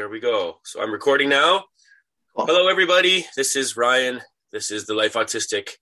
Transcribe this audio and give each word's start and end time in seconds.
There 0.00 0.08
we 0.08 0.18
go. 0.18 0.60
So 0.64 0.80
I'm 0.80 0.92
recording 0.92 1.28
now. 1.28 1.64
Hello, 2.34 2.68
everybody. 2.68 3.26
This 3.36 3.54
is 3.54 3.76
Ryan. 3.76 4.22
This 4.50 4.70
is 4.70 4.86
the 4.86 4.94
Life 4.94 5.12
Autistic 5.12 5.72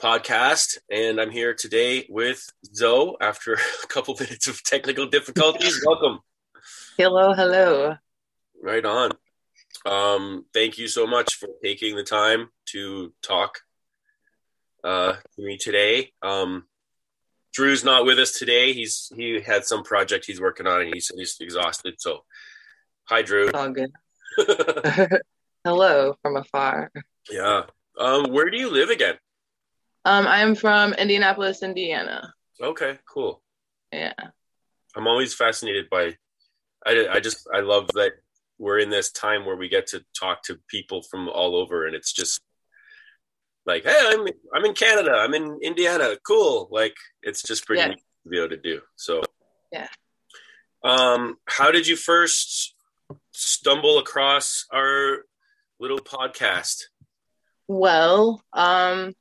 podcast, 0.00 0.78
and 0.88 1.20
I'm 1.20 1.32
here 1.32 1.54
today 1.54 2.06
with 2.08 2.48
Zoh 2.72 3.16
after 3.20 3.54
a 3.82 3.86
couple 3.88 4.14
minutes 4.14 4.46
of 4.46 4.62
technical 4.62 5.08
difficulties. 5.08 5.82
Welcome. 5.86 6.20
Hello, 6.96 7.32
hello. 7.32 7.96
Right 8.62 8.84
on. 8.84 9.10
Um, 9.84 10.44
thank 10.54 10.78
you 10.78 10.86
so 10.86 11.04
much 11.04 11.34
for 11.34 11.48
taking 11.60 11.96
the 11.96 12.04
time 12.04 12.50
to 12.66 13.12
talk 13.22 13.62
uh, 14.84 15.14
to 15.14 15.42
me 15.42 15.58
today. 15.58 16.12
Um, 16.22 16.68
Drew's 17.52 17.82
not 17.82 18.06
with 18.06 18.20
us 18.20 18.38
today. 18.38 18.72
He's 18.72 19.10
he 19.16 19.40
had 19.40 19.64
some 19.64 19.82
project 19.82 20.26
he's 20.26 20.40
working 20.40 20.68
on, 20.68 20.80
and 20.82 20.94
he 20.94 21.00
said 21.00 21.16
he's 21.18 21.36
exhausted. 21.40 21.94
So, 21.98 22.20
hi, 23.08 23.22
Drew. 23.22 23.50
All 23.52 23.70
good. 23.70 23.90
hello 25.64 26.16
from 26.22 26.36
afar. 26.36 26.90
Yeah. 27.30 27.62
Um, 27.98 28.32
where 28.32 28.50
do 28.50 28.56
you 28.58 28.70
live 28.70 28.90
again? 28.90 29.16
Um, 30.04 30.26
I'm 30.26 30.54
from 30.54 30.92
Indianapolis, 30.94 31.62
Indiana. 31.62 32.32
Okay, 32.60 32.98
cool. 33.12 33.42
Yeah. 33.92 34.12
I'm 34.96 35.06
always 35.06 35.34
fascinated 35.34 35.90
by. 35.90 36.16
I 36.86 37.08
I 37.10 37.20
just 37.20 37.46
I 37.52 37.60
love 37.60 37.88
that 37.94 38.12
we're 38.58 38.78
in 38.78 38.90
this 38.90 39.10
time 39.10 39.44
where 39.44 39.56
we 39.56 39.68
get 39.68 39.88
to 39.88 40.04
talk 40.18 40.42
to 40.44 40.58
people 40.68 41.02
from 41.02 41.28
all 41.28 41.56
over, 41.56 41.86
and 41.86 41.94
it's 41.94 42.12
just 42.12 42.40
like, 43.66 43.84
hey, 43.84 43.98
I'm 44.12 44.26
I'm 44.54 44.64
in 44.64 44.74
Canada, 44.74 45.12
I'm 45.12 45.34
in 45.34 45.58
Indiana, 45.62 46.16
cool. 46.26 46.68
Like 46.70 46.94
it's 47.22 47.42
just 47.42 47.66
pretty 47.66 47.82
Yeah. 47.82 47.88
neat 47.88 47.98
to 48.24 48.28
be 48.30 48.38
able 48.38 48.48
to 48.50 48.56
do. 48.56 48.80
So 48.96 49.22
Yeah. 49.72 49.88
Um, 50.82 51.36
how 51.46 51.70
did 51.72 51.86
you 51.86 51.96
first 51.96 52.74
stumble 53.32 53.98
across 53.98 54.66
our 54.72 55.24
little 55.80 55.98
podcast? 55.98 56.84
Well, 57.66 58.42
um, 58.52 59.12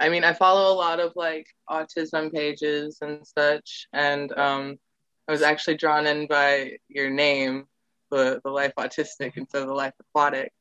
I 0.00 0.08
mean, 0.08 0.24
I 0.24 0.32
follow 0.32 0.72
a 0.72 0.76
lot 0.76 1.00
of 1.00 1.12
like 1.16 1.46
autism 1.68 2.32
pages 2.32 2.98
and 3.00 3.26
such, 3.26 3.88
and 3.92 4.30
um, 4.38 4.78
I 5.26 5.32
was 5.32 5.42
actually 5.42 5.76
drawn 5.76 6.06
in 6.06 6.26
by 6.26 6.78
your 6.88 7.10
name, 7.10 7.66
the 8.10 8.40
the 8.44 8.50
Life 8.50 8.72
Autistic 8.78 9.36
instead 9.36 9.62
of 9.62 9.68
the 9.68 9.74
Life 9.74 9.94
Aquatic, 10.00 10.52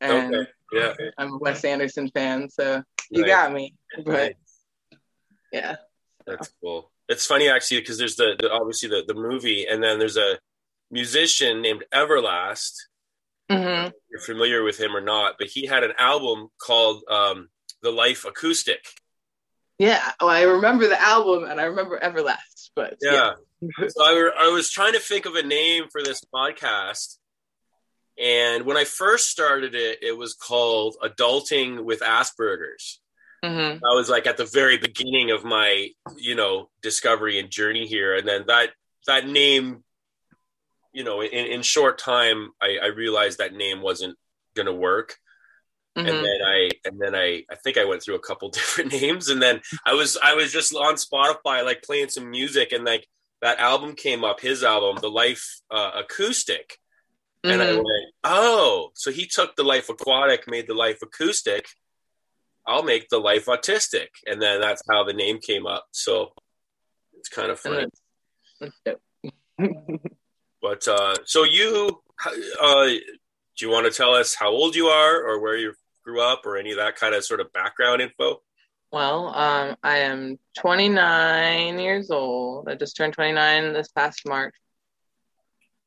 and 0.00 0.34
Okay. 0.34 0.50
Yeah. 0.72 0.94
I'm 1.18 1.34
a 1.34 1.38
Wes 1.38 1.64
Anderson 1.64 2.08
fan, 2.08 2.48
so 2.48 2.82
you 3.10 3.22
Nice. 3.22 3.30
got 3.30 3.52
me. 3.52 3.74
But 4.04 4.34
Nice. 4.92 4.98
yeah, 5.52 5.76
That's 6.26 6.50
cool. 6.62 6.90
It's 7.08 7.26
funny 7.26 7.48
actually 7.48 7.80
because 7.80 7.98
there's 7.98 8.16
the, 8.16 8.36
the 8.38 8.50
obviously 8.50 8.88
the, 8.88 9.04
the 9.06 9.12
movie 9.14 9.66
and 9.66 9.82
then 9.82 9.98
there's 9.98 10.16
a 10.16 10.38
musician 10.92 11.62
named 11.62 11.84
Everlast. 11.92 12.74
hmm 13.50 13.88
You're 14.10 14.20
familiar 14.24 14.62
with 14.62 14.78
him 14.78 14.94
or 14.94 15.00
not, 15.00 15.34
but 15.38 15.48
he 15.48 15.66
had 15.66 15.82
an 15.82 15.92
album 15.98 16.48
called 16.58 17.02
um, 17.10 17.48
The 17.82 17.90
Life 17.90 18.24
Acoustic. 18.24 18.84
yeah. 19.78 20.12
Oh, 20.20 20.28
I 20.28 20.42
remember 20.42 20.86
the 20.86 21.00
album, 21.00 21.44
and 21.50 21.60
I 21.60 21.64
remember 21.64 21.98
Everlast, 21.98 22.70
but 22.76 22.96
Yeah. 23.00 23.32
so 23.88 24.04
I, 24.04 24.14
were, 24.14 24.32
I 24.38 24.48
was 24.48 24.70
trying 24.70 24.92
to 24.92 25.00
think 25.00 25.26
of 25.26 25.34
a 25.34 25.42
name 25.42 25.84
for 25.90 26.02
this 26.02 26.22
podcast. 26.32 27.16
And 28.22 28.64
when 28.66 28.76
I 28.76 28.84
first 28.84 29.28
started 29.28 29.74
it, 29.74 29.98
it 30.02 30.16
was 30.16 30.34
called 30.34 30.96
Adulting 31.02 31.82
with 31.82 32.00
Asperger's. 32.00 33.00
hmm 33.42 33.78
I 33.84 33.94
was 33.94 34.08
like 34.10 34.26
at 34.26 34.36
the 34.36 34.44
very 34.44 34.76
beginning 34.76 35.30
of 35.32 35.42
my, 35.44 35.88
you 36.16 36.34
know, 36.36 36.68
discovery 36.82 37.38
and 37.40 37.50
journey 37.50 37.86
here. 37.86 38.14
And 38.14 38.28
then 38.28 38.44
that 38.46 38.70
that 39.06 39.26
name, 39.26 39.82
you 40.92 41.04
know, 41.04 41.20
in, 41.22 41.46
in 41.46 41.62
short 41.62 41.98
time, 41.98 42.50
I, 42.60 42.78
I 42.82 42.86
realized 42.86 43.38
that 43.38 43.54
name 43.54 43.80
wasn't 43.82 44.16
gonna 44.54 44.74
work. 44.74 45.16
hmm 45.96 46.06
And 46.06 46.16
then 46.24 46.40
I 46.46 46.70
and 46.84 46.98
then 47.00 47.14
I 47.14 47.44
I 47.50 47.56
think 47.62 47.76
I 47.78 47.84
went 47.84 48.02
through 48.02 48.16
a 48.16 48.26
couple 48.28 48.48
different 48.58 48.92
names 48.92 49.28
and 49.28 49.40
then 49.42 49.60
I 49.86 49.94
was 49.94 50.16
I 50.22 50.34
was 50.34 50.52
just 50.52 50.74
on 50.74 50.94
Spotify 50.94 51.64
like 51.64 51.82
playing 51.82 52.08
some 52.10 52.30
music 52.30 52.72
and 52.72 52.84
like 52.84 53.06
that 53.40 53.58
album 53.58 53.94
came 53.96 54.22
up, 54.24 54.40
his 54.40 54.62
album, 54.62 54.98
The 55.00 55.10
Life 55.10 55.44
uh, 55.70 55.90
Acoustic. 55.96 56.78
And 57.44 57.60
I 57.60 57.66
Mhm. 57.72 57.76
went, 57.78 58.06
oh, 58.22 58.92
so 58.94 59.10
he 59.10 59.26
took 59.26 59.56
the 59.56 59.64
life 59.64 59.88
aquatic, 59.88 60.46
made 60.46 60.68
the 60.68 60.74
life 60.74 61.00
acoustic. 61.02 61.66
I'll 62.64 62.84
make 62.84 63.08
the 63.08 63.18
life 63.18 63.46
autistic. 63.46 64.10
And 64.26 64.40
then 64.40 64.60
that's 64.60 64.82
how 64.88 65.02
the 65.02 65.12
name 65.12 65.40
came 65.40 65.66
up. 65.66 65.86
So 65.90 66.34
it's 67.18 67.28
kind 67.28 67.50
of 67.50 67.60
And 67.64 67.74
funny. 67.74 67.86
that's- 68.60 68.72
that's 68.84 68.98
dope. 69.58 70.02
But 70.62 70.86
uh, 70.86 71.16
so 71.24 71.42
you, 71.44 72.00
uh, 72.62 72.84
do 72.86 73.00
you 73.60 73.68
want 73.68 73.84
to 73.86 73.92
tell 73.92 74.14
us 74.14 74.34
how 74.34 74.50
old 74.50 74.76
you 74.76 74.86
are 74.86 75.20
or 75.22 75.40
where 75.40 75.56
you 75.56 75.74
grew 76.04 76.22
up 76.22 76.46
or 76.46 76.56
any 76.56 76.70
of 76.70 76.76
that 76.78 76.94
kind 76.96 77.14
of 77.16 77.24
sort 77.24 77.40
of 77.40 77.52
background 77.52 78.00
info? 78.00 78.40
Well, 78.92 79.28
um, 79.34 79.76
I 79.82 79.98
am 79.98 80.38
29 80.58 81.78
years 81.78 82.10
old. 82.10 82.68
I 82.68 82.76
just 82.76 82.96
turned 82.96 83.14
29 83.14 83.72
this 83.72 83.88
past 83.88 84.20
March, 84.26 84.54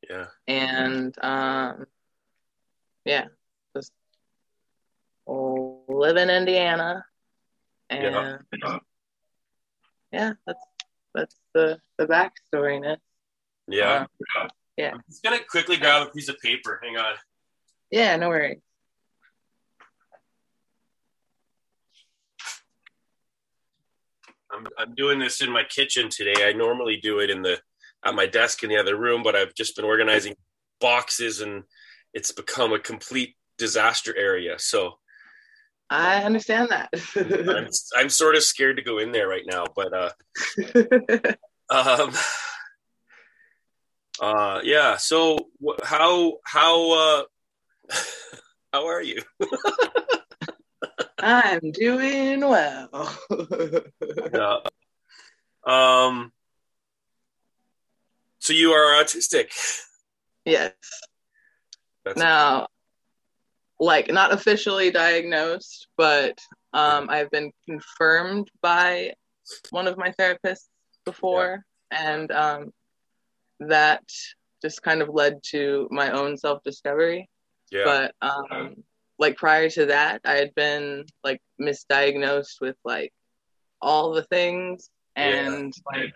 Yeah. 0.09 0.25
and 0.47 1.15
um, 1.23 1.85
yeah, 3.05 3.25
just 3.75 3.91
live 5.27 6.17
in 6.17 6.29
Indiana, 6.31 7.05
and 7.91 8.39
yeah, 10.11 10.33
that's 10.47 10.65
that's 11.13 11.35
the 11.53 11.79
the 11.97 12.07
backstory. 12.07 12.81
Nick. 12.81 12.99
Yeah. 13.67 14.07
Uh, 14.35 14.47
yeah. 14.77 14.91
I'm 14.93 15.03
just 15.09 15.23
going 15.23 15.37
to 15.37 15.45
quickly 15.45 15.77
grab 15.77 16.07
a 16.07 16.11
piece 16.11 16.29
of 16.29 16.39
paper. 16.39 16.79
Hang 16.83 16.97
on. 16.97 17.13
Yeah, 17.91 18.15
no 18.17 18.29
worries. 18.29 18.59
I'm 24.51 24.67
I'm 24.77 24.95
doing 24.95 25.19
this 25.19 25.41
in 25.41 25.51
my 25.51 25.63
kitchen 25.63 26.09
today. 26.09 26.47
I 26.47 26.53
normally 26.53 26.97
do 26.97 27.19
it 27.19 27.29
in 27.29 27.41
the 27.41 27.59
at 28.05 28.15
my 28.15 28.25
desk 28.25 28.63
in 28.63 28.69
the 28.69 28.77
other 28.77 28.95
room, 28.95 29.23
but 29.23 29.35
I've 29.35 29.53
just 29.55 29.75
been 29.75 29.85
organizing 29.85 30.35
boxes 30.79 31.41
and 31.41 31.63
it's 32.13 32.31
become 32.31 32.71
a 32.71 32.79
complete 32.79 33.35
disaster 33.57 34.15
area. 34.15 34.57
So 34.59 34.99
I 35.89 36.23
understand 36.23 36.69
that. 36.69 36.89
I'm, 37.15 37.67
I'm 37.95 38.09
sort 38.09 38.35
of 38.35 38.43
scared 38.43 38.77
to 38.77 38.83
go 38.83 38.99
in 38.99 39.11
there 39.11 39.27
right 39.27 39.45
now, 39.45 39.65
but 39.75 39.93
uh, 39.93 40.09
um, 41.69 42.13
uh, 44.21 44.61
yeah. 44.63 44.97
So 44.97 45.49
how 45.83 46.37
how 46.45 46.91
uh, 46.93 47.23
how 48.73 48.87
are 48.87 49.01
you? 49.01 49.21
I'm 51.19 51.71
doing 51.71 52.41
well. 52.41 53.17
yeah. 54.33 54.57
Um. 55.65 56.31
So 58.39 58.53
you 58.53 58.71
are 58.71 59.03
autistic. 59.03 59.51
Yes. 60.45 60.73
That's 62.05 62.19
now, 62.19 62.67
like 63.79 64.11
not 64.11 64.31
officially 64.31 64.91
diagnosed, 64.91 65.87
but 65.97 66.39
um, 66.71 67.09
I've 67.09 67.31
been 67.31 67.51
confirmed 67.67 68.51
by 68.61 69.13
one 69.71 69.87
of 69.87 69.97
my 69.97 70.11
therapists 70.11 70.67
before, 71.05 71.65
yeah. 71.91 72.13
and 72.13 72.31
um, 72.31 72.73
that 73.59 74.03
just 74.61 74.81
kind 74.81 75.01
of 75.01 75.09
led 75.09 75.41
to 75.51 75.87
my 75.91 76.11
own 76.11 76.37
self 76.37 76.63
discovery. 76.63 77.29
Yeah. 77.71 77.83
But 77.85 78.15
um, 78.21 78.83
like 79.19 79.37
prior 79.37 79.69
to 79.71 79.87
that, 79.87 80.21
I 80.25 80.33
had 80.33 80.53
been 80.55 81.05
like 81.23 81.41
misdiagnosed 81.59 82.61
with 82.61 82.75
like 82.83 83.11
all 83.81 84.13
the 84.13 84.23
things 84.23 84.89
and 85.15 85.73
yeah. 85.93 85.99
like 86.01 86.13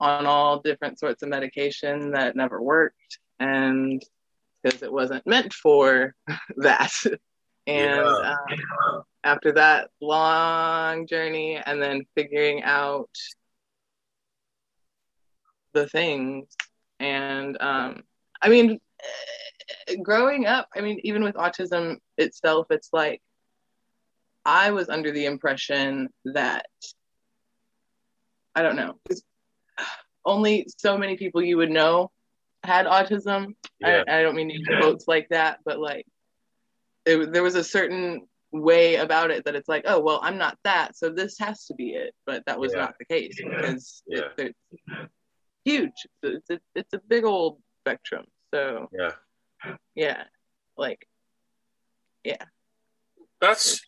on 0.00 0.26
all 0.26 0.60
different 0.60 0.98
sorts 0.98 1.22
of 1.22 1.28
medication 1.28 2.12
that 2.12 2.36
never 2.36 2.60
worked 2.60 3.18
and 3.38 4.02
because 4.62 4.82
it 4.82 4.92
wasn't 4.92 5.26
meant 5.26 5.52
for 5.52 6.14
that. 6.56 6.92
and 7.04 7.18
yeah. 7.66 8.36
um, 8.88 9.02
after 9.24 9.52
that 9.52 9.90
long 10.00 11.06
journey, 11.06 11.60
and 11.64 11.82
then 11.82 12.04
figuring 12.14 12.62
out 12.62 13.10
the 15.74 15.88
things, 15.88 16.48
and 17.00 17.60
um, 17.60 18.02
I 18.40 18.48
mean, 18.48 18.80
growing 20.02 20.46
up, 20.46 20.68
I 20.74 20.80
mean, 20.80 21.00
even 21.04 21.22
with 21.24 21.34
autism 21.34 21.98
itself, 22.18 22.66
it's 22.70 22.90
like 22.92 23.20
I 24.44 24.70
was 24.70 24.88
under 24.88 25.10
the 25.10 25.26
impression 25.26 26.08
that 26.24 26.66
I 28.54 28.62
don't 28.62 28.76
know, 28.76 28.98
only 30.24 30.66
so 30.78 30.96
many 30.96 31.16
people 31.16 31.42
you 31.42 31.56
would 31.56 31.70
know 31.70 32.10
had 32.62 32.86
autism. 32.86 33.54
Yeah. 33.80 34.04
I, 34.08 34.20
I, 34.20 34.22
don't 34.22 34.36
mean 34.36 34.48
to 34.48 34.54
use 34.54 34.68
quotes 34.80 35.08
like 35.08 35.28
that, 35.30 35.58
but 35.64 35.78
like 35.78 36.06
it, 37.04 37.32
there 37.32 37.42
was 37.42 37.56
a 37.56 37.64
certain 37.64 38.26
way 38.52 38.96
about 38.96 39.30
it 39.30 39.44
that 39.44 39.56
it's 39.56 39.68
like, 39.68 39.84
oh 39.86 40.00
well, 40.00 40.20
I'm 40.22 40.38
not 40.38 40.56
that, 40.64 40.96
so 40.96 41.10
this 41.10 41.38
has 41.38 41.66
to 41.66 41.74
be 41.74 41.90
it. 41.90 42.14
But 42.26 42.44
that 42.46 42.58
was 42.58 42.72
yeah. 42.72 42.80
not 42.80 42.94
the 42.98 43.04
case 43.06 43.36
because 43.36 44.02
yeah. 44.06 44.28
it, 44.38 44.56
huge. 45.64 46.06
It's 46.22 46.50
a, 46.50 46.60
it's 46.74 46.92
a 46.92 46.98
big 46.98 47.24
old 47.24 47.60
spectrum. 47.80 48.26
So 48.52 48.88
yeah, 48.92 49.12
yeah, 49.94 50.24
like 50.76 51.06
yeah. 52.22 52.44
That's 53.40 53.80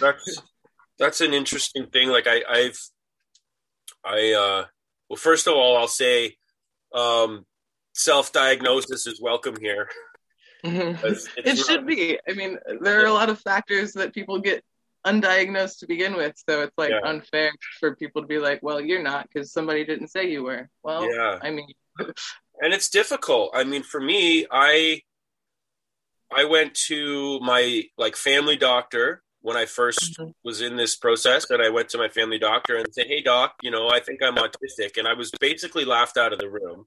that's 0.00 0.42
that's 0.98 1.20
an 1.20 1.32
interesting 1.32 1.86
thing. 1.86 2.08
Like 2.08 2.26
I, 2.26 2.42
I've 2.48 2.80
I 4.04 4.32
uh 4.32 4.64
well 5.08 5.16
first 5.16 5.46
of 5.46 5.54
all 5.54 5.76
I'll 5.76 5.88
say 5.88 6.36
um 6.94 7.46
self-diagnosis 7.94 9.06
is 9.06 9.20
welcome 9.20 9.56
here. 9.60 9.88
Mm-hmm. 10.64 11.06
it 11.44 11.56
should 11.56 11.86
be. 11.86 12.18
I 12.28 12.32
mean, 12.32 12.58
there 12.80 13.02
are 13.02 13.06
a 13.06 13.12
lot 13.12 13.30
of 13.30 13.40
factors 13.40 13.92
that 13.92 14.12
people 14.12 14.38
get 14.40 14.64
undiagnosed 15.08 15.78
to 15.80 15.86
begin 15.86 16.16
with, 16.16 16.34
so 16.48 16.62
it's 16.62 16.76
like 16.76 16.90
yeah. 16.90 17.00
unfair 17.04 17.52
for 17.80 17.96
people 17.96 18.22
to 18.22 18.28
be 18.28 18.38
like, 18.38 18.62
"Well, 18.62 18.80
you're 18.80 19.02
not 19.02 19.28
because 19.32 19.52
somebody 19.52 19.84
didn't 19.84 20.08
say 20.08 20.30
you 20.30 20.42
were." 20.42 20.68
Well, 20.82 21.10
yeah. 21.10 21.38
I 21.42 21.50
mean, 21.50 21.68
and 21.98 22.72
it's 22.72 22.88
difficult. 22.88 23.52
I 23.54 23.64
mean, 23.64 23.82
for 23.82 24.00
me, 24.00 24.46
I 24.50 25.02
I 26.32 26.44
went 26.44 26.74
to 26.88 27.40
my 27.40 27.84
like 27.96 28.16
family 28.16 28.56
doctor 28.56 29.22
when 29.40 29.56
I 29.56 29.64
1st 29.64 30.18
mm-hmm. 30.18 30.30
was 30.44 30.60
in 30.60 30.76
this 30.76 30.96
process, 30.96 31.48
and 31.50 31.62
I 31.62 31.70
went 31.70 31.88
to 31.90 31.98
my 31.98 32.08
family 32.08 32.38
doctor 32.38 32.76
and 32.76 32.86
said, 32.92 33.06
"Hey, 33.06 33.22
doc, 33.22 33.54
you 33.62 33.70
know, 33.70 33.88
I 33.88 34.00
think 34.00 34.22
I'm 34.22 34.36
autistic," 34.36 34.98
and 34.98 35.08
I 35.08 35.14
was 35.14 35.30
basically 35.40 35.84
laughed 35.84 36.16
out 36.16 36.32
of 36.32 36.38
the 36.38 36.50
room. 36.50 36.86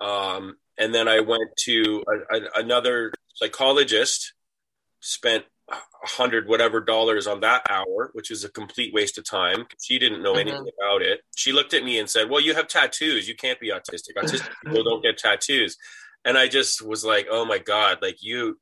Um, 0.00 0.56
and 0.78 0.94
then 0.94 1.08
I 1.08 1.20
went 1.20 1.50
to 1.64 2.02
a, 2.08 2.36
a, 2.36 2.40
another 2.56 3.12
psychologist, 3.34 4.32
spent 5.00 5.44
hundred 6.02 6.48
whatever 6.48 6.80
dollars 6.80 7.26
on 7.26 7.40
that 7.40 7.62
hour, 7.68 8.10
which 8.12 8.30
is 8.30 8.44
a 8.44 8.50
complete 8.50 8.92
waste 8.94 9.18
of 9.18 9.24
time. 9.24 9.66
She 9.80 9.98
didn't 9.98 10.22
know 10.22 10.32
mm-hmm. 10.32 10.48
anything 10.48 10.68
about 10.78 11.02
it. 11.02 11.20
She 11.36 11.52
looked 11.52 11.74
at 11.74 11.84
me 11.84 11.98
and 11.98 12.08
said, 12.08 12.30
"Well, 12.30 12.40
you 12.40 12.54
have 12.54 12.68
tattoos. 12.68 13.28
You 13.28 13.34
can't 13.34 13.60
be 13.60 13.70
autistic. 13.70 14.14
Autistic 14.16 14.50
people 14.64 14.84
don't 14.84 15.02
get 15.02 15.18
tattoos." 15.18 15.76
And 16.24 16.36
I 16.36 16.48
just 16.48 16.82
was 16.82 17.04
like, 17.04 17.26
"Oh 17.30 17.44
my 17.44 17.58
god! 17.58 17.98
Like 18.02 18.22
you, 18.22 18.58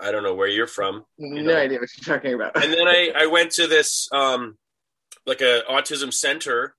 I 0.00 0.10
don't 0.10 0.22
know 0.22 0.34
where 0.34 0.48
you're 0.48 0.66
from. 0.66 1.04
You 1.18 1.42
no 1.42 1.52
know? 1.52 1.56
idea 1.56 1.78
what 1.78 1.88
you're 1.96 2.16
talking 2.16 2.34
about." 2.34 2.62
and 2.62 2.72
then 2.72 2.86
I 2.86 3.12
I 3.14 3.26
went 3.30 3.52
to 3.52 3.66
this 3.66 4.08
um 4.12 4.56
like 5.26 5.40
a 5.40 5.62
autism 5.70 6.12
center 6.12 6.74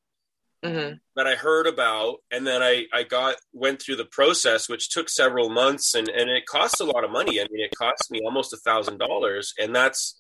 mm-hmm. 0.64 0.96
that 1.16 1.28
I 1.28 1.36
heard 1.36 1.68
about, 1.68 2.18
and 2.32 2.46
then 2.46 2.62
I 2.62 2.86
I 2.94 3.04
got 3.04 3.36
went 3.54 3.82
through 3.82 3.98
the 3.98 4.06
process, 4.06 4.70
which 4.70 4.90
took 4.90 5.10
several 5.10 5.50
months, 5.50 5.94
and 5.94 6.10
and 6.10 6.30
it 6.30 6.46
cost 6.46 6.82
a 6.82 6.86
lot 6.86 7.04
of 7.04 7.12
money. 7.12 7.40
I 7.40 7.48
mean, 7.52 7.64
it 7.64 7.76
cost 7.78 8.12
me 8.12 8.22
almost 8.24 8.54
a 8.54 8.58
thousand 8.58 8.98
dollars, 8.98 9.54
and 9.60 9.76
that's 9.76 10.20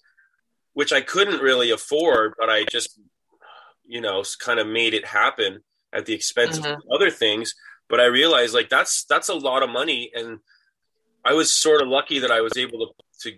which 0.74 0.94
I 0.94 1.02
couldn't 1.02 1.42
really 1.42 1.72
afford, 1.72 2.34
but 2.40 2.50
I 2.50 2.66
just 2.66 3.00
you 3.86 4.02
know 4.02 4.24
kind 4.40 4.60
of 4.60 4.68
made 4.68 4.94
it 4.94 5.06
happen 5.06 5.64
at 5.94 6.06
the 6.06 6.14
expense 6.14 6.60
mm-hmm. 6.60 6.74
of 6.74 6.82
other 6.94 7.12
things. 7.12 7.56
But 7.90 8.00
I 8.00 8.06
realized 8.06 8.54
like 8.54 8.70
that's 8.70 9.06
that's 9.06 9.30
a 9.30 9.34
lot 9.34 9.64
of 9.64 9.70
money, 9.70 10.12
and 10.14 10.40
I 11.26 11.34
was 11.34 11.52
sort 11.52 11.82
of 11.82 11.88
lucky 11.88 12.20
that 12.20 12.32
I 12.32 12.42
was 12.42 12.58
able 12.58 12.80
to 12.80 13.30
to 13.30 13.38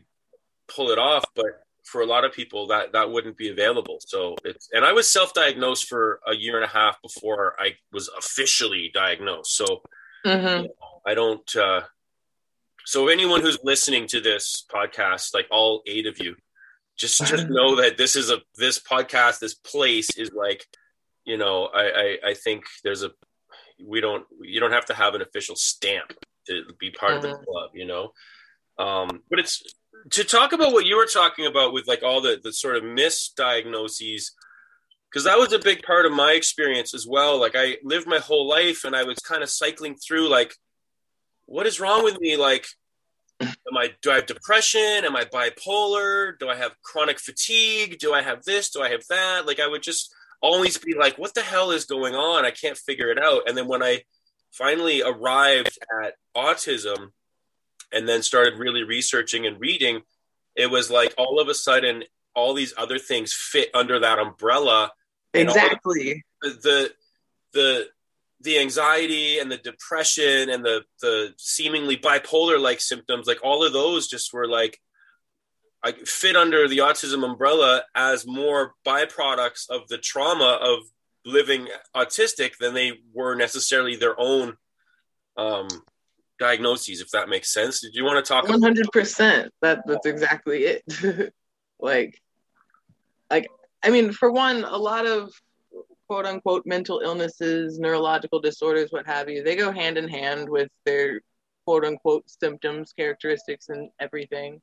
pull 0.67 0.91
it 0.91 0.99
off, 0.99 1.25
but 1.35 1.62
for 1.83 2.01
a 2.01 2.05
lot 2.05 2.23
of 2.23 2.31
people 2.31 2.67
that 2.67 2.91
that 2.93 3.09
wouldn't 3.09 3.37
be 3.37 3.49
available 3.49 3.97
so 3.99 4.35
it's 4.43 4.69
and 4.73 4.85
i 4.85 4.91
was 4.91 5.09
self-diagnosed 5.09 5.87
for 5.87 6.19
a 6.27 6.35
year 6.35 6.55
and 6.55 6.65
a 6.65 6.67
half 6.67 7.01
before 7.01 7.55
i 7.59 7.71
was 7.91 8.09
officially 8.17 8.89
diagnosed 8.93 9.55
so 9.55 9.81
mm-hmm. 10.25 10.63
you 10.63 10.67
know, 10.67 11.01
i 11.05 11.13
don't 11.13 11.55
uh 11.55 11.81
so 12.85 13.07
anyone 13.07 13.41
who's 13.41 13.59
listening 13.63 14.07
to 14.07 14.19
this 14.19 14.65
podcast 14.73 15.33
like 15.33 15.47
all 15.51 15.81
eight 15.85 16.05
of 16.05 16.19
you 16.19 16.35
just 16.97 17.25
just 17.25 17.49
know 17.49 17.75
that 17.75 17.97
this 17.97 18.15
is 18.15 18.31
a 18.31 18.39
this 18.55 18.79
podcast 18.79 19.39
this 19.39 19.55
place 19.55 20.17
is 20.17 20.31
like 20.33 20.65
you 21.25 21.37
know 21.37 21.65
I, 21.65 21.83
I 21.83 22.17
i 22.29 22.33
think 22.33 22.63
there's 22.83 23.03
a 23.03 23.11
we 23.85 24.01
don't 24.01 24.25
you 24.41 24.59
don't 24.59 24.71
have 24.71 24.85
to 24.85 24.93
have 24.93 25.15
an 25.15 25.21
official 25.21 25.55
stamp 25.55 26.13
to 26.47 26.63
be 26.79 26.91
part 26.91 27.13
mm-hmm. 27.13 27.17
of 27.17 27.23
the 27.23 27.37
mm-hmm. 27.37 27.43
club 27.43 27.71
you 27.73 27.85
know 27.85 28.11
um 28.79 29.21
but 29.29 29.39
it's 29.39 29.63
to 30.11 30.23
talk 30.23 30.53
about 30.53 30.73
what 30.73 30.85
you 30.85 30.97
were 30.97 31.05
talking 31.05 31.45
about 31.45 31.73
with 31.73 31.87
like 31.87 32.03
all 32.03 32.21
the 32.21 32.39
the 32.41 32.53
sort 32.53 32.75
of 32.75 32.83
misdiagnoses 32.83 34.31
because 35.09 35.25
that 35.25 35.37
was 35.37 35.53
a 35.53 35.59
big 35.59 35.83
part 35.83 36.05
of 36.05 36.11
my 36.11 36.33
experience 36.33 36.93
as 36.93 37.07
well. 37.07 37.39
Like 37.39 37.53
i 37.55 37.77
lived 37.83 38.07
my 38.07 38.19
whole 38.19 38.47
life 38.47 38.83
and 38.83 38.95
i 38.95 39.03
was 39.03 39.19
kind 39.19 39.43
of 39.43 39.49
cycling 39.49 39.95
through 39.95 40.29
like 40.29 40.55
what 41.45 41.67
is 41.67 41.79
wrong 41.79 42.03
with 42.03 42.19
me? 42.19 42.37
Like 42.37 42.65
am 43.41 43.77
i 43.77 43.91
do 44.01 44.11
i 44.11 44.15
have 44.15 44.25
depression? 44.25 45.05
Am 45.05 45.15
i 45.15 45.25
bipolar? 45.25 46.37
Do 46.39 46.49
i 46.49 46.55
have 46.55 46.73
chronic 46.83 47.19
fatigue? 47.19 47.99
Do 47.99 48.13
i 48.13 48.21
have 48.21 48.43
this? 48.43 48.69
Do 48.69 48.81
i 48.81 48.89
have 48.89 49.03
that? 49.09 49.45
Like 49.45 49.59
i 49.59 49.67
would 49.67 49.83
just 49.83 50.13
always 50.41 50.77
be 50.77 50.93
like 50.93 51.17
what 51.17 51.33
the 51.33 51.41
hell 51.41 51.71
is 51.71 51.85
going 51.85 52.15
on? 52.15 52.45
I 52.45 52.51
can't 52.51 52.77
figure 52.77 53.09
it 53.09 53.19
out. 53.21 53.47
And 53.47 53.57
then 53.57 53.67
when 53.67 53.83
i 53.83 54.01
finally 54.51 55.01
arrived 55.01 55.77
at 56.03 56.13
autism 56.35 57.09
and 57.93 58.07
then 58.07 58.23
started 58.23 58.59
really 58.59 58.83
researching 58.83 59.45
and 59.45 59.59
reading, 59.59 60.01
it 60.55 60.69
was 60.69 60.89
like 60.89 61.13
all 61.17 61.39
of 61.39 61.47
a 61.47 61.53
sudden 61.53 62.03
all 62.35 62.53
these 62.53 62.73
other 62.77 62.97
things 62.99 63.33
fit 63.33 63.69
under 63.73 63.99
that 63.99 64.19
umbrella. 64.19 64.91
Exactly. 65.33 66.23
The, 66.41 66.49
the 66.49 66.91
the 67.53 67.87
the 68.41 68.59
anxiety 68.59 69.39
and 69.39 69.51
the 69.51 69.57
depression 69.57 70.49
and 70.49 70.65
the 70.65 70.83
the 71.01 71.33
seemingly 71.37 71.97
bipolar 71.97 72.59
like 72.59 72.81
symptoms, 72.81 73.27
like 73.27 73.43
all 73.43 73.65
of 73.65 73.73
those 73.73 74.07
just 74.07 74.33
were 74.33 74.47
like 74.47 74.79
I 75.83 75.91
fit 75.91 76.35
under 76.35 76.67
the 76.67 76.79
autism 76.79 77.25
umbrella 77.25 77.83
as 77.93 78.25
more 78.25 78.73
byproducts 78.85 79.69
of 79.69 79.87
the 79.89 79.97
trauma 79.97 80.57
of 80.61 80.79
living 81.25 81.67
autistic 81.95 82.57
than 82.57 82.73
they 82.73 82.99
were 83.13 83.35
necessarily 83.35 83.95
their 83.95 84.19
own 84.19 84.57
um, 85.37 85.67
diagnoses, 86.39 87.01
if 87.01 87.09
that 87.11 87.29
makes 87.29 87.53
sense. 87.53 87.81
Did 87.81 87.95
you 87.95 88.03
want 88.03 88.23
to 88.23 88.27
talk? 88.27 88.47
One 88.47 88.61
hundred 88.61 88.91
percent. 88.91 89.51
That 89.61 89.83
that's 89.85 90.05
exactly 90.05 90.65
it. 90.65 91.33
like, 91.79 92.21
like 93.29 93.47
I 93.83 93.89
mean, 93.89 94.11
for 94.11 94.31
one, 94.31 94.63
a 94.63 94.77
lot 94.77 95.05
of 95.05 95.31
quote 96.07 96.25
unquote 96.25 96.65
mental 96.65 97.01
illnesses, 97.03 97.79
neurological 97.79 98.39
disorders, 98.39 98.91
what 98.91 99.05
have 99.05 99.29
you, 99.29 99.43
they 99.43 99.55
go 99.55 99.71
hand 99.71 99.97
in 99.97 100.07
hand 100.07 100.49
with 100.49 100.69
their 100.85 101.21
quote 101.65 101.85
unquote 101.85 102.29
symptoms, 102.29 102.93
characteristics, 102.93 103.69
and 103.69 103.89
everything. 103.99 104.61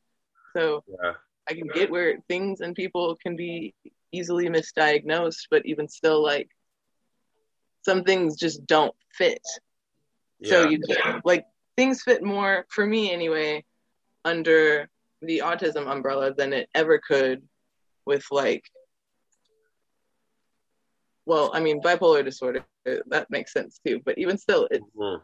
So 0.57 0.85
Yeah. 0.87 1.15
I 1.49 1.55
can 1.55 1.69
get 1.69 1.91
where 1.91 2.19
things 2.29 2.61
and 2.61 2.77
people 2.77 3.17
can 3.17 3.35
be 3.35 3.75
easily 4.13 4.49
misdiagnosed, 4.49 5.47
but 5.51 5.65
even 5.67 5.89
still, 5.89 6.23
like 6.23 6.49
some 7.85 8.05
things 8.05 8.37
just 8.37 8.67
don't 8.67 8.95
fit. 9.15 9.43
So 10.45 10.63
Yeah. 10.63 10.69
you 10.69 10.81
like 11.25 11.47
things 11.81 12.03
fit 12.03 12.23
more 12.23 12.67
for 12.69 12.87
me 12.87 13.11
anyway 13.11 13.65
under 14.27 14.87
the 15.23 15.39
autism 15.39 15.91
umbrella 15.91 16.31
than 16.35 16.53
it 16.53 16.69
ever 16.75 17.01
could 17.09 17.41
with 18.05 18.23
like 18.31 18.63
well, 21.25 21.51
I 21.55 21.61
mean 21.61 21.81
bipolar 21.81 22.23
disorder 22.25 22.65
that 23.07 23.31
makes 23.31 23.53
sense 23.53 23.81
too, 23.87 24.01
but 24.05 24.19
even 24.19 24.37
still 24.37 24.69
it's 24.71 24.85
Mhm. 24.95 25.23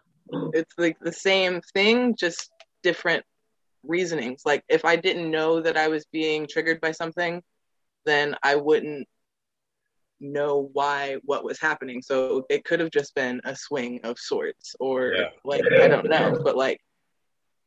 it's 0.54 0.74
like 0.78 0.96
the 1.00 1.12
same 1.12 1.60
thing 1.74 2.14
just 2.18 2.50
different 2.82 3.24
reasonings. 3.82 4.42
Like 4.46 4.64
if 4.68 4.84
I 4.86 4.96
didn't 4.96 5.30
know 5.30 5.60
that 5.60 5.76
I 5.76 5.88
was 5.88 6.06
being 6.06 6.46
triggered 6.46 6.80
by 6.80 6.92
something, 6.92 7.42
then 8.06 8.34
I 8.42 8.56
wouldn't 8.56 9.06
know 10.20 10.70
why 10.72 11.16
what 11.24 11.44
was 11.44 11.60
happening. 11.60 12.00
So 12.02 12.46
it 12.48 12.64
could 12.64 12.80
have 12.80 12.90
just 12.90 13.14
been 13.14 13.40
a 13.44 13.54
swing 13.54 14.00
of 14.04 14.18
sorts 14.18 14.74
or 14.80 15.12
Yeah. 15.12 15.28
like 15.44 15.62
I 15.80 15.88
don't 15.88 16.08
know, 16.08 16.40
but 16.42 16.56
like 16.56 16.80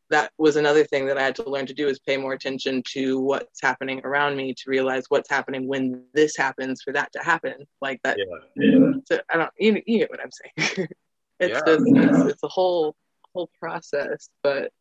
that 0.10 0.32
was 0.40 0.56
another 0.56 0.84
thing 0.84 1.06
that 1.06 1.20
I 1.20 1.24
had 1.24 1.36
to 1.36 1.48
learn 1.48 1.68
to 1.68 1.74
do 1.74 1.88
is 1.88 2.00
pay 2.00 2.18
more 2.18 2.34
attention 2.34 2.82
to 2.94 3.20
what's 3.20 3.62
happening 3.62 4.02
around 4.04 4.36
me 4.36 4.56
to 4.56 4.64
realize 4.66 5.06
what's 5.10 5.30
happening 5.30 5.68
when 5.68 6.04
this 6.14 6.36
happens 6.36 6.82
for 6.82 6.92
that 6.94 7.12
to 7.14 7.20
happen. 7.24 7.54
Like 7.82 8.02
that 8.04 8.18
Yeah. 8.18 8.92
so 9.06 9.20
I 9.32 9.38
don't 9.38 9.52
you, 9.60 9.82
you 9.86 10.00
get 10.00 10.10
what 10.10 10.20
I'm 10.22 10.32
saying. 10.32 10.88
it's 11.40 11.62
Yeah. 11.66 11.74
just 11.74 11.86
it's, 11.86 12.26
it's 12.26 12.44
a 12.44 12.48
whole 12.48 12.96
whole 13.36 13.50
process, 13.60 14.30
but 14.42 14.72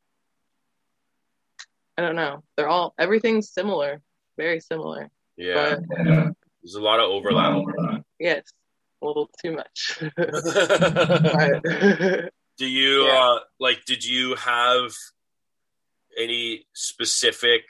I 1.98 2.00
don't 2.02 2.16
know. 2.16 2.42
They're 2.56 2.68
all 2.68 2.94
everything's 2.98 3.50
similar, 3.50 4.00
very 4.38 4.60
similar. 4.60 5.10
Yeah. 5.36 5.76
But 5.76 6.36
There's 6.68 6.74
a 6.74 6.82
lot 6.84 7.00
of 7.00 7.08
overlap. 7.08 8.02
yes, 8.18 8.42
a 9.00 9.06
little 9.06 9.30
too 9.40 9.52
much. 9.52 9.98
but 10.16 11.62
Do 12.58 12.66
you 12.66 13.06
Yeah. 13.06 13.18
uh 13.18 13.38
like 13.58 13.86
did 13.86 14.04
you 14.04 14.34
have 14.34 14.92
any 16.18 16.66
specific 16.74 17.62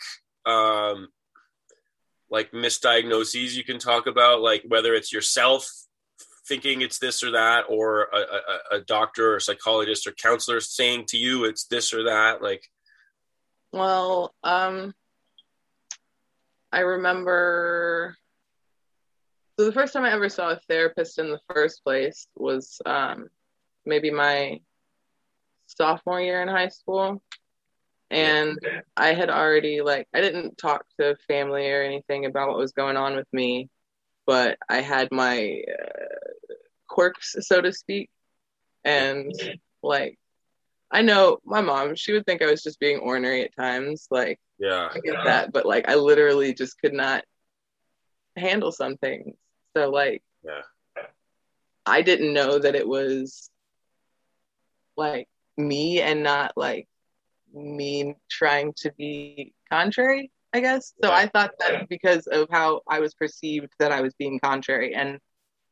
um 0.47 1.11
like 2.29 2.51
misdiagnoses 2.51 3.55
you 3.55 3.63
can 3.63 3.79
talk 3.79 4.09
about 4.09 4.41
like 4.41 4.65
whether 4.67 4.95
it's 4.95 5.13
yourself 5.13 5.71
thinking 6.49 6.83
it's 6.83 6.99
this 6.99 7.23
or 7.23 7.31
that 7.33 7.67
or 7.69 8.09
a, 8.13 8.19
a, 8.19 8.77
a 8.79 8.81
doctor 8.81 9.35
or 9.35 9.41
psychologist 9.41 10.09
or 10.09 10.13
counselor 10.13 10.61
saying 10.61 11.05
to 11.07 11.19
you 11.19 11.45
it's 11.45 11.67
this 11.67 11.95
or 11.95 12.03
that 12.05 12.43
like 12.43 12.65
well, 13.71 14.35
um 14.43 14.93
I 16.73 16.81
remember 16.81 18.17
so 19.59 19.65
the 19.65 19.73
first 19.73 19.93
time 19.93 20.05
I 20.05 20.13
ever 20.13 20.29
saw 20.29 20.51
a 20.51 20.61
therapist 20.69 21.19
in 21.19 21.31
the 21.31 21.41
first 21.53 21.83
place 21.83 22.29
was 22.37 22.81
um 22.87 23.29
maybe 23.85 24.11
my 24.11 24.61
sophomore 25.67 26.21
year 26.21 26.43
in 26.43 26.49
high 26.49 26.69
school. 26.69 27.23
And 28.11 28.59
i 28.97 29.13
had 29.13 29.29
already 29.29 29.83
like 29.83 30.09
i 30.15 30.23
didn't 30.23 30.57
talk 30.57 30.87
to 30.99 31.15
family 31.29 31.71
or 31.71 31.83
anything 31.83 32.25
about 32.25 32.49
what 32.49 32.57
was 32.57 32.73
going 32.73 32.97
on 32.97 33.15
with 33.15 33.29
me 33.35 33.69
but 34.27 34.57
i 34.71 34.81
had 34.81 35.09
my 35.13 35.61
uh, 35.69 36.55
quirks 36.89 37.37
so 37.41 37.61
to 37.61 37.71
speak. 37.71 38.09
And 38.83 39.35
like 39.83 40.19
i 40.91 41.03
know 41.03 41.39
my 41.45 41.61
mom 41.61 41.97
she 41.97 42.15
would 42.15 42.25
think 42.25 42.41
i 42.41 42.51
was 42.51 42.63
just 42.63 42.81
being 42.81 42.99
ornery 42.99 43.43
at 43.43 43.55
times 43.55 44.09
like 44.11 44.41
yeah. 44.59 44.89
I 44.93 44.99
get 44.99 45.15
that, 45.25 45.53
but 45.53 45.67
like 45.67 45.89
I 45.89 45.95
literally 45.95 46.53
just 46.53 46.81
could 46.81 46.93
not 46.93 47.25
handle 48.37 48.73
some 48.73 48.97
things. 48.97 49.37
So 49.79 49.91
like 49.91 50.23
Yeah. 50.43 50.63
I 51.87 52.03
didn't 52.03 52.35
know 52.35 52.59
that 52.59 52.75
it 52.75 52.87
was 52.87 53.51
like 54.97 55.29
me 55.57 56.01
and 56.01 56.23
not 56.23 56.53
like 56.57 56.89
me 57.55 58.17
trying 58.29 58.73
to 58.79 58.93
be 58.99 59.55
contrary, 59.71 60.31
I 60.53 60.61
guess. 60.61 60.95
So 61.03 61.11
Yeah. 61.11 61.17
I 61.17 61.27
thought 61.29 61.53
that 61.61 61.89
because 61.89 62.27
of 62.27 62.49
how 62.51 62.83
I 62.89 62.99
was 63.01 63.15
perceived 63.15 63.73
that 63.79 63.93
I 63.93 64.01
was 64.01 64.15
being 64.15 64.41
contrary 64.41 64.95
and 64.95 65.21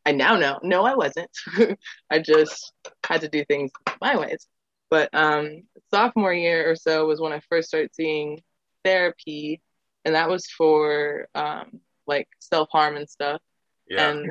I 0.05 0.13
now 0.13 0.37
know 0.37 0.61
no 0.63 0.85
I 0.85 0.95
wasn't. 0.95 1.31
I 2.11 2.21
just 2.21 2.73
had 3.05 3.23
to 3.23 3.29
do 3.29 3.45
things 3.45 3.73
my 4.01 4.17
ways. 4.17 4.47
But 4.89 5.13
um 5.15 5.65
sophomore 5.93 6.33
year 6.33 6.71
or 6.71 6.77
so 6.77 7.07
was 7.07 7.21
when 7.21 7.33
I 7.33 7.41
first 7.49 7.69
started 7.69 7.95
seeing 7.95 8.43
therapy 8.85 9.61
and 10.05 10.15
that 10.15 10.29
was 10.31 10.47
for 10.47 11.27
um 11.35 11.81
like 12.07 12.29
self-harm 12.39 12.97
and 12.97 13.09
stuff 13.09 13.41
yeah 13.88 14.11
and 14.11 14.31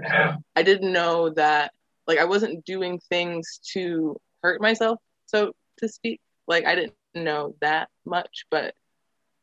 I 0.56 0.64
didn't 0.64 0.92
know 0.92 1.30
that 1.32 1.72
like 2.08 2.20
I 2.20 2.26
wasn't 2.26 2.66
doing 2.66 3.00
things 3.10 3.60
to 3.74 4.20
hurt 4.44 4.62
myself, 4.62 5.00
so 5.26 5.54
to 5.78 5.88
speak. 5.88 6.22
Like 6.48 6.66
I 6.66 6.76
didn't 6.76 6.94
know 7.16 7.56
that 7.62 7.90
much, 8.06 8.46
but 8.52 8.76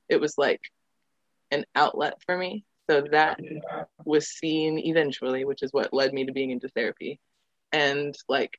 it 0.08 0.20
was 0.20 0.38
like 0.38 0.60
an 1.50 1.64
outlet 1.74 2.14
for 2.24 2.36
me. 2.36 2.64
So 2.88 3.04
that 3.10 3.40
was 4.04 4.28
seen 4.28 4.78
eventually, 4.78 5.44
which 5.44 5.62
is 5.62 5.72
what 5.72 5.92
led 5.92 6.12
me 6.12 6.26
to 6.26 6.32
being 6.32 6.50
into 6.50 6.68
therapy. 6.68 7.18
And 7.72 8.14
like 8.28 8.58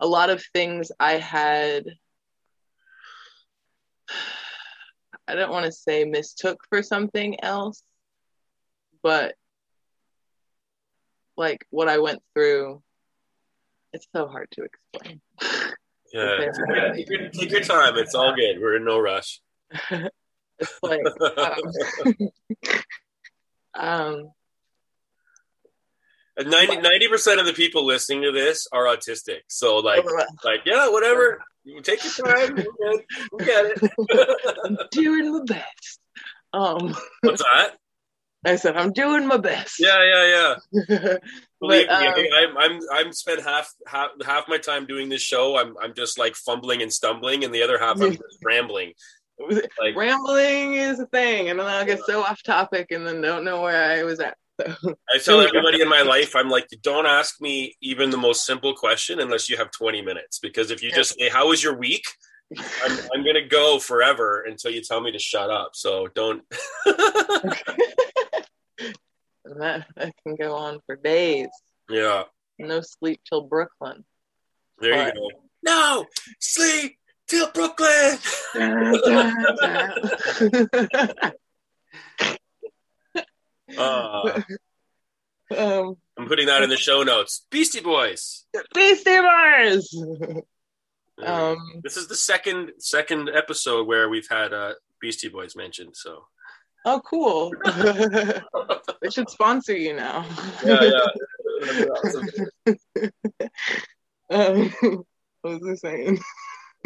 a 0.00 0.06
lot 0.06 0.30
of 0.30 0.44
things 0.52 0.92
I 0.98 1.14
had 1.14 1.86
I 5.28 5.34
don't 5.34 5.52
want 5.52 5.66
to 5.66 5.72
say 5.72 6.04
mistook 6.04 6.58
for 6.70 6.82
something 6.82 7.42
else, 7.44 7.82
but 9.02 9.34
like 11.38 11.66
what 11.70 11.88
I 11.88 11.98
went 11.98 12.22
through, 12.34 12.82
it's 13.92 14.06
so 14.14 14.26
hard 14.26 14.48
to 14.52 14.64
explain. 14.64 15.20
yeah 16.12 16.38
take 16.94 17.10
your, 17.10 17.28
take 17.28 17.50
your 17.50 17.60
time 17.60 17.94
it's 17.98 18.14
all 18.14 18.34
good 18.34 18.58
we're 18.58 18.76
in 18.76 18.84
no 18.86 18.98
rush 18.98 19.42
it's 19.90 20.78
like 20.82 21.02
um, 21.36 22.30
um 23.78 24.32
90 26.46 27.08
percent 27.08 27.40
of 27.40 27.46
the 27.46 27.52
people 27.52 27.84
listening 27.84 28.22
to 28.22 28.32
this 28.32 28.66
are 28.72 28.84
autistic. 28.84 29.40
So 29.48 29.78
like 29.78 30.04
like 30.44 30.60
yeah, 30.64 30.88
whatever. 30.88 31.40
You 31.64 31.80
take 31.82 32.02
your 32.04 32.26
time. 32.26 32.54
We're. 32.54 32.92
We 33.32 33.44
get 33.44 33.64
it. 33.66 34.58
I'm 34.64 34.78
doing 34.90 35.32
my 35.32 35.40
best. 35.44 36.00
Um, 36.52 36.96
What's 37.22 37.42
that? 37.42 37.76
I 38.44 38.56
said 38.56 38.76
I'm 38.76 38.92
doing 38.92 39.26
my 39.26 39.36
best. 39.36 39.76
Yeah, 39.78 39.98
yeah, 40.04 40.56
yeah. 40.72 41.16
Believe 41.60 41.88
But, 41.88 42.02
um, 42.02 42.24
I'm 42.36 42.56
I'm 42.56 42.80
I'm 42.92 43.12
spent 43.12 43.42
half 43.42 43.72
half 43.86 44.10
half 44.24 44.44
my 44.48 44.58
time 44.58 44.86
doing 44.86 45.08
this 45.08 45.22
show. 45.22 45.58
I'm 45.58 45.76
I'm 45.82 45.94
just 45.94 46.18
like 46.18 46.36
fumbling 46.36 46.82
and 46.82 46.92
stumbling, 46.92 47.44
and 47.44 47.52
the 47.52 47.62
other 47.62 47.78
half 47.78 48.00
I'm 48.00 48.12
just 48.16 48.38
rambling. 48.44 48.92
Like 49.40 49.96
rambling 49.96 50.74
is 50.74 51.00
a 51.00 51.06
thing, 51.06 51.48
and 51.48 51.58
then 51.58 51.66
I'll 51.66 51.84
get 51.84 52.00
so 52.04 52.22
off 52.22 52.42
topic, 52.42 52.90
and 52.90 53.06
then 53.06 53.20
don't 53.20 53.44
know 53.44 53.60
where 53.60 53.90
I 53.90 54.04
was 54.04 54.20
at. 54.20 54.36
So 54.60 54.94
I 55.12 55.18
tell 55.18 55.40
everybody 55.46 55.80
in 55.80 55.88
my 55.88 56.02
life, 56.02 56.34
I'm 56.34 56.48
like, 56.48 56.66
don't 56.82 57.06
ask 57.06 57.40
me 57.40 57.76
even 57.80 58.10
the 58.10 58.16
most 58.16 58.44
simple 58.44 58.74
question 58.74 59.20
unless 59.20 59.48
you 59.48 59.56
have 59.56 59.70
20 59.70 60.02
minutes. 60.02 60.38
Because 60.40 60.70
if 60.70 60.82
you 60.82 60.90
just 60.90 61.18
say, 61.18 61.28
"How 61.28 61.48
was 61.48 61.62
your 61.62 61.76
week?" 61.76 62.04
I'm 62.56 62.98
I'm 63.14 63.24
gonna 63.24 63.46
go 63.46 63.78
forever 63.78 64.42
until 64.42 64.70
you 64.70 64.82
tell 64.82 65.00
me 65.00 65.12
to 65.12 65.18
shut 65.18 65.50
up. 65.50 65.70
So 65.74 66.08
don't. 66.14 66.42
that, 66.86 67.58
that 69.96 70.14
can 70.22 70.36
go 70.36 70.54
on 70.54 70.80
for 70.86 70.96
days. 70.96 71.48
yeah, 71.90 72.24
No 72.58 72.80
sleep 72.80 73.20
till 73.28 73.42
Brooklyn. 73.42 74.04
there 74.78 75.08
you 75.08 75.12
go. 75.14 75.28
No 75.62 76.06
sleep 76.40 76.96
till 77.28 77.50
Brooklyn. 77.50 78.18
Uh, 83.76 84.40
um, 85.56 85.96
I'm 86.16 86.26
putting 86.26 86.46
that 86.46 86.62
in 86.62 86.70
the 86.70 86.76
show 86.76 87.02
notes. 87.02 87.46
Beastie 87.50 87.80
Boys. 87.80 88.46
Beastie 88.74 89.18
Boys. 89.18 89.94
Uh, 91.22 91.52
Um, 91.52 91.80
this 91.82 91.96
is 91.96 92.06
the 92.06 92.14
second 92.14 92.72
second 92.78 93.30
episode 93.30 93.86
where 93.86 94.08
we've 94.08 94.28
had 94.28 94.52
uh, 94.52 94.74
Beastie 95.00 95.28
Boys 95.28 95.56
mentioned. 95.56 95.96
So 95.96 96.26
oh, 96.84 97.00
cool. 97.04 97.52
they 99.02 99.10
should 99.10 99.28
sponsor 99.28 99.76
you 99.76 99.94
now. 99.94 100.24
yeah, 100.64 100.90
yeah. 102.66 102.72
um, 104.30 104.72
what 105.42 105.60
was 105.60 105.68
I 105.70 105.74
saying? 105.74 106.18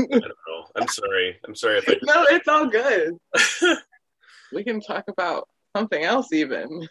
I 0.00 0.04
don't 0.06 0.22
know. 0.22 0.66
I'm 0.76 0.88
sorry. 0.88 1.38
I'm 1.46 1.54
sorry 1.54 1.78
if 1.78 1.88
I. 1.88 1.96
No, 2.02 2.24
it's 2.30 2.48
all 2.48 2.66
good. 2.66 3.18
we 4.52 4.64
can 4.64 4.80
talk 4.80 5.04
about 5.08 5.48
something 5.76 6.02
else, 6.02 6.32
even. 6.32 6.88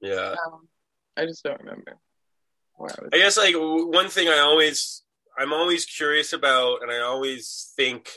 Yeah. 0.00 0.34
um, 0.46 0.68
I 1.16 1.26
just 1.26 1.42
don't 1.42 1.60
remember. 1.60 1.98
I. 2.80 2.88
I 3.12 3.18
guess 3.18 3.36
like 3.36 3.54
one 3.56 4.08
thing 4.08 4.28
I 4.28 4.38
always 4.38 5.03
I'm 5.38 5.52
always 5.52 5.84
curious 5.84 6.32
about, 6.32 6.82
and 6.82 6.90
I 6.90 7.00
always 7.00 7.72
think 7.76 8.10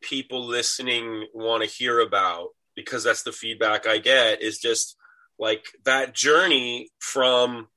people 0.00 0.46
listening 0.46 1.26
want 1.34 1.62
to 1.62 1.68
hear 1.68 2.00
about 2.00 2.48
because 2.76 3.02
that's 3.02 3.22
the 3.22 3.32
feedback 3.32 3.86
I 3.86 3.98
get 3.98 4.40
is 4.40 4.58
just 4.58 4.96
like 5.38 5.64
that 5.84 6.14
journey 6.14 6.90
from 6.98 7.68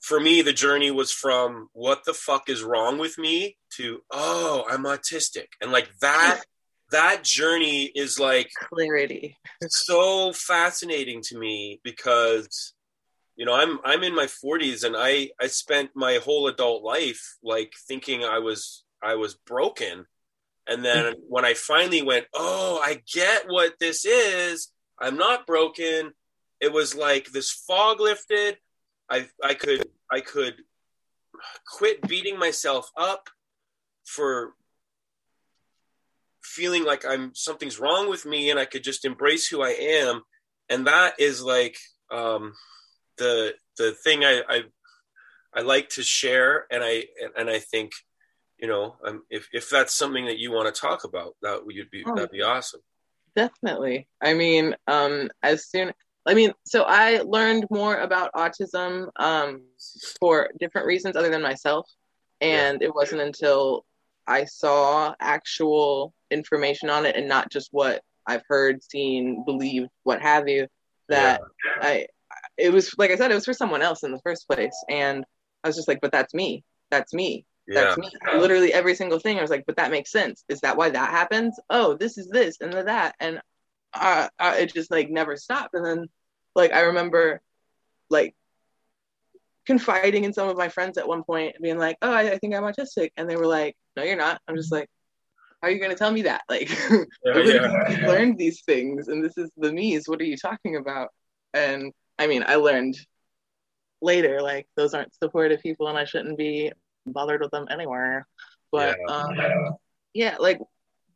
for 0.00 0.20
me 0.20 0.42
the 0.42 0.52
journey 0.52 0.90
was 0.90 1.10
from 1.10 1.68
what 1.72 2.04
the 2.04 2.14
fuck 2.14 2.48
is 2.48 2.62
wrong 2.62 2.98
with 2.98 3.18
me 3.18 3.56
to 3.76 4.00
oh 4.10 4.64
I'm 4.70 4.84
autistic 4.84 5.46
and 5.60 5.72
like 5.72 5.88
that 6.00 6.42
that 6.90 7.24
journey 7.24 7.84
is 7.94 8.20
like 8.20 8.50
clarity. 8.70 9.36
so 9.68 10.32
fascinating 10.32 11.22
to 11.22 11.38
me 11.38 11.80
because 11.82 12.73
you 13.36 13.44
know 13.44 13.54
i'm 13.54 13.78
i'm 13.84 14.02
in 14.02 14.14
my 14.14 14.26
40s 14.26 14.84
and 14.84 14.96
i 14.96 15.30
i 15.40 15.46
spent 15.46 15.90
my 15.94 16.20
whole 16.24 16.46
adult 16.46 16.82
life 16.82 17.36
like 17.42 17.72
thinking 17.88 18.24
i 18.24 18.38
was 18.38 18.84
i 19.02 19.14
was 19.14 19.34
broken. 19.34 20.06
And 20.66 20.84
then 20.84 21.14
when 21.28 21.44
i 21.44 21.54
finally 21.54 22.02
went 22.02 22.26
oh 22.34 22.80
i 22.82 23.02
get 23.12 23.44
what 23.46 23.74
this 23.78 24.04
is. 24.04 24.70
I'm 24.98 25.16
not 25.16 25.46
broken. 25.46 26.12
It 26.60 26.72
was 26.72 26.94
like 26.94 27.30
this 27.30 27.50
fog 27.50 28.00
lifted. 28.00 28.56
I 29.10 29.26
i 29.42 29.54
could 29.54 29.86
i 30.10 30.20
could 30.20 30.54
quit 31.66 32.00
beating 32.08 32.38
myself 32.38 32.90
up 32.96 33.28
for 34.06 34.54
feeling 36.42 36.84
like 36.84 37.04
i'm 37.04 37.34
something's 37.34 37.80
wrong 37.80 38.08
with 38.08 38.24
me 38.24 38.50
and 38.50 38.60
i 38.60 38.64
could 38.64 38.84
just 38.84 39.04
embrace 39.04 39.48
who 39.48 39.62
i 39.62 39.70
am. 39.70 40.22
And 40.70 40.86
that 40.86 41.14
is 41.18 41.42
like 41.42 41.76
um 42.10 42.54
the 43.18 43.54
the 43.78 43.92
thing 43.92 44.24
I, 44.24 44.42
I 44.48 44.62
I 45.54 45.60
like 45.62 45.88
to 45.90 46.02
share, 46.02 46.66
and 46.70 46.82
I 46.82 47.04
and 47.36 47.48
I 47.48 47.58
think 47.58 47.92
you 48.58 48.68
know 48.68 48.96
um, 49.04 49.22
if 49.30 49.48
if 49.52 49.70
that's 49.70 49.94
something 49.94 50.26
that 50.26 50.38
you 50.38 50.52
want 50.52 50.72
to 50.72 50.80
talk 50.80 51.04
about, 51.04 51.34
that 51.42 51.64
would 51.64 51.90
be 51.90 52.04
Oh. 52.06 52.14
that'd 52.14 52.30
be 52.30 52.42
awesome. 52.42 52.80
Definitely. 53.36 54.06
I 54.22 54.34
mean, 54.34 54.76
um, 54.86 55.28
as 55.42 55.66
soon, 55.68 55.92
I 56.24 56.34
mean, 56.34 56.52
so 56.64 56.84
I 56.84 57.18
learned 57.18 57.66
more 57.68 57.96
about 57.98 58.32
autism 58.32 59.10
um, 59.16 59.62
for 60.20 60.50
different 60.60 60.86
reasons 60.86 61.16
other 61.16 61.30
than 61.30 61.42
myself. 61.42 61.90
And 62.40 62.80
it 62.80 62.94
wasn't 62.94 63.22
until 63.22 63.84
I 64.26 64.44
saw 64.44 65.14
actual 65.20 66.14
information 66.30 66.90
on 66.90 67.06
it 67.06 67.16
and 67.16 67.28
not 67.28 67.50
just 67.50 67.70
what 67.72 68.02
I've 68.26 68.42
heard, 68.48 68.82
seen, 68.84 69.44
believed, 69.44 69.88
what 70.04 70.22
have 70.22 70.48
you, 70.48 70.68
that 71.08 71.40
I, 71.80 72.06
it 72.56 72.72
was, 72.72 72.94
like 72.98 73.10
I 73.10 73.16
said, 73.16 73.30
it 73.30 73.34
was 73.34 73.44
for 73.44 73.52
someone 73.52 73.82
else 73.82 74.02
in 74.02 74.12
the 74.12 74.20
first 74.20 74.46
place. 74.48 74.76
And 74.88 75.24
I 75.62 75.68
was 75.68 75.76
just 75.76 75.88
like, 75.88 76.00
but 76.00 76.12
that's 76.12 76.34
me. 76.34 76.64
That's 76.90 77.12
me. 77.12 77.46
Yeah, 77.66 77.84
That's 77.84 77.98
me. 77.98 78.10
Literally 78.34 78.72
every 78.72 78.94
single 78.94 79.18
thing. 79.18 79.38
I 79.38 79.42
was 79.42 79.50
like, 79.50 79.64
but 79.66 79.76
that 79.76 79.90
makes 79.90 80.12
sense. 80.12 80.44
Is 80.48 80.60
that 80.60 80.76
why 80.76 80.90
that 80.90 81.10
happens? 81.10 81.58
Oh, 81.70 81.94
this 81.94 82.18
is 82.18 82.28
this 82.28 82.58
and 82.60 82.72
the 82.72 82.84
that. 82.84 83.14
And 83.20 83.40
uh, 83.94 84.28
uh, 84.38 84.54
it 84.58 84.74
just 84.74 84.90
like 84.90 85.10
never 85.10 85.36
stopped. 85.36 85.74
And 85.74 85.84
then, 85.84 86.08
like, 86.54 86.72
I 86.72 86.80
remember 86.80 87.40
like 88.10 88.34
confiding 89.66 90.24
in 90.24 90.32
some 90.34 90.48
of 90.48 90.58
my 90.58 90.68
friends 90.68 90.98
at 90.98 91.08
one 91.08 91.24
point, 91.24 91.56
being 91.60 91.78
like, 91.78 91.96
oh, 92.02 92.12
I, 92.12 92.32
I 92.32 92.38
think 92.38 92.54
I'm 92.54 92.64
autistic. 92.64 93.12
And 93.16 93.28
they 93.28 93.36
were 93.36 93.46
like, 93.46 93.76
no, 93.96 94.02
you're 94.02 94.16
not. 94.16 94.40
I'm 94.46 94.56
just 94.56 94.72
like, 94.72 94.88
how 95.62 95.68
are 95.68 95.70
you 95.70 95.78
going 95.78 95.90
to 95.90 95.96
tell 95.96 96.12
me 96.12 96.22
that? 96.22 96.42
Like, 96.50 96.70
I 96.90 97.06
literally 97.24 97.96
yeah. 97.96 98.06
learned 98.06 98.36
these 98.36 98.62
things 98.62 99.08
and 99.08 99.24
this 99.24 99.38
is 99.38 99.50
the 99.56 99.72
me's. 99.72 100.06
What 100.06 100.20
are 100.20 100.24
you 100.24 100.36
talking 100.36 100.76
about? 100.76 101.08
And 101.54 101.92
I 102.18 102.26
mean, 102.26 102.44
I 102.46 102.56
learned 102.56 102.96
later, 104.00 104.40
like, 104.42 104.66
those 104.76 104.94
aren't 104.94 105.14
supportive 105.14 105.60
people 105.62 105.88
and 105.88 105.98
I 105.98 106.04
shouldn't 106.04 106.38
be 106.38 106.72
bothered 107.06 107.40
with 107.40 107.50
them 107.50 107.66
anywhere. 107.70 108.26
But 108.70 108.96
Yeah. 109.08 109.14
um, 109.14 109.76
yeah, 110.14 110.36
like 110.38 110.60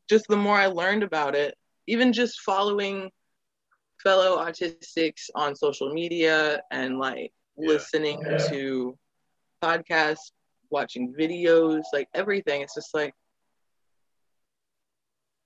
just 0.09 0.27
the 0.29 0.37
more 0.37 0.57
I 0.57 0.67
learned 0.67 1.03
about 1.03 1.35
it, 1.35 1.57
even 1.87 2.13
just 2.13 2.41
following 2.41 3.11
fellow 4.03 4.39
autistics 4.39 5.29
on 5.35 5.57
social 5.57 5.93
media 5.93 6.63
and 6.71 6.99
like 6.99 7.33
Yeah. 7.57 7.73
listening 7.73 8.23
to 8.49 8.97
podcasts, 9.63 10.33
watching 10.71 11.15
videos, 11.15 11.83
like 11.93 12.09
everything, 12.15 12.63
it's 12.63 12.75
just 12.75 12.95
like 12.95 13.15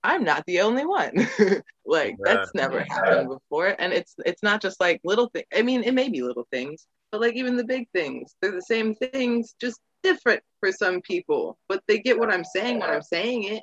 I'm 0.04 0.24
not 0.24 0.44
the 0.46 0.60
only 0.60 0.84
one. 0.84 1.12
like 1.86 2.16
Yeah. 2.18 2.24
that's 2.24 2.54
never 2.54 2.84
happened 2.88 3.28
before. 3.28 3.76
And 3.78 3.92
it's 3.92 4.14
it's 4.24 4.42
not 4.42 4.60
just 4.60 4.80
like 4.80 5.00
little 5.04 5.28
things. 5.28 5.46
I 5.54 5.62
mean, 5.62 5.82
it 5.84 5.94
may 5.94 6.08
be 6.08 6.22
little 6.22 6.46
things, 6.50 6.86
but 7.10 7.20
like 7.20 7.34
even 7.34 7.56
the 7.56 7.64
big 7.64 7.88
things, 7.94 8.34
they're 8.40 8.52
the 8.52 8.62
same 8.62 8.94
things, 8.94 9.54
just 9.60 9.80
different 10.02 10.42
for 10.60 10.72
some 10.72 11.00
people. 11.02 11.58
But 11.68 11.82
they 11.86 11.98
get 11.98 12.18
what 12.18 12.32
I'm 12.32 12.44
saying 12.44 12.80
when 12.80 12.90
I'm 12.90 13.02
saying 13.02 13.44
it. 13.44 13.62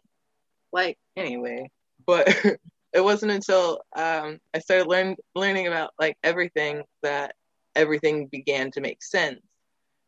Like 0.72 0.98
anyway, 1.16 1.70
but 2.06 2.28
it 2.94 3.02
wasn't 3.04 3.32
until 3.32 3.82
um, 3.96 4.40
I 4.54 4.60
started 4.60 4.88
learn 4.88 5.16
learning 5.36 5.68
about 5.68 5.92
like 6.00 6.18
everything 6.24 6.84
that 7.04 7.36
everything 7.76 8.28
began 8.28 8.72
to 8.72 8.82
make 8.82 9.04
sense. 9.04 9.42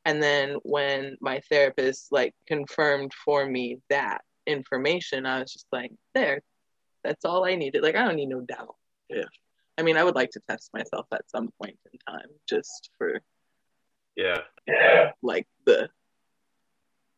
And 0.06 0.22
then 0.22 0.56
when 0.63 1.17
my 1.22 1.41
therapist 1.50 2.08
like 2.12 2.34
confirmed 2.48 3.13
for 3.13 3.46
me 3.46 3.78
that 3.89 4.22
information, 4.52 5.26
I 5.26 5.40
was 5.40 5.52
just 5.52 5.68
like, 5.72 5.92
there, 6.14 6.42
that's 7.04 7.26
all 7.26 7.46
I 7.46 7.56
needed. 7.56 7.84
Like 7.84 7.96
I 7.96 8.06
don't 8.06 8.16
need 8.16 8.30
no 8.30 8.42
doubt. 8.42 8.76
If 9.10 9.28
I 9.78 9.84
mean, 9.84 9.98
I 9.98 10.04
would 10.04 10.16
like 10.16 10.32
to 10.32 10.42
test 10.50 10.70
myself 10.74 11.08
at 11.12 11.30
some 11.30 11.50
point 11.62 11.78
in 11.92 12.00
time, 12.08 12.30
just 12.48 12.90
for 12.98 13.22
yeah, 14.16 14.42
like 15.24 15.48
the 15.66 15.90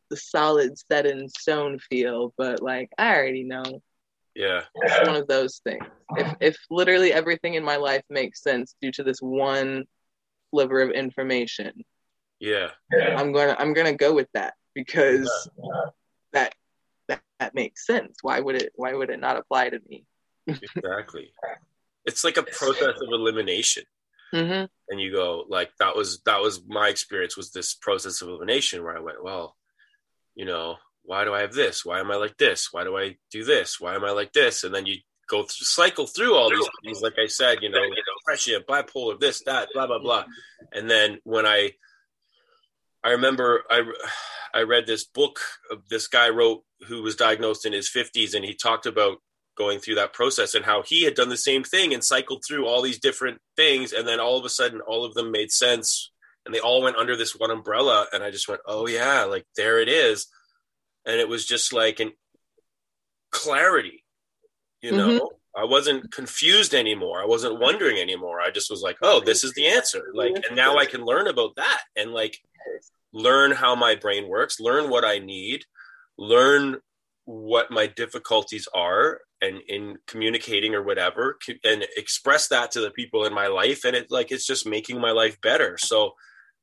the 0.10 0.17
solid 0.17 0.78
set 0.78 1.06
in 1.06 1.28
stone 1.30 1.80
feel. 1.80 2.34
But 2.38 2.62
like 2.62 2.89
I 2.98 3.15
already 3.15 3.43
know 3.43 3.82
yeah, 4.36 4.63
it's 4.76 5.08
one 5.08 5.15
of 5.15 5.28
those 5.28 5.62
things. 5.63 5.86
If 6.15 6.36
if 6.41 6.58
literally 6.69 7.13
everything 7.13 7.56
in 7.56 7.63
my 7.63 7.76
life 7.76 8.04
makes 8.10 8.41
sense 8.41 8.76
due 8.82 8.91
to 8.93 9.04
this 9.04 9.19
one 9.19 9.86
sliver 10.50 10.82
of 10.82 10.91
information, 10.91 11.84
yeah, 12.39 12.69
I'm 12.91 13.32
gonna 13.32 13.56
I'm 13.60 13.74
gonna 13.74 13.96
go 13.96 14.13
with 14.13 14.30
that 14.34 14.54
because 14.74 15.50
that 15.62 15.91
that 16.34 16.54
that 17.43 17.53
makes 17.53 17.86
sense. 17.86 18.19
Why 18.21 18.39
would 18.39 18.56
it 18.56 18.71
why 18.75 18.93
would 18.93 19.10
it 19.10 19.19
not 19.19 19.38
apply 19.38 19.69
to 19.69 19.79
me? 19.89 20.06
exactly. 20.47 21.32
It's 22.06 22.23
like 22.23 22.38
a 22.38 22.43
process 22.43 22.95
of 23.01 23.10
elimination. 23.12 23.84
hmm 24.32 24.65
and 24.89 24.99
you 25.01 25.12
go 25.12 25.45
like 25.47 25.71
that 25.79 25.95
was 25.95 26.21
that 26.25 26.41
was 26.41 26.62
my 26.67 26.88
experience 26.89 27.38
was 27.38 27.51
this 27.51 27.73
process 27.73 28.21
of 28.21 28.27
elimination 28.27 28.84
where 28.84 28.97
i 28.97 28.99
went 28.99 29.23
well 29.23 29.56
you 30.36 30.45
know 30.45 30.75
why 31.03 31.23
do 31.23 31.34
i 31.34 31.41
have 31.41 31.53
this 31.53 31.86
why 31.86 31.99
am 31.99 32.12
i 32.12 32.15
like 32.15 32.38
this 32.38 32.69
why 32.71 32.84
do 32.84 32.97
i 32.97 33.15
do 33.32 33.43
this 33.43 33.79
why 33.79 33.95
am 33.95 34.03
i 34.03 34.12
like 34.12 34.34
this 34.34 34.63
and 34.63 34.73
then 34.75 34.86
you 34.86 34.97
go 35.29 35.43
through, 35.43 35.65
cycle 35.65 36.08
through 36.08 36.36
all 36.36 36.49
these 36.49 36.69
things 36.84 37.01
like 37.01 37.17
i 37.17 37.27
said 37.27 37.60
you 37.62 37.69
know 37.69 37.79
depression 38.19 38.62
bipolar 38.67 39.17
this 39.19 39.41
that 39.43 39.69
blah 39.73 39.88
blah 39.88 39.99
blah 39.99 40.23
and 40.73 40.89
then 40.89 41.17
when 41.23 41.45
i 41.45 41.71
i 43.03 43.12
remember 43.12 43.63
i 43.69 43.79
i 44.53 44.62
read 44.63 44.86
this 44.86 45.06
book 45.06 45.39
this 45.89 46.08
guy 46.08 46.27
wrote 46.29 46.63
who 46.88 47.02
was 47.02 47.15
diagnosed 47.15 47.65
in 47.65 47.74
his 47.74 47.89
50s 47.89 48.34
and 48.34 48.46
he 48.46 48.54
talked 48.54 48.86
about 48.86 49.17
going 49.56 49.80
through 49.80 49.96
that 49.96 50.13
process 50.13 50.56
and 50.56 50.65
how 50.65 50.82
he 50.82 51.04
had 51.04 51.13
done 51.13 51.30
the 51.30 51.38
same 51.38 51.63
thing 51.63 51.93
and 51.93 52.04
cycled 52.04 52.43
through 52.46 52.65
all 52.65 52.82
these 52.82 53.00
different 53.00 53.39
things. 53.56 53.93
And 53.93 54.08
then 54.08 54.19
all 54.19 54.38
of 54.38 54.46
a 54.46 54.50
sudden 54.50 54.82
all 54.82 55.06
of 55.06 55.13
them 55.13 55.32
made 55.32 55.52
sense 55.52 56.12
and 56.46 56.54
they 56.54 56.60
all 56.60 56.82
went 56.82 56.98
under 56.98 57.15
this 57.15 57.36
one 57.36 57.52
umbrella. 57.52 58.08
And 58.12 58.24
i 58.24 58.32
just 58.32 58.48
went 58.48 58.62
oh 58.65 58.88
yeah 58.88 59.24
like 59.26 59.46
there 59.56 59.80
it 59.80 59.89
is. 59.89 60.28
And 61.06 61.19
it 61.19 61.28
was 61.28 61.46
just 61.46 61.74
like 61.74 62.00
an 62.00 62.12
clarity 63.32 64.04
you 64.82 64.91
know? 64.91 65.10
Mm-hmm. 65.10 65.26
I 65.56 65.65
wasn't 65.65 66.12
confused 66.12 66.74
anymore. 66.74 67.22
I 67.22 67.26
wasn't 67.28 67.60
wondering 67.60 68.00
anymore. 68.00 68.41
I 68.41 68.50
just 68.50 68.72
was 68.72 68.82
like 68.82 68.98
oh 69.02 69.22
this 69.24 69.43
is 69.43 69.54
the 69.54 69.67
answer. 69.67 70.12
Like 70.13 70.34
and 70.48 70.56
now 70.56 70.78
i 70.78 70.86
can 70.86 71.06
learn 71.06 71.28
about 71.28 71.56
that 71.58 71.82
and 71.96 72.12
like 72.12 72.39
learn 73.13 73.52
how 73.52 73.76
my 73.76 73.96
brain 73.96 74.28
works 74.28 74.60
learn 74.60 74.89
what 74.89 75.06
i 75.06 75.19
need 75.19 75.63
learn 76.17 76.78
what 77.26 77.71
my 77.71 77.88
difficulties 77.88 78.67
are 78.73 79.21
and 79.41 79.62
in 79.67 79.97
communicating 80.08 80.73
or 80.73 80.84
whatever 80.84 81.38
and 81.63 81.86
express 81.97 82.47
that 82.47 82.71
to 82.71 82.82
the 82.82 82.91
people 82.91 83.26
in 83.26 83.34
my 83.34 83.47
life. 83.47 83.84
And 83.86 83.95
it 83.95 84.08
like 84.10 84.32
it's 84.32 84.45
just 84.45 84.67
making 84.67 84.99
my 84.99 85.12
life 85.12 85.39
better. 85.41 85.78
So 85.78 86.13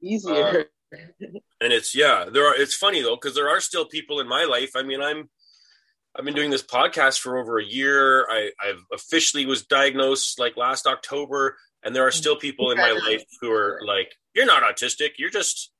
Easier. 0.03 0.67
Uh, 0.93 1.27
and 1.61 1.73
it's 1.73 1.95
yeah 1.95 2.25
there 2.33 2.47
are 2.47 2.55
it's 2.57 2.75
funny 2.75 3.01
though 3.01 3.15
because 3.15 3.35
there 3.35 3.49
are 3.49 3.61
still 3.61 3.85
people 3.85 4.21
in 4.21 4.29
my 4.29 4.45
life. 4.45 4.73
I 4.75 4.83
mean 4.83 5.01
i'm 5.01 5.29
i've 6.19 6.25
been 6.25 6.35
doing 6.35 6.51
this 6.51 6.65
podcast 6.65 7.21
for 7.21 7.39
over 7.39 7.59
a 7.59 7.65
year. 7.65 8.27
I 8.31 8.51
i've 8.63 8.83
officially 8.93 9.47
was 9.47 9.65
diagnosed 9.65 10.39
like 10.39 10.57
last 10.57 10.87
october. 10.87 11.57
And 11.83 11.97
there 11.97 12.07
are 12.07 12.13
still 12.13 12.37
people 12.37 12.71
in 12.71 12.79
my 12.79 12.93
life 13.09 13.25
who 13.41 13.53
are 13.53 13.81
like 13.87 14.15
you're 14.35 14.47
not 14.47 14.63
autistic. 14.63 15.11
You're 15.19 15.31
just 15.31 15.71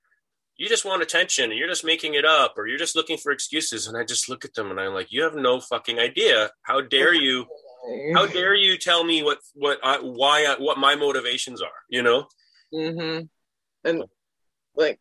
you 0.61 0.69
just 0.69 0.85
want 0.85 1.03
attention 1.03 1.51
and 1.51 1.59
you're 1.59 1.69
just 1.69 1.85
making 1.85 2.15
it 2.15 2.25
up 2.25 2.55
or 2.57 2.67
you're 2.67 2.79
just 2.79 2.95
looking 2.95 3.17
for 3.17 3.33
excuses 3.33 3.87
and 3.87 3.97
i 3.97 4.05
just 4.05 4.29
look 4.29 4.45
at 4.45 4.55
them 4.55 4.71
and 4.71 4.79
i'm 4.79 4.95
like 4.95 5.11
you 5.11 5.23
have 5.23 5.35
no 5.35 5.61
fucking 5.61 5.99
idea 5.99 6.51
how 6.63 6.81
dare 6.81 7.15
you 7.15 7.47
how 8.15 8.27
dare 8.27 8.55
you 8.55 8.77
tell 8.77 9.03
me 9.05 9.23
what 9.23 9.39
what 9.55 9.79
I, 9.83 9.99
why 9.99 10.45
I, 10.45 10.63
what 10.63 10.79
my 10.79 10.95
motivations 10.97 11.63
are 11.63 11.81
you 11.89 12.03
know 12.03 12.27
Mm-hmm. 12.73 13.25
And 13.89 14.05
like 14.75 15.01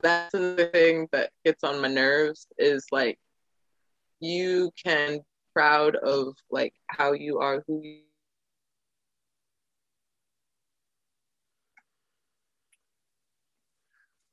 that's 0.00 0.32
the 0.32 0.70
thing 0.72 1.08
that 1.12 1.30
gets 1.44 1.64
on 1.64 1.80
my 1.80 1.88
nerves 1.88 2.46
is 2.58 2.86
like 2.92 3.18
you 4.20 4.70
can 4.82 5.20
proud 5.54 5.96
of 5.96 6.34
like 6.50 6.74
how 6.88 7.12
you 7.12 7.38
are 7.38 7.64
who 7.66 7.80
you 7.82 8.00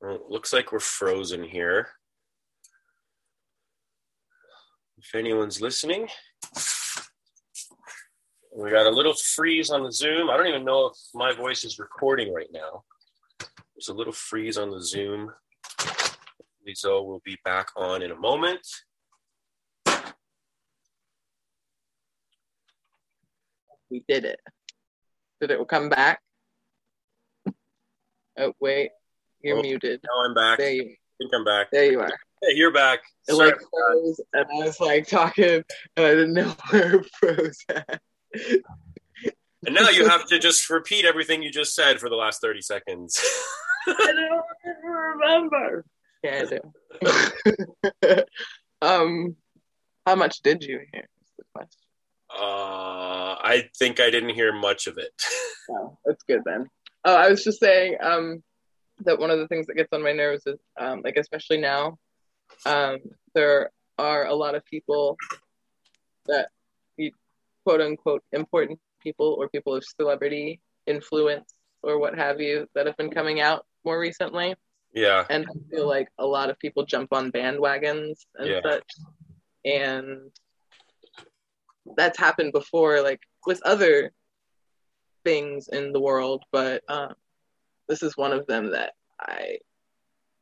Well, 0.06 0.20
looks 0.28 0.52
like 0.52 0.70
we're 0.70 0.78
frozen 0.78 1.42
here. 1.42 1.88
If 4.98 5.12
anyone's 5.16 5.60
listening, 5.60 6.06
we 8.56 8.70
got 8.70 8.86
a 8.86 8.90
little 8.90 9.14
freeze 9.14 9.68
on 9.70 9.82
the 9.82 9.90
Zoom. 9.90 10.30
I 10.30 10.36
don't 10.36 10.46
even 10.46 10.64
know 10.64 10.86
if 10.86 10.96
my 11.12 11.34
voice 11.34 11.64
is 11.64 11.80
recording 11.80 12.32
right 12.32 12.46
now. 12.52 12.84
There's 13.74 13.88
a 13.88 13.94
little 13.94 14.12
freeze 14.12 14.56
on 14.56 14.70
the 14.70 14.80
Zoom. 14.80 15.32
Lizzo 16.68 17.04
will 17.04 17.20
be 17.24 17.36
back 17.44 17.70
on 17.76 18.00
in 18.00 18.12
a 18.12 18.16
moment. 18.16 18.60
we 23.90 24.04
did 24.06 24.24
it. 24.24 24.38
Did 25.40 25.50
it 25.50 25.68
come 25.68 25.88
back? 25.88 26.20
Oh 28.38 28.52
wait, 28.60 28.90
you're 29.46 29.58
Oh. 29.58 29.62
muted. 29.62 30.00
Now 30.04 30.24
I'm 30.24 30.34
back. 30.34 30.58
There 30.58 30.68
I 30.68 30.72
you 30.72 30.94
think 31.18 31.30
I'm 31.34 31.44
back. 31.44 31.68
there 31.70 31.84
you 31.90 32.00
are. 32.00 32.10
Hey, 32.42 32.54
you're 32.54 32.72
back. 32.72 33.00
It 33.28 33.34
Sorry 33.34 33.48
like 33.50 33.58
froze 33.70 34.20
and 34.34 34.46
I 34.50 34.64
was 34.66 34.78
like 34.80 35.06
talking 35.08 35.62
and 35.96 36.06
I 36.06 36.10
didn't 36.10 36.34
know 36.34 36.54
where 36.70 36.96
it 36.96 37.06
froze 37.18 37.58
at. 37.70 38.00
And 39.64 39.74
now 39.74 39.88
you 39.88 40.06
have 40.08 40.26
to 40.26 40.38
just 40.38 40.68
repeat 40.70 41.04
everything 41.04 41.42
you 41.42 41.50
just 41.50 41.74
said 41.74 41.98
for 41.98 42.08
the 42.10 42.16
last 42.16 42.40
30 42.42 42.60
seconds. 42.60 43.18
I 43.86 44.12
don't 44.12 44.84
remember. 44.84 45.84
Yeah, 46.22 46.44
I 46.44 48.14
do. 48.14 48.22
um, 48.82 49.36
how 50.04 50.14
much 50.16 50.40
did 50.42 50.62
you 50.62 50.80
hear? 50.92 51.08
Is 51.22 51.32
the 51.38 51.44
question. 51.54 51.80
Uh, 52.30 53.36
I 53.40 53.68
think 53.78 54.00
I 54.00 54.10
didn't 54.10 54.30
hear 54.34 54.52
much 54.52 54.86
of 54.88 54.98
it. 54.98 55.10
Oh, 55.70 55.96
that's 56.04 56.22
good 56.24 56.42
then. 56.44 56.68
Oh, 57.04 57.14
I 57.14 57.28
was 57.30 57.44
just 57.44 57.60
saying 57.60 57.96
um, 58.02 58.42
that 59.00 59.18
one 59.18 59.30
of 59.30 59.38
the 59.38 59.48
things 59.48 59.66
that 59.66 59.76
gets 59.76 59.92
on 59.92 60.02
my 60.02 60.12
nerves 60.12 60.46
is, 60.46 60.58
um, 60.78 61.02
like, 61.02 61.16
especially 61.16 61.58
now, 61.58 61.98
um, 62.64 62.98
there 63.34 63.70
are 63.98 64.26
a 64.26 64.34
lot 64.34 64.54
of 64.54 64.64
people 64.64 65.16
that, 66.26 66.48
quote 67.64 67.80
unquote, 67.80 68.22
important 68.32 68.78
people 69.00 69.36
or 69.38 69.48
people 69.48 69.74
of 69.74 69.84
celebrity 69.84 70.60
influence 70.86 71.52
or 71.82 71.98
what 71.98 72.16
have 72.16 72.40
you 72.40 72.66
that 72.74 72.86
have 72.86 72.96
been 72.96 73.10
coming 73.10 73.40
out 73.40 73.66
more 73.84 73.98
recently. 73.98 74.54
Yeah. 74.92 75.24
And 75.28 75.46
I 75.46 75.74
feel 75.74 75.86
like 75.86 76.08
a 76.18 76.26
lot 76.26 76.50
of 76.50 76.58
people 76.58 76.84
jump 76.84 77.12
on 77.12 77.30
bandwagons 77.30 78.24
and 78.36 78.48
Yeah. 78.48 78.60
such. 78.62 78.90
And 79.64 80.30
that's 81.96 82.18
happened 82.18 82.52
before, 82.52 83.02
like 83.02 83.20
with 83.46 83.60
other 83.64 84.12
things 85.24 85.68
in 85.68 85.92
the 85.92 86.00
world, 86.00 86.44
but 86.52 86.82
um, 86.88 87.14
this 87.88 88.02
is 88.02 88.16
one 88.16 88.32
of 88.32 88.46
them 88.46 88.72
that 88.72 88.92
I 89.20 89.58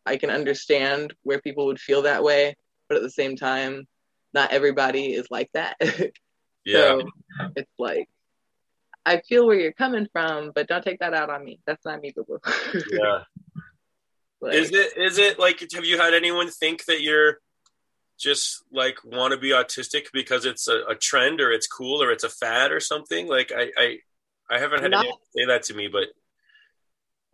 I 0.06 0.16
can 0.16 0.30
understand 0.30 1.14
where 1.22 1.40
people 1.40 1.66
would 1.66 1.80
feel 1.80 2.02
that 2.02 2.22
way, 2.22 2.56
but 2.88 2.96
at 2.96 3.02
the 3.02 3.10
same 3.10 3.36
time, 3.36 3.86
not 4.34 4.52
everybody 4.52 5.14
is 5.14 5.26
like 5.30 5.50
that. 5.54 5.76
Yeah. 6.66 6.98
so 6.98 7.50
it's 7.56 7.70
like 7.78 8.08
I 9.04 9.20
feel 9.20 9.46
where 9.46 9.60
you're 9.60 9.72
coming 9.74 10.08
from, 10.10 10.50
but 10.54 10.66
don't 10.66 10.82
take 10.82 11.00
that 11.00 11.12
out 11.12 11.28
on 11.28 11.44
me. 11.44 11.60
That's 11.66 11.84
not 11.84 12.00
me, 12.00 12.14
boo 12.16 12.38
yeah. 12.90 13.24
Is 14.50 14.72
it 14.72 14.96
is 14.96 15.18
it 15.18 15.38
like 15.38 15.62
have 15.74 15.84
you 15.84 15.98
had 15.98 16.12
anyone 16.12 16.50
think 16.50 16.84
that 16.86 17.00
you're 17.00 17.38
just 18.18 18.62
like 18.72 18.98
want 19.04 19.32
to 19.32 19.38
be 19.38 19.50
autistic 19.50 20.06
because 20.12 20.44
it's 20.44 20.68
a, 20.68 20.82
a 20.88 20.94
trend 20.94 21.40
or 21.40 21.50
it's 21.50 21.66
cool 21.66 22.02
or 22.02 22.10
it's 22.10 22.24
a 22.24 22.28
fad 22.28 22.70
or 22.72 22.80
something? 22.80 23.26
Like 23.26 23.52
I 23.56 23.70
I, 23.76 23.98
I 24.50 24.58
haven't 24.58 24.82
had 24.82 24.90
Not- 24.90 25.00
anyone 25.04 25.18
say 25.36 25.46
that 25.46 25.62
to 25.64 25.74
me, 25.74 25.88
but 25.88 26.08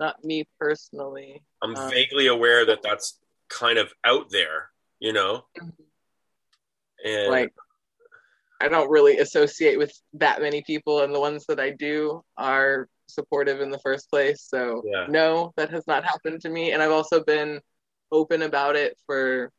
not 0.01 0.25
me 0.25 0.49
personally. 0.59 1.45
I'm 1.63 1.77
Um, 1.77 1.91
vaguely 1.91 2.27
aware 2.27 2.65
that 2.67 2.83
that's 2.83 3.19
kind 3.49 3.79
of 3.79 3.93
out 4.05 4.31
there, 4.31 4.71
you 4.99 5.13
know. 5.13 5.45
And 7.05 7.29
like 7.29 7.53
I 8.61 8.69
don't 8.69 8.91
really 8.91 9.19
associate 9.19 9.79
with 9.79 9.93
that 10.15 10.41
many 10.41 10.63
people, 10.63 11.03
and 11.03 11.15
the 11.15 11.21
ones 11.21 11.45
that 11.47 11.61
I 11.61 11.71
do 11.71 12.25
are 12.37 12.89
supportive 13.07 13.61
in 13.61 13.71
the 13.71 13.79
first 13.79 14.11
place. 14.11 14.43
So 14.43 14.83
Yeah. 14.85 15.07
no, 15.09 15.53
that 15.57 15.71
has 15.71 15.87
not 15.87 16.05
happened 16.05 16.41
to 16.43 16.49
me, 16.49 16.73
and 16.73 16.83
I've 16.83 16.91
also 16.91 17.23
been 17.23 17.61
open 18.11 18.43
about 18.43 18.77
it 18.77 18.99
for 19.07 19.53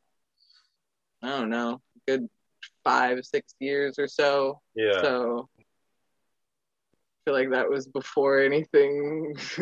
I 1.23 1.29
don't 1.29 1.49
know, 1.49 1.79
good 2.07 2.27
five, 2.83 3.23
six 3.25 3.53
years 3.59 3.99
or 3.99 4.07
so. 4.07 4.59
yeah, 4.73 5.01
So 5.01 5.49
feel 7.25 7.33
like 7.33 7.51
that 7.51 7.69
was 7.69 7.87
before 7.87 8.39
anything, 8.39 9.35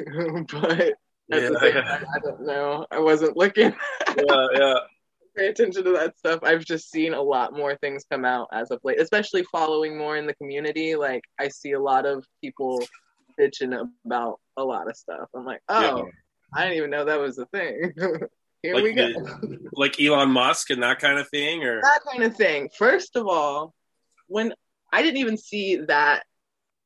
but 0.52 0.72
at 0.82 0.94
yeah, 1.30 1.50
the 1.50 1.60
same 1.62 1.76
yeah, 1.76 1.82
time, 1.82 2.06
I 2.16 2.20
don't 2.20 2.46
know. 2.46 2.86
I 2.92 3.00
wasn't 3.00 3.38
looking. 3.38 3.74
yeah, 4.18 4.48
yeah. 4.56 4.74
pay 5.38 5.48
attention 5.48 5.84
to 5.86 5.92
that 5.94 6.18
stuff. 6.18 6.40
I've 6.44 6.66
just 6.66 6.90
seen 6.92 7.14
a 7.14 7.22
lot 7.22 7.54
more 7.54 7.76
things 7.78 8.04
come 8.12 8.26
out 8.26 8.48
as 8.52 8.72
of 8.72 8.80
late, 8.84 9.00
especially 9.00 9.44
following 9.44 9.98
more 9.98 10.18
in 10.18 10.26
the 10.26 10.34
community. 10.36 10.96
Like 10.96 11.24
I 11.40 11.48
see 11.50 11.74
a 11.74 11.80
lot 11.80 12.06
of 12.06 12.26
people 12.44 12.84
bitching 13.40 13.88
about 14.06 14.40
a 14.58 14.64
lot 14.64 14.90
of 14.90 14.98
stuff. 14.98 15.30
I'm 15.36 15.46
like, 15.46 15.62
oh, 15.70 15.98
Yeah. 15.98 16.04
I 16.54 16.64
didn't 16.64 16.78
even 16.78 16.90
know 16.90 17.06
that 17.06 17.20
was 17.20 17.38
a 17.38 17.46
thing. 17.48 17.94
Here 18.64 18.74
Like 18.74 18.84
we 18.84 18.94
go. 18.94 19.08
the- 19.14 19.70
like 19.74 20.02
Elon 20.02 20.32
Musk 20.32 20.72
and 20.72 20.84
that 20.84 21.00
kind 21.00 21.18
of 21.20 21.30
thing, 21.30 21.64
or 21.64 21.80
that 21.82 22.02
kind 22.12 22.24
of 22.24 22.36
thing. 22.36 22.70
First 22.78 23.16
of 23.16 23.28
all, 23.28 23.74
when 24.28 24.54
I 24.92 25.02
didn't 25.04 25.18
even 25.18 25.38
see 25.38 25.78
that 25.88 26.24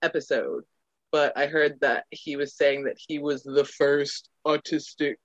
episode, 0.03 0.63
but 1.11 1.37
I 1.37 1.47
heard 1.47 1.79
that 1.81 2.05
he 2.11 2.35
was 2.35 2.55
saying 2.55 2.83
that 2.85 2.97
he 2.97 3.19
was 3.19 3.43
the 3.43 3.65
first 3.65 4.29
autistic 4.45 5.15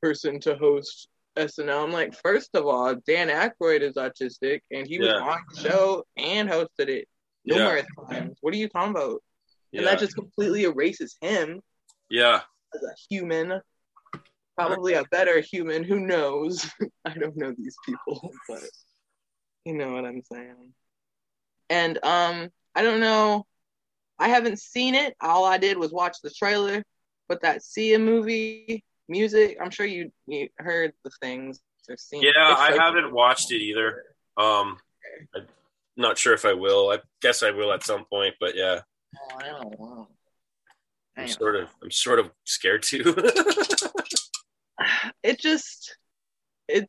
person 0.00 0.40
to 0.40 0.56
host 0.56 1.08
SNL. 1.36 1.84
I'm 1.84 1.92
like, 1.92 2.14
first 2.14 2.50
of 2.54 2.66
all, 2.66 2.94
Dan 3.06 3.28
Aykroyd 3.28 3.80
is 3.80 3.94
autistic, 3.94 4.60
and 4.70 4.86
he 4.86 4.98
was 4.98 5.08
on 5.08 5.38
the 5.54 5.68
show 5.68 6.04
and 6.16 6.48
hosted 6.48 6.88
it 6.88 7.08
yeah, 7.44 7.56
numerous 7.56 7.86
times. 8.10 8.36
What 8.40 8.54
are 8.54 8.58
you 8.58 8.68
talking 8.68 8.90
about? 8.90 9.22
yeah, 9.72 9.80
And 9.80 9.86
that 9.86 9.98
just 9.98 10.14
completely 10.14 10.64
erases 10.64 11.16
him 11.20 11.60
yeah. 12.10 12.40
as 12.74 12.82
a 12.82 12.94
human. 13.08 13.60
Probably 14.56 14.94
a 14.94 15.04
better 15.10 15.40
human. 15.40 15.84
Who 15.84 16.00
knows? 16.00 16.68
I 17.04 17.14
don't 17.14 17.36
know 17.36 17.54
these 17.56 17.76
people, 17.86 18.32
but 18.48 18.64
you 19.64 19.74
know 19.74 19.92
what 19.92 20.04
I'm 20.04 20.22
saying. 20.22 20.72
And 21.70 21.98
um, 22.02 22.48
I 22.74 22.82
don't 22.82 23.00
know. 23.00 23.46
I 24.18 24.28
haven't 24.28 24.58
seen 24.58 24.94
it. 24.94 25.14
All 25.20 25.44
I 25.44 25.58
did 25.58 25.78
was 25.78 25.92
watch 25.92 26.16
the 26.22 26.30
trailer. 26.30 26.82
But 27.28 27.42
that 27.42 27.62
Sia 27.62 27.98
movie, 27.98 28.84
music. 29.08 29.58
I'm 29.62 29.70
sure 29.70 29.86
you 29.86 30.10
you 30.26 30.48
heard 30.58 30.92
the 31.04 31.10
things 31.20 31.60
or 31.88 31.96
seen. 31.96 32.22
Yeah, 32.22 32.52
It's 32.52 32.60
I 32.60 32.70
like- 32.70 32.80
haven't 32.80 33.12
watched 33.12 33.52
it 33.52 33.60
either. 33.62 34.02
Um, 34.36 34.78
I'm 35.34 35.46
not 35.96 36.16
sure 36.18 36.32
if 36.32 36.44
I 36.44 36.52
will. 36.54 36.90
I 36.90 36.98
guess 37.20 37.42
I 37.42 37.50
will 37.50 37.72
at 37.72 37.82
some 37.84 38.04
point, 38.06 38.34
but 38.40 38.54
yeah, 38.56 38.80
Oh, 39.16 39.36
I 39.38 39.42
don't 39.48 39.78
know. 39.80 40.08
I 41.16 41.22
I'm 41.22 41.26
don't 41.26 41.36
sort 41.38 41.56
of, 41.56 41.68
I'm 41.82 41.90
sort 41.90 42.18
of 42.18 42.30
scared 42.44 42.82
to. 42.84 43.14
it 45.22 45.38
just 45.40 45.96
it 46.68 46.88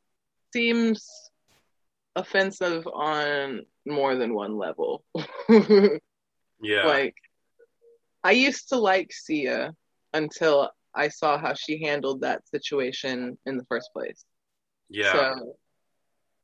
seems 0.54 1.08
offensive 2.16 2.86
on 2.88 3.62
more 3.86 4.16
than 4.16 4.34
one 4.34 4.58
level. 4.58 5.04
yeah, 6.62 6.86
like 6.86 7.16
I 8.24 8.32
used 8.32 8.70
to 8.70 8.78
like 8.78 9.12
Sia 9.12 9.74
until 10.14 10.70
I 10.94 11.08
saw 11.10 11.38
how 11.38 11.54
she 11.54 11.84
handled 11.84 12.22
that 12.22 12.48
situation 12.50 13.38
in 13.46 13.58
the 13.58 13.66
first 13.66 13.90
place. 13.94 14.26
yeah, 14.90 15.14
So 15.14 15.56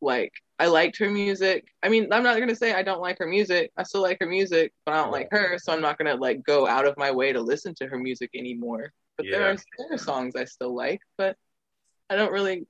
like 0.01 0.31
I 0.59 0.67
liked 0.67 0.97
her 0.99 1.09
music. 1.09 1.67
I 1.83 1.89
mean, 1.89 2.07
I'm 2.11 2.23
not 2.23 2.39
gonna 2.39 2.55
say 2.55 2.73
I 2.73 2.83
don't 2.83 3.01
like 3.01 3.19
her 3.19 3.27
music. 3.27 3.71
I 3.77 3.83
still 3.83 4.01
like 4.01 4.19
her 4.21 4.27
music, 4.27 4.73
but 4.85 4.93
I 4.93 5.03
don't 5.03 5.11
like 5.11 5.27
her, 5.31 5.57
so 5.57 5.73
I'm 5.73 5.81
not 5.81 5.97
gonna 5.97 6.15
like 6.15 6.43
go 6.43 6.67
out 6.67 6.87
of 6.87 6.97
my 6.97 7.11
way 7.11 7.33
to 7.33 7.41
listen 7.41 7.73
to 7.75 7.87
her 7.87 7.97
music 7.97 8.29
anymore. 8.33 8.93
But 9.17 9.27
there 9.31 9.51
are 9.51 9.55
there 9.77 9.93
are 9.93 9.97
songs 9.97 10.35
I 10.35 10.45
still 10.45 10.75
like, 10.75 11.01
but 11.17 11.35
I 12.09 12.15
don't 12.15 12.31
really 12.31 12.67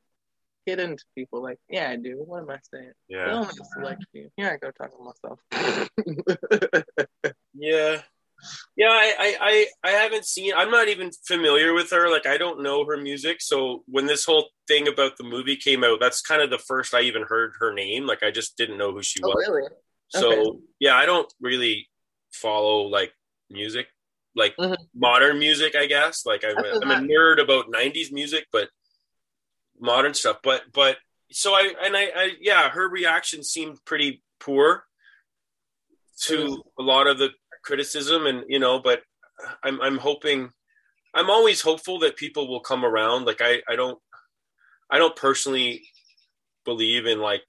get 0.65 0.79
into 0.79 1.03
people 1.15 1.43
like, 1.43 1.59
yeah, 1.69 1.89
I 1.89 1.95
do. 1.97 2.23
What 2.25 2.41
am 2.41 2.49
I 2.49 2.59
saying? 2.73 2.91
I 3.23 3.27
yeah, 3.27 3.31
don't 3.31 3.45
like 3.45 3.55
to 3.55 3.79
like 3.81 3.99
you. 4.13 4.29
Here 4.37 4.51
I 4.51 4.57
go 4.57 4.71
talking 4.71 4.97
to 4.97 5.03
myself. 5.03 5.39
I, 9.17 9.37
I, 9.41 9.89
I, 9.89 9.91
haven't 9.91 10.25
seen. 10.25 10.53
I'm 10.55 10.71
not 10.71 10.87
even 10.87 11.11
familiar 11.27 11.73
with 11.73 11.91
her. 11.91 12.09
Like, 12.09 12.25
I 12.25 12.37
don't 12.37 12.63
know 12.63 12.85
her 12.85 12.97
music. 12.97 13.41
So 13.41 13.83
when 13.87 14.05
this 14.05 14.25
whole 14.25 14.49
thing 14.67 14.87
about 14.87 15.17
the 15.17 15.23
movie 15.23 15.55
came 15.55 15.83
out, 15.83 15.99
that's 15.99 16.21
kind 16.21 16.41
of 16.41 16.49
the 16.49 16.57
first 16.57 16.93
I 16.93 17.01
even 17.01 17.23
heard 17.23 17.53
her 17.59 17.73
name. 17.73 18.05
Like, 18.05 18.23
I 18.23 18.31
just 18.31 18.57
didn't 18.57 18.77
know 18.77 18.91
who 18.91 19.03
she 19.03 19.19
oh, 19.23 19.29
was. 19.29 19.47
really? 19.47 19.69
So 20.09 20.31
Okay. 20.31 20.59
yeah, 20.79 20.95
I 20.95 21.05
don't 21.05 21.31
really 21.41 21.89
follow 22.31 22.83
like 22.83 23.13
music 23.49 23.87
like 24.35 24.55
Mhm. 24.57 24.77
modern 24.93 25.39
music, 25.39 25.75
I 25.75 25.85
guess. 25.85 26.25
Like 26.25 26.43
I'm, 26.43 26.57
I 26.57 26.67
a, 26.67 26.71
feel 26.71 26.83
I'm 26.83 26.91
a 26.91 27.07
nerd 27.07 27.41
about 27.41 27.71
'90s 27.71 28.11
music, 28.11 28.47
but 28.51 28.69
modern 29.79 30.13
stuff. 30.13 30.37
But 30.43 30.63
but 30.73 30.97
so 31.31 31.53
I 31.53 31.73
and 31.81 31.95
I, 31.95 32.11
I 32.15 32.31
yeah, 32.39 32.69
her 32.69 32.87
reaction 32.87 33.43
seemed 33.43 33.83
pretty 33.85 34.21
poor 34.39 34.85
to 36.23 36.63
a 36.79 36.81
lot 36.81 37.07
of 37.07 37.17
the 37.17 37.29
criticism, 37.65 38.25
and 38.25 38.43
you 38.47 38.59
know, 38.59 38.79
but 38.79 39.01
I'm 39.63 39.81
I'm 39.81 39.97
hoping. 39.97 40.51
I'm 41.13 41.29
always 41.29 41.61
hopeful 41.61 41.99
that 41.99 42.17
people 42.17 42.49
will 42.49 42.59
come 42.59 42.83
around. 42.83 43.23
Like 43.23 43.41
I, 43.41 43.61
I 43.69 43.77
don't, 43.77 43.97
I 44.91 44.97
don't 44.97 45.15
personally 45.15 45.83
believe 46.65 47.05
in 47.05 47.19
like 47.19 47.41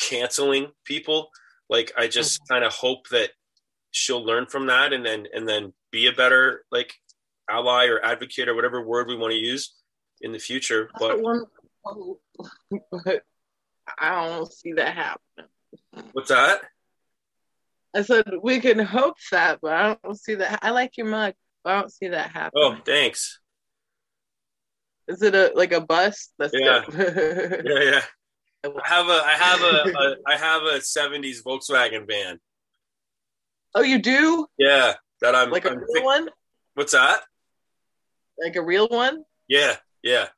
canceling 0.00 0.68
people. 0.84 1.30
Like 1.68 1.92
I 1.96 2.06
just 2.06 2.40
mm-hmm. 2.40 2.54
kind 2.54 2.64
of 2.64 2.72
hope 2.72 3.08
that 3.08 3.30
she'll 3.90 4.24
learn 4.24 4.46
from 4.46 4.66
that 4.66 4.92
and 4.92 5.04
then 5.04 5.26
and 5.34 5.48
then 5.48 5.72
be 5.90 6.06
a 6.06 6.12
better 6.12 6.64
like 6.70 6.94
ally 7.50 7.86
or 7.86 8.04
advocate 8.04 8.48
or 8.48 8.54
whatever 8.54 8.84
word 8.84 9.08
we 9.08 9.16
want 9.16 9.32
to 9.32 9.38
use 9.38 9.74
in 10.20 10.32
the 10.32 10.38
future. 10.38 10.90
But 10.98 11.20
but 11.82 13.22
I 13.98 14.26
don't 14.26 14.52
see 14.52 14.72
that 14.74 14.94
happening. 14.94 15.50
what's 16.12 16.28
that? 16.28 16.60
I 17.96 18.02
said 18.02 18.24
we 18.42 18.60
can 18.60 18.78
hope 18.78 19.16
that, 19.32 19.58
but 19.62 19.72
I 19.72 19.96
don't 20.04 20.18
see 20.18 20.34
that. 20.36 20.60
I 20.62 20.70
like 20.70 20.96
your 20.96 21.06
mug, 21.06 21.34
but 21.64 21.72
I 21.72 21.80
don't 21.80 21.92
see 21.92 22.08
that 22.08 22.30
happening. 22.30 22.64
Oh, 22.64 22.76
thanks. 22.84 23.40
Is 25.08 25.22
it 25.22 25.34
a 25.34 25.52
like 25.54 25.72
a 25.72 25.80
bus? 25.80 26.30
That's 26.38 26.52
Yeah. 26.54 26.84
Yeah, 26.92 27.82
yeah. 27.82 28.02
I 28.64 28.68
have 28.84 29.08
a 29.08 29.22
I 29.24 29.32
have 29.32 29.60
a, 29.62 29.98
a 29.98 30.16
I 30.26 30.36
have 30.36 30.62
a 30.62 30.78
'70s 30.80 31.42
Volkswagen 31.44 32.06
van. 32.06 32.38
oh, 33.74 33.82
you 33.82 33.98
do 34.00 34.46
Yeah, 34.58 34.94
that 35.22 35.34
I'm 35.34 35.50
like 35.50 35.64
a 35.64 35.70
I'm 35.70 35.78
real 35.78 36.04
one, 36.04 36.28
What's 36.74 36.92
that? 36.92 37.22
like 38.38 38.56
a 38.56 38.62
real 38.62 38.86
one. 38.88 39.22
Yeah, 39.48 39.76
yeah. 40.02 40.28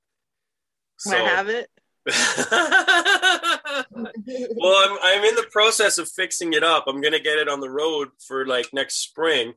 Can 1.02 1.14
I 1.14 1.18
have 1.18 1.48
it? 1.48 1.68
well, 2.06 3.84
I'm 3.92 4.98
I'm 5.02 5.24
in 5.24 5.34
the 5.34 5.46
process 5.50 5.98
of 5.98 6.10
fixing 6.10 6.52
it 6.52 6.62
up. 6.64 6.84
I'm 6.86 7.00
gonna 7.00 7.20
get 7.20 7.38
it 7.38 7.48
on 7.48 7.60
the 7.60 7.70
road 7.70 8.08
for 8.26 8.46
like 8.46 8.72
next 8.72 8.96
spring. 9.02 9.54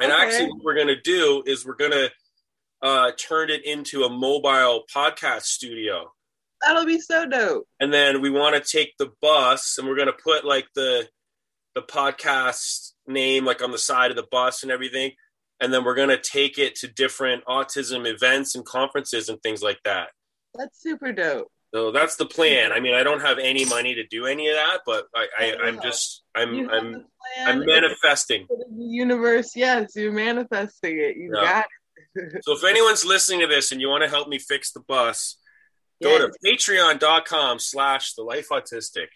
And 0.00 0.12
Okay. 0.12 0.22
actually, 0.22 0.52
what 0.52 0.64
we're 0.64 0.76
gonna 0.76 1.00
do 1.00 1.42
is 1.46 1.64
we're 1.66 1.74
gonna 1.74 2.10
uh, 2.82 3.12
turn 3.12 3.50
it 3.50 3.64
into 3.64 4.04
a 4.04 4.08
mobile 4.08 4.84
podcast 4.92 5.42
studio, 5.42 6.12
That'll 6.62 6.86
be 6.86 7.00
so 7.00 7.26
dope. 7.26 7.68
and 7.80 7.92
then 7.92 8.20
we 8.20 8.30
want 8.30 8.54
to 8.56 8.60
take 8.60 8.96
the 8.98 9.12
bus 9.20 9.76
and 9.78 9.86
we're 9.88 9.96
gonna 9.96 10.12
put 10.12 10.44
like 10.44 10.68
the 10.74 11.08
the 11.74 11.82
podcast 11.82 12.92
name 13.06 13.44
like 13.44 13.62
on 13.62 13.70
the 13.72 13.78
side 13.78 14.10
of 14.10 14.16
the 14.16 14.26
bus 14.30 14.62
and 14.62 14.72
everything, 14.72 15.12
and 15.60 15.72
then 15.72 15.84
we're 15.84 15.94
gonna 15.94 16.20
take 16.20 16.58
it 16.58 16.74
to 16.76 16.88
different 16.88 17.44
autism 17.46 18.06
events 18.06 18.54
and 18.54 18.64
conferences 18.64 19.28
and 19.28 19.42
things 19.42 19.62
like 19.62 19.80
that. 19.84 20.10
That's 20.54 20.80
super 20.82 21.12
dope. 21.12 21.50
So 21.74 21.90
that's 21.90 22.16
the 22.16 22.26
plan. 22.26 22.70
I 22.70 22.80
mean, 22.80 22.94
I 22.94 23.02
don't 23.02 23.20
have 23.20 23.38
any 23.38 23.64
money 23.64 23.94
to 23.94 24.06
do 24.06 24.26
any 24.26 24.48
of 24.48 24.56
that, 24.56 24.80
but 24.84 25.06
I, 25.14 25.26
I, 25.38 25.52
oh, 25.58 25.64
I'm 25.64 25.80
just, 25.80 26.22
I'm, 26.34 26.68
I'm, 26.68 27.06
I'm 27.46 27.64
manifesting. 27.64 28.46
the 28.50 28.66
universe. 28.76 29.56
Yes, 29.56 29.92
you're 29.96 30.12
manifesting 30.12 30.98
it. 30.98 31.16
You 31.16 31.32
Yeah. 31.34 31.42
got 31.42 31.64
it. 32.14 32.42
So 32.44 32.52
if 32.54 32.62
anyone's 32.64 33.06
listening 33.06 33.40
to 33.40 33.46
this 33.46 33.72
and 33.72 33.80
you 33.80 33.88
want 33.88 34.02
to 34.02 34.08
help 34.10 34.28
me 34.28 34.38
fix 34.38 34.72
the 34.72 34.80
bus, 34.80 35.38
go 36.02 36.10
Yes. 36.10 36.30
to 36.42 36.72
patreon.com 36.74 37.58
slash 37.58 38.12
the 38.14 38.22
life 38.22 38.48
autistic. 38.50 39.06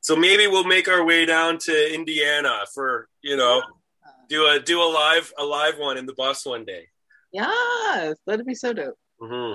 So 0.00 0.16
maybe 0.16 0.46
we'll 0.46 0.64
make 0.64 0.88
our 0.88 1.04
way 1.04 1.24
down 1.24 1.58
to 1.58 1.94
Indiana 1.94 2.64
for, 2.74 3.08
you 3.22 3.36
know, 3.36 3.62
do 4.28 4.46
a, 4.46 4.58
do 4.60 4.82
a 4.82 4.90
live, 4.92 5.32
a 5.38 5.44
live 5.44 5.78
one 5.78 5.96
in 5.96 6.06
the 6.06 6.12
bus 6.14 6.44
one 6.44 6.64
day. 6.64 6.88
Yes, 7.32 8.16
that'd 8.26 8.46
be 8.46 8.54
so 8.54 8.72
dope. 8.72 8.98
hmm 9.20 9.54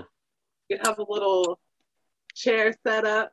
You 0.69 0.79
have 0.83 0.99
a 0.99 1.05
little 1.07 1.59
chair 2.35 2.73
set 2.85 3.05
up. 3.05 3.31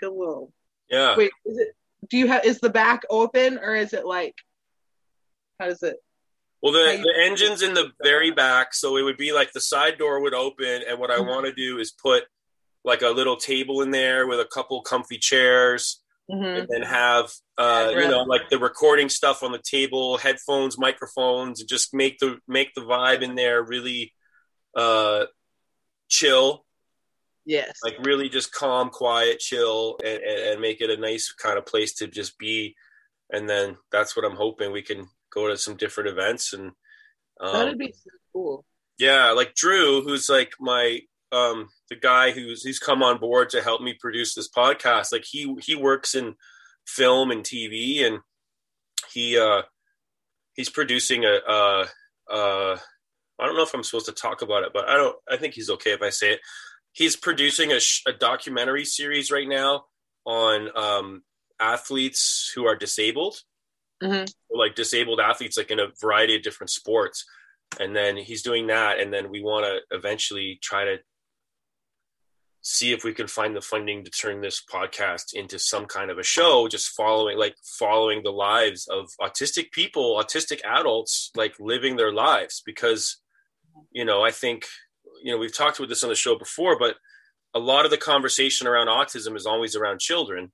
Good 0.00 0.12
little. 0.12 0.52
Yeah. 0.90 1.16
Wait, 1.16 1.30
is 1.44 1.58
it? 1.58 1.68
Do 2.08 2.16
you 2.16 2.28
have? 2.28 2.44
Is 2.44 2.60
the 2.60 2.70
back 2.70 3.02
open 3.10 3.58
or 3.58 3.74
is 3.74 3.92
it 3.92 4.06
like? 4.06 4.34
How 5.58 5.66
does 5.66 5.82
it? 5.82 5.96
Well, 6.62 6.72
the, 6.72 7.00
the 7.02 7.24
engine's 7.24 7.62
in 7.62 7.74
the 7.74 7.92
very 8.02 8.30
back, 8.32 8.74
so 8.74 8.96
it 8.96 9.02
would 9.02 9.16
be 9.16 9.32
like 9.32 9.52
the 9.52 9.60
side 9.60 9.96
door 9.98 10.20
would 10.20 10.34
open, 10.34 10.82
and 10.88 10.98
what 10.98 11.10
I 11.10 11.18
Mhm. 11.18 11.28
want 11.28 11.46
to 11.46 11.52
do 11.52 11.78
is 11.78 11.90
put 11.92 12.24
like 12.84 13.02
a 13.02 13.08
little 13.10 13.36
table 13.36 13.82
in 13.82 13.90
there 13.90 14.26
with 14.26 14.40
a 14.40 14.44
couple 14.44 14.80
comfy 14.82 15.18
chairs, 15.18 16.02
Mhm. 16.30 16.60
and 16.60 16.68
then 16.68 16.82
have 16.82 17.32
uh, 17.56 17.90
you 17.92 18.06
know 18.08 18.22
like 18.22 18.50
the 18.50 18.58
recording 18.58 19.08
stuff 19.08 19.42
on 19.42 19.52
the 19.52 19.62
table, 19.62 20.18
headphones, 20.18 20.76
microphones, 20.78 21.60
and 21.60 21.68
just 21.68 21.94
make 21.94 22.18
the 22.18 22.38
make 22.46 22.74
the 22.74 22.82
vibe 22.82 23.22
in 23.22 23.34
there 23.34 23.62
really 23.62 24.12
uh, 24.76 25.24
chill, 26.08 26.66
Yes. 27.46 27.78
like 27.82 27.96
really 28.04 28.28
just 28.28 28.52
calm, 28.52 28.90
quiet, 28.90 29.38
chill, 29.40 29.96
and, 30.04 30.22
and, 30.22 30.38
and 30.52 30.60
make 30.60 30.80
it 30.82 30.90
a 30.90 30.96
nice 31.00 31.32
kind 31.32 31.56
of 31.58 31.64
place 31.66 31.94
to 31.94 32.06
just 32.06 32.38
be. 32.38 32.76
And 33.30 33.48
then 33.48 33.76
that's 33.90 34.14
what 34.16 34.24
I'm 34.26 34.36
hoping 34.36 34.70
we 34.70 34.82
can 34.82 35.08
go 35.32 35.48
to 35.48 35.56
some 35.56 35.76
different 35.76 36.10
events 36.10 36.52
and. 36.52 36.72
Um, 37.40 37.52
That'd 37.52 37.78
be 37.78 37.92
so 37.92 38.10
cool. 38.32 38.64
yeah, 38.98 39.30
like 39.30 39.54
Drew, 39.54 40.02
who's 40.02 40.28
like 40.28 40.52
my 40.60 41.00
um 41.32 41.68
the 41.90 41.96
guy 41.96 42.30
who's 42.32 42.62
he's 42.62 42.78
come 42.78 43.02
on 43.02 43.18
board 43.18 43.50
to 43.50 43.62
help 43.62 43.80
me 43.82 43.94
produce 43.98 44.34
this 44.34 44.48
podcast. 44.48 45.12
Like 45.12 45.24
he 45.24 45.54
he 45.60 45.74
works 45.74 46.14
in 46.14 46.34
film 46.86 47.30
and 47.30 47.42
TV 47.44 48.04
and 48.04 48.20
he 49.12 49.38
uh 49.38 49.62
he's 50.54 50.70
producing 50.70 51.24
a 51.24 51.38
uh 51.48 51.86
uh 52.30 52.78
I 53.40 53.46
don't 53.46 53.56
know 53.56 53.62
if 53.62 53.72
I'm 53.74 53.84
supposed 53.84 54.06
to 54.06 54.12
talk 54.12 54.42
about 54.42 54.64
it, 54.64 54.70
but 54.72 54.88
I 54.88 54.94
don't 54.96 55.16
I 55.30 55.36
think 55.36 55.54
he's 55.54 55.70
okay 55.70 55.92
if 55.92 56.02
I 56.02 56.10
say 56.10 56.32
it. 56.32 56.40
He's 56.92 57.14
producing 57.14 57.70
a, 57.72 57.78
sh- 57.78 58.02
a 58.06 58.12
documentary 58.12 58.84
series 58.84 59.30
right 59.30 59.46
now 59.48 59.84
on 60.24 60.68
um 60.76 61.22
athletes 61.60 62.50
who 62.54 62.66
are 62.66 62.76
disabled 62.76 63.42
Mhm. 64.02 64.32
like 64.50 64.76
disabled 64.76 65.18
athletes 65.18 65.56
like 65.56 65.72
in 65.72 65.80
a 65.80 65.88
variety 66.00 66.36
of 66.36 66.42
different 66.42 66.70
sports 66.70 67.24
and 67.80 67.96
then 67.96 68.16
he's 68.16 68.42
doing 68.44 68.68
that 68.68 69.00
and 69.00 69.12
then 69.12 69.28
we 69.28 69.42
want 69.42 69.64
to 69.66 69.80
eventually 69.96 70.60
try 70.62 70.84
to 70.84 70.98
see 72.62 72.92
if 72.92 73.04
we 73.04 73.14
can 73.14 73.28
find 73.28 73.54
the 73.54 73.60
funding 73.60 74.04
to 74.04 74.10
turn 74.10 74.40
this 74.40 74.62
podcast 74.62 75.32
into 75.32 75.58
some 75.58 75.86
kind 75.86 76.10
of 76.10 76.18
a 76.18 76.22
show 76.22 76.68
just 76.68 76.88
following 76.90 77.38
like 77.38 77.56
following 77.62 78.22
the 78.22 78.32
lives 78.32 78.86
of 78.88 79.10
autistic 79.20 79.70
people 79.70 80.20
autistic 80.22 80.60
adults 80.64 81.30
like 81.36 81.54
living 81.60 81.96
their 81.96 82.12
lives. 82.12 82.62
Because 82.64 83.18
you 83.92 84.04
know 84.04 84.24
i 84.24 84.30
think 84.32 84.66
you 85.22 85.30
know 85.30 85.38
we've 85.38 85.56
talked 85.56 85.78
about 85.78 85.88
this 85.88 86.02
on 86.02 86.10
the 86.10 86.16
show 86.16 86.36
before 86.36 86.76
but 86.78 86.96
a 87.54 87.58
lot 87.60 87.84
of 87.84 87.92
the 87.92 87.96
conversation 87.96 88.66
around 88.66 88.88
autism 88.88 89.36
is 89.36 89.46
always 89.46 89.76
around 89.76 90.00
children. 90.00 90.50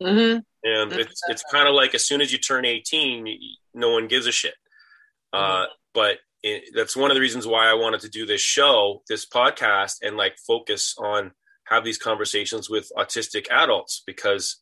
Mhm. 0.00 0.44
and 0.62 0.92
it's 0.92 1.20
it's 1.26 1.42
kind 1.50 1.66
of 1.66 1.74
like 1.74 1.92
as 1.94 2.06
soon 2.06 2.20
as 2.20 2.30
you 2.30 2.38
turn 2.38 2.64
18 2.64 3.36
no 3.74 3.90
one 3.90 4.06
gives 4.06 4.26
a 4.28 4.32
shit. 4.32 4.54
Uh, 5.32 5.66
but 5.92 6.18
it, 6.44 6.70
that's 6.74 6.96
one 6.96 7.10
of 7.10 7.16
the 7.16 7.20
reasons 7.20 7.48
why 7.48 7.68
i 7.68 7.74
wanted 7.74 8.00
to 8.00 8.08
do 8.08 8.24
this 8.24 8.40
show 8.40 9.02
this 9.08 9.26
podcast 9.26 9.96
and 10.02 10.16
like 10.16 10.38
focus 10.46 10.94
on 10.98 11.32
have 11.70 11.84
these 11.84 11.98
conversations 11.98 12.68
with 12.70 12.90
autistic 12.96 13.50
adults 13.50 14.02
because 14.06 14.56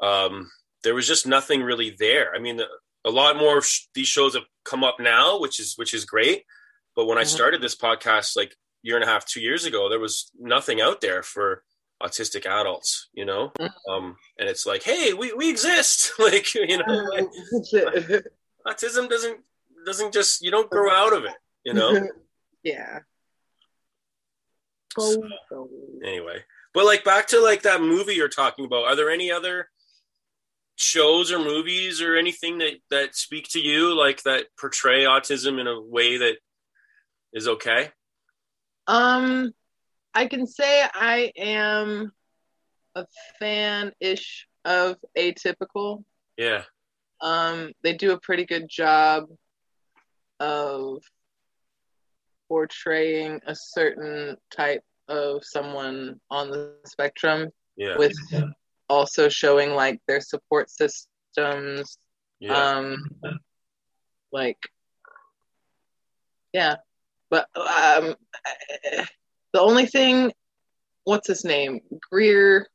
um, 0.00 0.50
there 0.84 0.94
was 0.94 1.06
just 1.06 1.26
nothing 1.26 1.62
really 1.62 1.94
there. 1.98 2.34
I 2.34 2.38
mean 2.38 2.60
a 3.04 3.10
lot 3.10 3.36
more 3.36 3.62
these 3.94 4.08
shows 4.08 4.34
have 4.34 4.44
come 4.64 4.82
up 4.84 4.96
now 5.00 5.38
which 5.40 5.60
is 5.60 5.74
which 5.76 5.94
is 5.94 6.04
great. 6.04 6.44
But 6.96 7.06
when 7.06 7.18
i 7.18 7.22
Mhm. 7.22 7.26
started 7.36 7.60
this 7.62 7.76
podcast 7.76 8.36
like 8.36 8.56
year 8.82 8.96
and 8.96 9.04
a 9.04 9.08
half 9.08 9.24
two 9.24 9.40
years 9.40 9.64
ago 9.64 9.88
there 9.88 10.00
was 10.00 10.30
nothing 10.38 10.80
out 10.80 11.00
there 11.00 11.22
for 11.22 11.62
autistic 12.02 12.44
adults 12.46 13.08
you 13.12 13.24
know? 13.24 13.50
Mhm. 13.58 13.70
um, 13.88 14.16
and 14.38 14.48
it's 14.48 14.66
like 14.66 14.82
hey 14.82 15.12
we, 15.14 15.32
we 15.32 15.48
exist. 15.50 16.12
Like 16.18 16.52
you 16.54 16.78
know 16.78 16.94
like, 17.14 17.28
autism 18.66 19.08
doesn't 19.08 19.38
doesn't 19.86 20.12
just 20.12 20.42
you 20.42 20.50
don't 20.50 20.70
grow 20.70 20.90
out 20.92 21.12
of 21.12 21.24
it 21.24 21.36
you 21.64 21.74
know? 21.74 21.90
Yeah. 22.64 23.00
So, 24.96 25.68
anyway. 26.04 26.44
But 26.74 26.84
like 26.84 27.04
back 27.04 27.26
to 27.28 27.40
like 27.40 27.62
that 27.62 27.80
movie 27.80 28.14
you're 28.14 28.28
talking 28.28 28.64
about 28.64 28.84
are 28.84 28.96
there 28.96 29.10
any 29.10 29.30
other 29.30 29.68
shows 30.76 31.32
or 31.32 31.38
movies 31.38 32.00
or 32.00 32.16
anything 32.16 32.58
that 32.58 32.74
that 32.90 33.16
speak 33.16 33.48
to 33.48 33.60
you 33.60 33.96
like 33.98 34.22
that 34.22 34.46
portray 34.58 35.04
autism 35.04 35.60
in 35.60 35.66
a 35.66 35.80
way 35.80 36.18
that 36.18 36.36
is 37.32 37.48
okay? 37.48 37.90
Um, 38.86 39.52
I 40.14 40.26
can 40.26 40.46
say 40.46 40.84
I 40.92 41.32
am 41.36 42.12
a 42.94 43.06
fan-ish 43.38 44.46
of 44.64 44.96
Atypical. 45.16 46.04
yeah. 46.36 46.62
Um, 47.20 47.72
they 47.82 47.94
do 47.94 48.12
a 48.12 48.20
pretty 48.20 48.44
good 48.44 48.68
job 48.68 49.24
of 50.38 51.02
portraying 52.48 53.40
a 53.46 53.54
certain 53.54 54.36
type 54.50 54.82
of 55.08 55.44
someone 55.44 56.20
on 56.30 56.50
the 56.50 56.74
spectrum 56.84 57.50
yeah 57.76 57.96
with 57.96 58.12
also 58.88 59.28
showing 59.28 59.74
like 59.74 60.00
their 60.06 60.20
support 60.20 60.70
systems. 60.70 61.98
Yeah. 62.40 62.76
Um, 62.76 63.04
like, 64.32 64.58
yeah, 66.52 66.76
but 67.30 67.48
um, 67.56 68.14
the 69.52 69.60
only 69.60 69.86
thing, 69.86 70.32
what's 71.04 71.28
his 71.28 71.44
name, 71.44 71.80
Keir, 72.10 72.68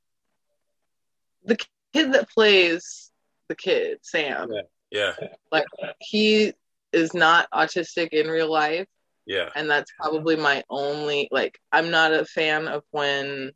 the 1.45 1.57
kid 1.93 2.13
that 2.13 2.29
plays 2.29 3.11
the 3.49 3.55
kid 3.55 3.99
Sam, 4.01 4.49
yeah. 4.91 5.13
like 5.51 5.65
he 5.99 6.53
is 6.91 7.13
not 7.13 7.49
autistic 7.51 8.09
in 8.09 8.27
real 8.27 8.51
life, 8.51 8.87
Yeah. 9.25 9.49
and 9.55 9.69
that's 9.69 9.91
probably 9.99 10.35
my 10.35 10.63
only 10.69 11.29
like. 11.31 11.59
I'm 11.71 11.91
not 11.91 12.13
a 12.13 12.25
fan 12.25 12.67
of 12.67 12.83
when 12.91 13.51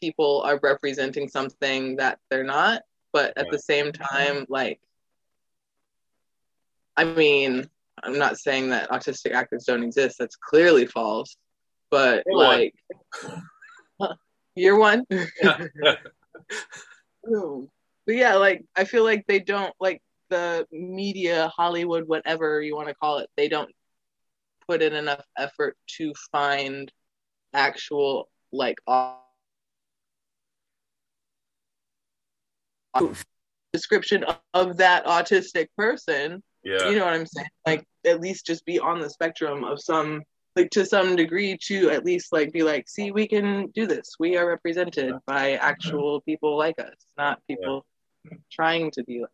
people 0.00 0.42
are 0.44 0.60
representing 0.62 1.28
something 1.28 1.96
that 1.96 2.18
they're 2.30 2.44
not, 2.44 2.82
but 3.12 3.36
at 3.36 3.46
the 3.50 3.58
same 3.58 3.86
mm-hmm. 3.86 4.02
time, 4.02 4.46
like, 4.48 4.80
I 6.96 7.04
mean, 7.04 7.68
I'm 8.02 8.18
not 8.18 8.38
saying 8.38 8.70
that 8.70 8.90
autistic 8.90 9.32
actors 9.32 9.64
don't 9.64 9.82
exist. 9.82 10.16
That's 10.18 10.36
clearly 10.36 10.86
false. 10.86 11.36
But 11.90 12.24
You're 12.26 12.36
one. 12.36 12.72
like, 14.00 14.18
year 14.54 14.78
one. 14.78 15.06
But 18.06 18.14
yeah, 18.14 18.36
like 18.36 18.64
I 18.76 18.84
feel 18.84 19.02
like 19.02 19.26
they 19.26 19.40
don't 19.40 19.74
like 19.80 20.00
the 20.30 20.64
media, 20.70 21.48
Hollywood, 21.48 22.06
whatever 22.06 22.62
you 22.62 22.76
want 22.76 22.86
to 22.88 22.94
call 22.94 23.18
it. 23.18 23.28
They 23.36 23.48
don't 23.48 23.70
put 24.68 24.82
in 24.82 24.94
enough 24.94 25.24
effort 25.38 25.76
to 25.98 26.12
find 26.30 26.90
actual 27.54 28.28
like 28.52 28.78
description 33.72 34.24
of, 34.54 34.76
that 34.78 35.04
autistic 35.04 35.68
person. 35.76 36.42
Yeah. 36.64 36.88
you 36.88 36.98
know 36.98 37.04
what 37.04 37.14
i'm 37.14 37.26
saying? 37.26 37.48
Like 37.64 37.84
at 38.04 38.20
least 38.20 38.46
just 38.46 38.64
be 38.64 38.78
on 38.80 39.00
the 39.00 39.08
spectrum 39.08 39.62
of 39.62 39.80
some 39.80 40.22
like 40.56 40.70
to 40.70 40.84
some 40.86 41.14
degree 41.14 41.56
to 41.66 41.90
at 41.90 42.04
least 42.04 42.32
like 42.32 42.52
be 42.52 42.62
like 42.62 42.88
see 42.88 43.12
we 43.12 43.28
can 43.28 43.68
do 43.74 43.86
this. 43.86 44.16
We 44.18 44.36
are 44.36 44.48
represented 44.48 45.14
by 45.26 45.52
actual 45.52 46.22
people 46.22 46.56
like 46.56 46.78
us 46.80 46.94
not 47.16 47.40
people 47.46 47.84
trying 48.50 48.90
to 48.92 49.04
be 49.04 49.20
like 49.20 49.30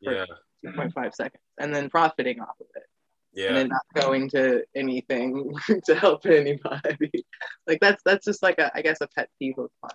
yeah. 0.00 0.24
2.5 0.64 1.14
seconds 1.14 1.42
and 1.58 1.74
then 1.74 1.90
profiting 1.90 2.40
off 2.40 2.58
of 2.60 2.66
it 2.74 2.89
Yeah. 3.32 3.48
And 3.48 3.56
then 3.56 3.68
not 3.68 3.86
going 3.94 4.28
to 4.30 4.64
anything 4.74 5.54
to 5.84 5.94
help 5.94 6.26
anybody 6.26 7.24
like 7.66 7.78
that's 7.80 8.02
that's 8.04 8.24
just 8.24 8.42
like 8.42 8.58
a 8.58 8.70
i 8.76 8.82
guess 8.82 9.00
a 9.00 9.06
pet 9.06 9.28
peeve 9.38 9.58
of 9.58 9.70
mine 9.82 9.92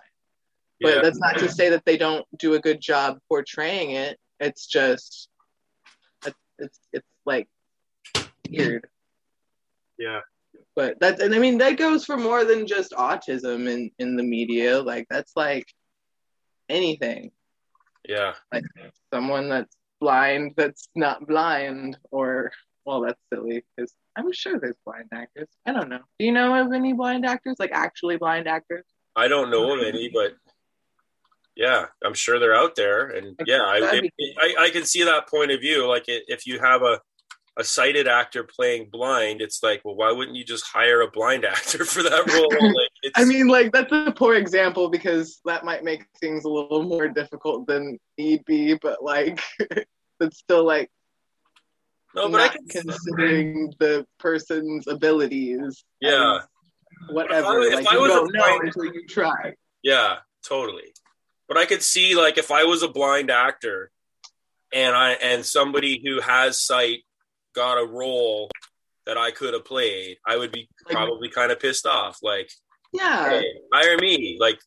but 0.80 0.94
Yeah. 0.94 1.00
that's 1.02 1.18
not 1.18 1.38
to 1.38 1.48
say 1.50 1.68
that 1.70 1.84
they 1.84 1.96
don't 1.98 2.26
do 2.38 2.54
a 2.54 2.60
good 2.60 2.80
job 2.80 3.18
portraying 3.28 3.90
it 3.90 4.18
it's 4.40 4.66
just 4.66 5.28
it's 6.58 6.80
it's 6.92 7.06
like 7.26 7.48
weird 8.50 8.86
Yeah. 9.98 10.20
but 10.74 10.98
that 11.00 11.20
and 11.20 11.34
i 11.34 11.38
mean 11.38 11.58
that 11.58 11.76
goes 11.76 12.04
for 12.06 12.16
more 12.16 12.44
than 12.44 12.66
just 12.66 12.92
autism 12.92 13.68
in 13.68 13.90
in 13.98 14.16
the 14.16 14.22
media 14.22 14.80
like 14.80 15.06
that's 15.10 15.32
like 15.36 15.66
anything 16.70 17.32
Yeah. 18.08 18.32
like 18.52 18.64
someone 19.12 19.50
that's 19.50 19.76
blind 20.00 20.54
that's 20.56 20.88
not 20.94 21.26
blind 21.26 21.98
or 22.10 22.52
well 22.86 23.00
that's 23.02 23.20
silly 23.32 23.64
because 23.76 23.92
i'm 24.16 24.32
sure 24.32 24.58
there's 24.58 24.76
blind 24.86 25.08
actors 25.12 25.48
i 25.66 25.72
don't 25.72 25.88
know 25.88 26.00
do 26.18 26.26
you 26.26 26.32
know 26.32 26.54
of 26.64 26.72
any 26.72 26.92
blind 26.92 27.26
actors 27.26 27.56
like 27.58 27.70
actually 27.72 28.16
blind 28.16 28.46
actors 28.46 28.84
I 29.16 29.28
don't 29.28 29.50
know 29.50 29.74
of 29.74 29.82
any, 29.82 30.10
but 30.12 30.34
yeah, 31.56 31.86
I'm 32.04 32.12
sure 32.12 32.38
they're 32.38 32.54
out 32.54 32.76
there. 32.76 33.08
And 33.08 33.34
yeah, 33.46 33.62
I, 33.62 33.80
That'd 33.80 34.12
I, 34.38 34.54
I 34.64 34.70
can 34.70 34.84
see 34.84 35.02
that 35.04 35.28
point 35.28 35.50
of 35.50 35.60
view. 35.60 35.88
Like 35.88 36.04
if 36.06 36.46
you 36.46 36.60
have 36.60 36.82
a, 36.82 37.00
a 37.58 37.64
sighted 37.64 38.06
actor 38.06 38.44
playing 38.44 38.90
blind, 38.92 39.40
it's 39.40 39.62
like, 39.62 39.80
well, 39.82 39.96
why 39.96 40.12
wouldn't 40.12 40.36
you 40.36 40.44
just 40.44 40.66
hire 40.66 41.00
a 41.00 41.10
blind 41.10 41.46
actor 41.46 41.86
for 41.86 42.02
that 42.02 42.30
role? 42.34 42.74
Like, 42.74 42.90
it's, 43.02 43.18
I 43.18 43.24
mean, 43.24 43.48
like 43.48 43.72
that's 43.72 43.90
a 43.90 44.12
poor 44.14 44.34
example 44.34 44.90
because 44.90 45.40
that 45.46 45.64
might 45.64 45.82
make 45.82 46.04
things 46.20 46.44
a 46.44 46.50
little 46.50 46.82
more 46.82 47.08
difficult 47.08 47.66
than 47.66 47.98
need 48.18 48.44
be, 48.44 48.74
but 48.74 49.02
like 49.02 49.40
it's 50.20 50.38
still 50.38 50.64
like 50.64 50.90
no, 52.16 52.28
but 52.30 52.40
I 52.40 52.48
can, 52.48 52.66
considering 52.66 53.72
the 53.78 54.06
person's 54.18 54.86
abilities. 54.88 55.84
yeah, 56.00 56.40
whatever. 57.10 57.60
If 57.62 57.74
I- 57.74 57.78
if 57.78 57.84
like 57.84 57.92
I 57.92 57.92
you 58.00 58.08
don't 58.08 58.32
know 58.32 58.40
blind- 58.40 58.62
until 58.64 58.84
you 58.86 59.06
try. 59.06 59.54
yeah, 59.82 60.16
totally. 60.46 60.92
But 61.48 61.58
I 61.58 61.66
could 61.66 61.82
see 61.82 62.14
like 62.16 62.38
if 62.38 62.50
I 62.50 62.64
was 62.64 62.82
a 62.82 62.88
blind 62.88 63.30
actor 63.30 63.90
and 64.72 64.96
I 64.96 65.12
and 65.12 65.44
somebody 65.46 66.02
who 66.04 66.20
has 66.20 66.60
sight 66.60 67.00
got 67.54 67.78
a 67.80 67.86
role 67.86 68.50
that 69.06 69.16
I 69.16 69.30
could 69.30 69.54
have 69.54 69.64
played, 69.64 70.16
I 70.26 70.36
would 70.36 70.50
be 70.52 70.68
Like- 70.86 70.94
probably 70.96 71.28
kind 71.28 71.52
of 71.52 71.60
pissed 71.60 71.86
off. 71.86 72.18
Like, 72.22 72.50
Yeah. 72.92 73.30
hey, 73.30 73.44
hire 73.72 73.96
me. 73.98 74.36
Like, 74.40 74.58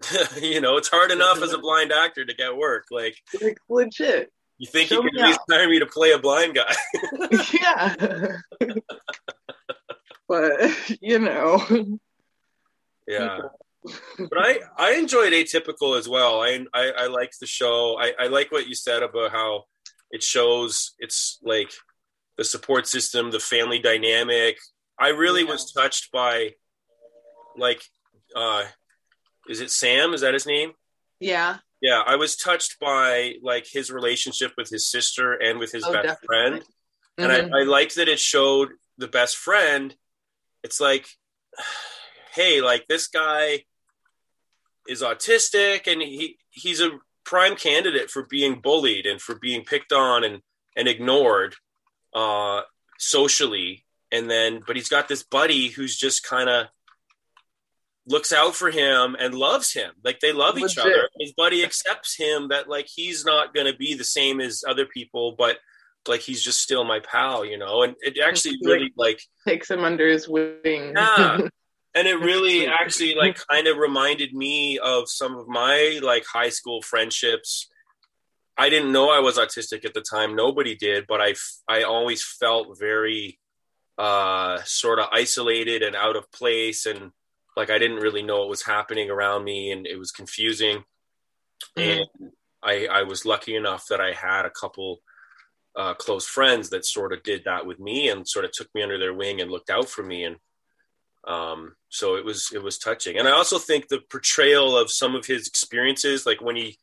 you 0.40 0.60
know, 0.62 0.76
it's 0.78 0.88
hard 0.88 1.10
enough 1.10 1.42
as 1.42 1.52
a 1.52 1.58
blind 1.58 1.92
actor 1.92 2.24
to 2.24 2.34
get 2.34 2.56
work. 2.56 2.86
Like, 2.90 3.16
Like 3.42 3.58
legit. 3.68 4.32
You 4.58 4.66
think 4.66 4.88
Show 4.88 5.02
you 5.02 5.10
can 5.10 5.18
at 5.22 5.26
least 5.28 5.40
hire 5.50 5.68
me 5.68 5.78
to 5.78 5.86
play 5.86 6.12
a 6.12 6.18
blind 6.18 6.54
guy? 6.54 6.74
yeah. 7.52 7.94
but 10.28 10.52
you 11.00 11.18
know. 11.18 11.98
yeah. 13.06 13.38
But 14.18 14.38
I, 14.38 14.58
I 14.76 14.94
enjoyed 14.94 15.32
Atypical 15.32 15.96
as 15.96 16.08
well. 16.08 16.42
I, 16.42 16.66
I, 16.74 16.90
I 17.02 17.06
liked 17.06 17.38
the 17.38 17.46
show. 17.46 17.96
I, 17.96 18.14
I 18.18 18.26
like 18.26 18.50
what 18.50 18.66
you 18.66 18.74
said 18.74 19.04
about 19.04 19.30
how 19.30 19.66
it 20.10 20.24
shows 20.24 20.94
it's 20.98 21.38
like 21.44 21.70
the 22.36 22.42
support 22.42 22.88
system, 22.88 23.30
the 23.30 23.38
family 23.38 23.78
dynamic. 23.78 24.58
I 24.98 25.10
really 25.10 25.42
Yeah. 25.44 25.50
was 25.52 25.72
touched 25.72 26.10
by, 26.10 26.54
like, 27.56 27.80
uh, 28.34 28.64
is 29.48 29.60
it 29.60 29.70
Sam? 29.70 30.14
Is 30.14 30.22
that 30.22 30.34
his 30.34 30.46
name? 30.46 30.72
Yeah. 31.20 31.58
Yeah, 31.86 32.02
I 32.04 32.16
was 32.16 32.34
touched 32.34 32.80
by 32.80 33.34
like 33.42 33.64
his 33.70 33.92
relationship 33.92 34.54
with 34.56 34.68
his 34.68 34.90
sister 34.90 35.34
and 35.34 35.60
with 35.60 35.70
his 35.70 35.84
Oh, 35.86 35.92
best 35.92 36.04
definitely. 36.20 36.26
friend. 36.26 36.64
And 37.18 37.30
Mhm. 37.30 37.54
I, 37.54 37.60
I 37.60 37.62
liked 37.62 37.94
that 37.94 38.08
it 38.08 38.18
showed 38.18 38.70
the 38.98 39.06
best 39.06 39.36
friend. 39.36 39.96
It's 40.64 40.80
like, 40.80 41.06
hey, 42.34 42.60
like 42.60 42.88
this 42.88 43.06
guy 43.06 43.66
is 44.88 45.00
autistic 45.00 45.86
and 45.86 46.02
he 46.02 46.38
he's 46.50 46.80
a 46.80 46.98
prime 47.24 47.54
candidate 47.54 48.10
for 48.10 48.24
being 48.24 48.60
bullied 48.60 49.06
and 49.06 49.22
for 49.22 49.36
being 49.36 49.64
picked 49.64 49.92
on 49.92 50.24
and 50.24 50.42
and 50.76 50.88
ignored 50.88 51.54
uh 52.14 52.62
socially 52.98 53.84
and 54.10 54.28
then 54.30 54.60
but 54.66 54.74
he's 54.76 54.88
got 54.88 55.06
this 55.08 55.22
buddy 55.24 55.68
who's 55.68 55.96
just 55.96 56.22
kind 56.24 56.48
of 56.48 56.66
looks 58.06 58.32
out 58.32 58.54
for 58.54 58.70
him 58.70 59.16
and 59.18 59.34
loves 59.34 59.72
him. 59.72 59.92
Like 60.04 60.20
they 60.20 60.32
love 60.32 60.58
each 60.58 60.78
other. 60.78 61.08
His 61.18 61.32
buddy 61.32 61.64
accepts 61.64 62.16
him 62.16 62.48
that 62.48 62.68
like 62.68 62.86
he's 62.86 63.24
not 63.24 63.52
going 63.52 63.70
to 63.70 63.76
be 63.76 63.94
the 63.94 64.04
same 64.04 64.40
as 64.40 64.62
other 64.66 64.86
people 64.86 65.34
but 65.36 65.58
like 66.06 66.20
he's 66.20 66.42
just 66.42 66.62
still 66.62 66.84
my 66.84 67.00
pal 67.00 67.44
you 67.44 67.58
know? 67.58 67.82
And 67.82 67.96
it 68.00 68.18
actually 68.24 68.58
really 68.62 68.92
like 68.96 69.20
Takes 69.46 69.70
him 69.70 69.82
under 69.84 70.08
his 70.08 70.28
wing. 70.28 70.92
Yeah. 70.96 71.38
and 71.94 72.06
it 72.06 72.20
really 72.20 72.68
actually 72.68 73.14
like 73.16 73.38
kind 73.50 73.66
of 73.66 73.76
reminded 73.76 74.32
me 74.32 74.78
of 74.78 75.08
some 75.08 75.36
of 75.36 75.48
my 75.48 75.98
like 76.02 76.24
high 76.32 76.50
school 76.50 76.82
friendships. 76.82 77.68
I 78.58 78.70
didn't 78.70 78.92
know 78.92 79.10
i 79.10 79.18
was 79.18 79.36
autistic 79.36 79.84
at 79.84 79.94
the 79.94 80.04
time. 80.08 80.36
Nobody 80.36 80.76
did 80.76 81.06
but 81.08 81.20
i 81.20 81.30
f- 81.30 81.58
i 81.68 81.82
always 81.82 82.24
felt 82.24 82.78
very 82.78 83.40
uh 83.98 84.58
sort 84.64 85.00
of 85.00 85.08
isolated 85.10 85.82
and 85.82 85.96
out 85.96 86.16
of 86.16 86.30
place 86.30 86.86
and 86.86 87.10
like 87.56 87.70
i 87.70 87.78
didn't 87.78 87.98
really 87.98 88.22
know 88.22 88.38
what 88.40 88.48
was 88.48 88.62
happening 88.62 89.10
around 89.10 89.44
me 89.44 89.70
and 89.72 89.86
it 89.86 89.98
was 89.98 90.10
confusing 90.10 90.84
Mhm. 91.76 92.00
and 92.20 92.30
i 92.62 92.86
i 92.86 93.02
was 93.02 93.24
lucky 93.24 93.54
enough 93.56 93.86
that 93.88 94.00
i 94.00 94.12
had 94.12 94.44
a 94.44 94.50
couple 94.50 95.00
uh, 95.74 95.92
close 95.94 96.26
friends 96.26 96.70
that 96.70 96.86
sort 96.86 97.12
of 97.12 97.22
did 97.22 97.44
that 97.44 97.66
with 97.66 97.78
me 97.78 98.08
and 98.08 98.26
sort 98.26 98.46
of 98.46 98.50
took 98.52 98.68
me 98.74 98.82
under 98.82 98.98
their 98.98 99.12
wing 99.12 99.42
and 99.42 99.50
looked 99.50 99.68
out 99.68 99.88
for 99.90 100.02
me 100.02 100.24
and 100.24 100.36
um, 101.28 101.74
so 101.88 102.14
it 102.16 102.24
was 102.24 102.50
it 102.54 102.62
was 102.62 102.78
touching 102.78 103.18
and 103.18 103.26
i 103.28 103.32
also 103.32 103.58
think 103.58 103.88
the 103.88 104.00
portrayal 104.10 104.76
of 104.78 104.90
some 104.90 105.14
of 105.14 105.26
his 105.26 105.46
experiences 105.48 106.24
like 106.24 106.40
when 106.40 106.56
he 106.56 106.78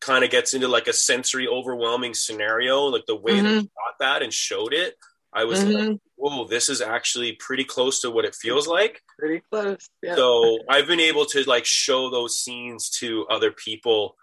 kind 0.00 0.24
of 0.24 0.30
gets 0.30 0.54
into 0.54 0.66
like 0.68 0.88
a 0.88 0.92
sensory 0.92 1.46
overwhelming 1.46 2.14
scenario 2.14 2.84
like 2.84 3.04
the 3.06 3.14
way 3.16 3.40
that 3.40 3.50
he 3.60 3.68
got 3.84 3.98
that 4.00 4.22
and 4.22 4.32
showed 4.32 4.72
it 4.72 4.96
i 5.32 5.44
was 5.44 5.62
like 5.64 5.84
Mhm. 5.86 6.00
Whoa 6.18 6.46
this 6.46 6.68
is 6.68 6.80
actually 6.80 7.32
pretty 7.38 7.64
close 7.64 8.00
to 8.00 8.10
what 8.10 8.24
it 8.24 8.34
feels 8.34 8.66
like 8.66 9.00
Pretty 9.18 9.40
close. 9.50 9.88
Yeah. 10.02 10.14
so 10.16 10.58
i've 10.68 10.86
been 10.86 11.00
able 11.00 11.24
to 11.26 11.42
like 11.48 11.64
show 11.64 12.10
those 12.10 12.36
scenes 12.38 12.90
to 13.00 13.24
other 13.30 13.50
people 13.52 14.16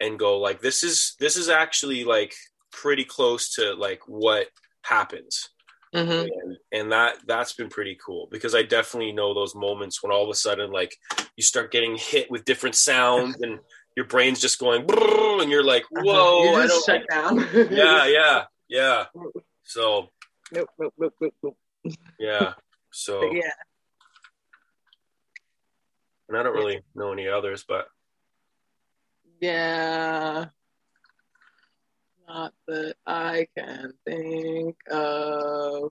and 0.00 0.18
go 0.18 0.38
like 0.38 0.60
this 0.60 0.82
is 0.82 1.14
this 1.20 1.36
is 1.36 1.48
actually 1.48 2.04
like 2.04 2.34
pretty 2.72 3.04
close 3.04 3.54
to 3.54 3.74
like 3.74 4.00
what 4.06 4.48
happens 4.82 5.50
Mhm. 5.94 6.22
and, 6.22 6.56
and 6.72 6.92
that 6.92 7.18
that's 7.24 7.52
been 7.52 7.68
pretty 7.68 7.96
cool 8.04 8.26
because 8.32 8.52
i 8.54 8.62
definitely 8.62 9.12
know 9.12 9.32
those 9.32 9.54
moments 9.54 10.02
when 10.02 10.10
all 10.10 10.24
of 10.24 10.28
a 10.30 10.34
sudden 10.34 10.72
like 10.72 10.96
you 11.36 11.44
start 11.44 11.70
getting 11.70 11.96
hit 11.96 12.28
with 12.32 12.44
different 12.44 12.74
sounds 12.74 13.36
and 13.42 13.60
your 13.96 14.06
brain's 14.06 14.40
just 14.40 14.58
going, 14.58 14.84
and 14.90 15.50
you're 15.52 15.62
like, 15.62 15.84
whoa, 15.88 16.42
you 16.42 16.54
I 16.56 16.66
don't. 16.66 16.84
shut 16.84 17.02
down. 17.08 17.38
Yeah, 17.70 18.06
yeah, 18.08 18.44
yeah. 18.68 19.04
So 19.62 20.08
Nope, 20.54 20.68
nope, 20.78 20.94
nope, 20.98 21.14
nope, 21.20 21.34
nope. 21.42 21.56
yeah, 22.18 22.52
so 22.92 23.20
But 23.20 23.32
yeah. 23.34 23.50
and 26.28 26.38
I 26.38 26.42
don't 26.42 26.54
really 26.54 26.80
know 26.94 27.12
any 27.12 27.28
others, 27.28 27.64
but 27.66 27.86
Yeah. 29.40 30.46
Not 32.26 32.54
that 32.66 32.94
I 33.06 33.46
can 33.56 33.92
think 34.06 34.76
of. 34.90 35.90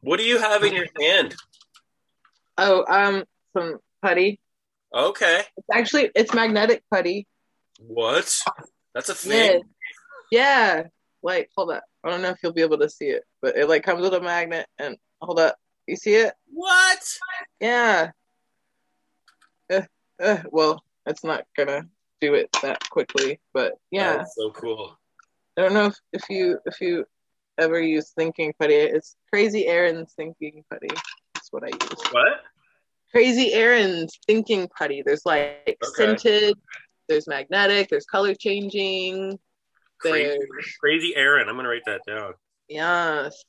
what 0.00 0.18
do 0.18 0.24
you 0.24 0.38
have 0.38 0.64
in 0.64 0.72
your 0.74 0.86
hand? 1.00 1.36
Oh, 2.58 2.84
um, 2.88 3.24
some 3.56 3.78
putty. 4.02 4.40
Okay, 4.92 5.42
It's 5.56 5.68
actually 5.72 6.10
it's 6.16 6.34
magnetic 6.34 6.82
putty. 6.92 7.28
what? 7.78 8.36
That's 8.94 9.08
a 9.08 9.14
thing. 9.14 9.62
Yeah. 10.32 10.78
Yeah. 10.82 10.82
Like, 11.22 11.48
hold 11.56 11.70
up. 11.70 11.84
I 12.02 12.10
don't 12.10 12.22
know 12.22 12.30
if 12.30 12.38
you'll 12.42 12.52
be 12.52 12.62
able 12.62 12.78
to 12.78 12.90
see 12.90 13.06
it, 13.06 13.22
but 13.42 13.56
it 13.56 13.68
like 13.68 13.82
comes 13.82 14.02
with 14.02 14.14
a 14.14 14.20
magnet 14.20 14.66
and 14.78 14.96
hold 15.20 15.38
up. 15.38 15.56
You 15.86 15.96
see 15.96 16.14
it? 16.14 16.34
What? 16.52 17.04
Yeah. 17.60 18.10
Uh, 19.72 19.82
uh, 20.22 20.38
well, 20.50 20.82
it's 21.06 21.24
not 21.24 21.44
gonna 21.56 21.86
do 22.20 22.34
it 22.34 22.48
that 22.62 22.88
quickly, 22.90 23.40
but 23.52 23.74
yeah. 23.90 24.18
That's 24.18 24.34
so 24.36 24.50
cool. 24.50 24.96
I 25.56 25.62
don't 25.62 25.74
know 25.74 25.86
if, 25.86 25.96
if 26.12 26.22
you 26.30 26.58
if 26.66 26.80
you 26.80 27.04
ever 27.58 27.80
use 27.80 28.10
thinking 28.10 28.52
putty. 28.58 28.74
It's 28.74 29.16
Crazy 29.30 29.66
Aaron's 29.66 30.12
thinking 30.14 30.64
putty. 30.70 30.88
That's 31.34 31.52
what 31.52 31.64
I 31.64 31.68
use. 31.68 32.00
What? 32.10 32.40
Crazy 33.12 33.52
Aaron's 33.52 34.18
thinking 34.26 34.68
putty. 34.76 35.02
There's 35.02 35.26
like 35.26 35.76
scented, 35.82 36.56
there's 37.08 37.26
magnetic, 37.26 37.88
there's 37.88 38.06
color 38.06 38.34
changing. 38.34 39.38
Crazy, 40.00 40.28
There's 40.28 40.76
crazy 40.80 41.14
Aaron. 41.16 41.48
I'm 41.48 41.56
gonna 41.56 41.68
write 41.68 41.84
that 41.86 42.00
down. 42.06 42.32
Yes. 42.70 43.44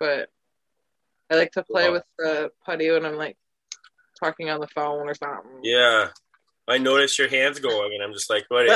But 0.00 0.28
I 1.30 1.36
like 1.36 1.52
to 1.52 1.62
play 1.62 1.86
Wow. 1.88 1.92
with 1.92 2.04
the 2.18 2.50
putty 2.64 2.90
when 2.90 3.04
I'm 3.06 3.16
like 3.16 3.36
talking 4.18 4.50
on 4.50 4.60
the 4.60 4.66
phone 4.68 5.08
or 5.08 5.14
something. 5.14 5.60
Yeah, 5.62 6.08
I 6.66 6.78
notice 6.78 7.18
your 7.18 7.28
hands 7.28 7.60
going, 7.60 7.94
and 7.94 8.02
I'm 8.02 8.12
just 8.12 8.30
like, 8.30 8.44
what? 8.48 8.66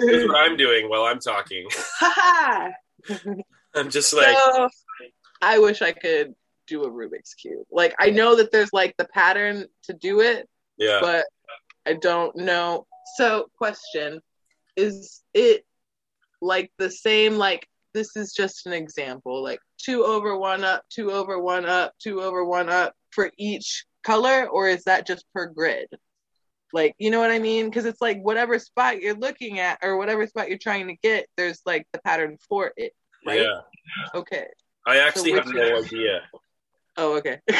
Here's 0.00 0.26
what 0.26 0.36
I'm 0.36 0.56
doing 0.56 0.88
while 0.88 1.04
I'm 1.04 1.18
talking. 1.18 1.66
I'm 3.74 3.90
just 3.90 4.14
like, 4.14 4.36
so 4.36 4.68
I 5.42 5.58
wish 5.58 5.82
I 5.82 5.92
could 5.92 6.34
do 6.66 6.84
a 6.84 6.90
Rubik's 6.90 7.34
cube. 7.34 7.66
Like 7.70 7.94
I 7.98 8.10
know 8.10 8.36
that 8.36 8.50
there's 8.52 8.72
like 8.72 8.96
the 8.96 9.04
pattern 9.06 9.66
to 9.84 9.92
do 9.92 10.20
it, 10.20 10.48
yeah, 10.78 10.98
but 11.00 11.26
I 11.84 11.94
don't 11.94 12.34
know. 12.36 12.86
So, 13.16 13.46
question: 13.58 14.20
Is 14.76 15.22
it 15.34 15.64
like 16.40 16.72
the 16.78 16.90
same? 16.90 17.36
Like 17.36 17.68
this 17.94 18.16
is 18.16 18.32
just 18.32 18.66
an 18.66 18.72
example. 18.72 19.42
Like 19.42 19.60
two 19.78 20.04
over 20.04 20.36
one 20.36 20.64
up, 20.64 20.82
two 20.90 21.12
over 21.12 21.38
one 21.40 21.64
up, 21.64 21.92
two 22.02 22.20
over 22.20 22.44
one 22.44 22.68
up 22.68 22.94
for 23.12 23.30
each 23.38 23.86
color, 24.02 24.46
or 24.48 24.68
is 24.68 24.84
that 24.84 25.06
just 25.06 25.24
per 25.32 25.46
grid? 25.46 25.88
Like, 26.72 26.94
you 26.98 27.10
know 27.10 27.20
what 27.20 27.30
I 27.30 27.38
mean? 27.38 27.66
Because 27.66 27.84
it's 27.84 28.00
like 28.00 28.20
whatever 28.20 28.58
spot 28.58 29.00
you're 29.00 29.14
looking 29.14 29.60
at 29.60 29.78
or 29.82 29.96
whatever 29.96 30.26
spot 30.26 30.48
you're 30.48 30.58
trying 30.58 30.88
to 30.88 30.96
get, 30.96 31.26
there's 31.36 31.60
like 31.64 31.86
the 31.92 32.00
pattern 32.00 32.36
for 32.48 32.72
it. 32.76 32.92
Right? 33.24 33.42
yeah. 33.42 33.60
Okay. 34.14 34.46
I 34.86 34.98
actually 34.98 35.30
So 35.30 35.36
have 35.36 35.46
no 35.46 35.78
idea. 35.78 36.20
Oh, 36.96 37.16
okay. 37.16 37.40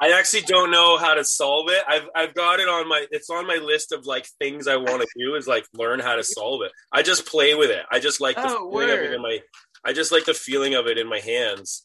I 0.00 0.12
actually 0.12 0.42
don't 0.42 0.70
know 0.70 0.96
how 0.96 1.14
to 1.14 1.24
solve 1.24 1.68
it. 1.70 1.82
I've 1.86 2.08
I've 2.14 2.34
got 2.34 2.58
it 2.60 2.68
on 2.68 2.88
my 2.88 3.06
it's 3.10 3.28
on 3.30 3.46
my 3.46 3.56
list 3.56 3.92
of 3.92 4.06
like 4.06 4.26
things 4.40 4.66
I 4.66 4.76
want 4.76 5.02
to 5.02 5.08
do 5.18 5.34
is 5.34 5.46
like 5.46 5.66
learn 5.74 6.00
how 6.00 6.16
to 6.16 6.24
solve 6.24 6.62
it. 6.62 6.72
I 6.92 7.02
just 7.02 7.26
play 7.26 7.54
with 7.54 7.70
it. 7.70 7.84
I 7.90 7.98
just 8.00 8.20
like 8.20 8.36
the 8.36 8.42
Oh, 8.48 8.70
feeling 8.70 8.90
of 8.90 8.98
it 9.00 9.12
in 9.12 9.20
my 9.22 9.40
I 9.84 9.92
just 9.92 10.10
like 10.10 10.24
the 10.24 10.34
feeling 10.34 10.74
of 10.74 10.86
it 10.86 10.96
in 10.98 11.06
my 11.08 11.18
hands. 11.20 11.84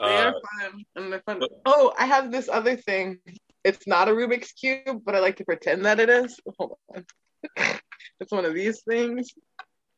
They 0.00 0.06
Uh, 0.06 0.32
are 0.32 0.34
fun. 0.60 0.84
And 0.96 1.12
they're 1.12 1.22
fun. 1.24 1.40
Oh, 1.66 1.92
I 1.98 2.06
have 2.06 2.32
this 2.32 2.48
other 2.48 2.76
thing. 2.76 3.18
It's 3.64 3.86
not 3.86 4.08
a 4.08 4.12
Rubik's 4.12 4.52
Cube, 4.52 5.02
but 5.04 5.14
I 5.14 5.20
like 5.20 5.36
to 5.36 5.44
pretend 5.44 5.84
that 5.84 6.00
it 6.00 6.08
is. 6.08 6.40
Hold 6.58 6.78
on. 6.94 7.04
it's 8.18 8.32
one 8.32 8.44
of 8.46 8.54
these 8.54 8.82
things. 8.82 9.30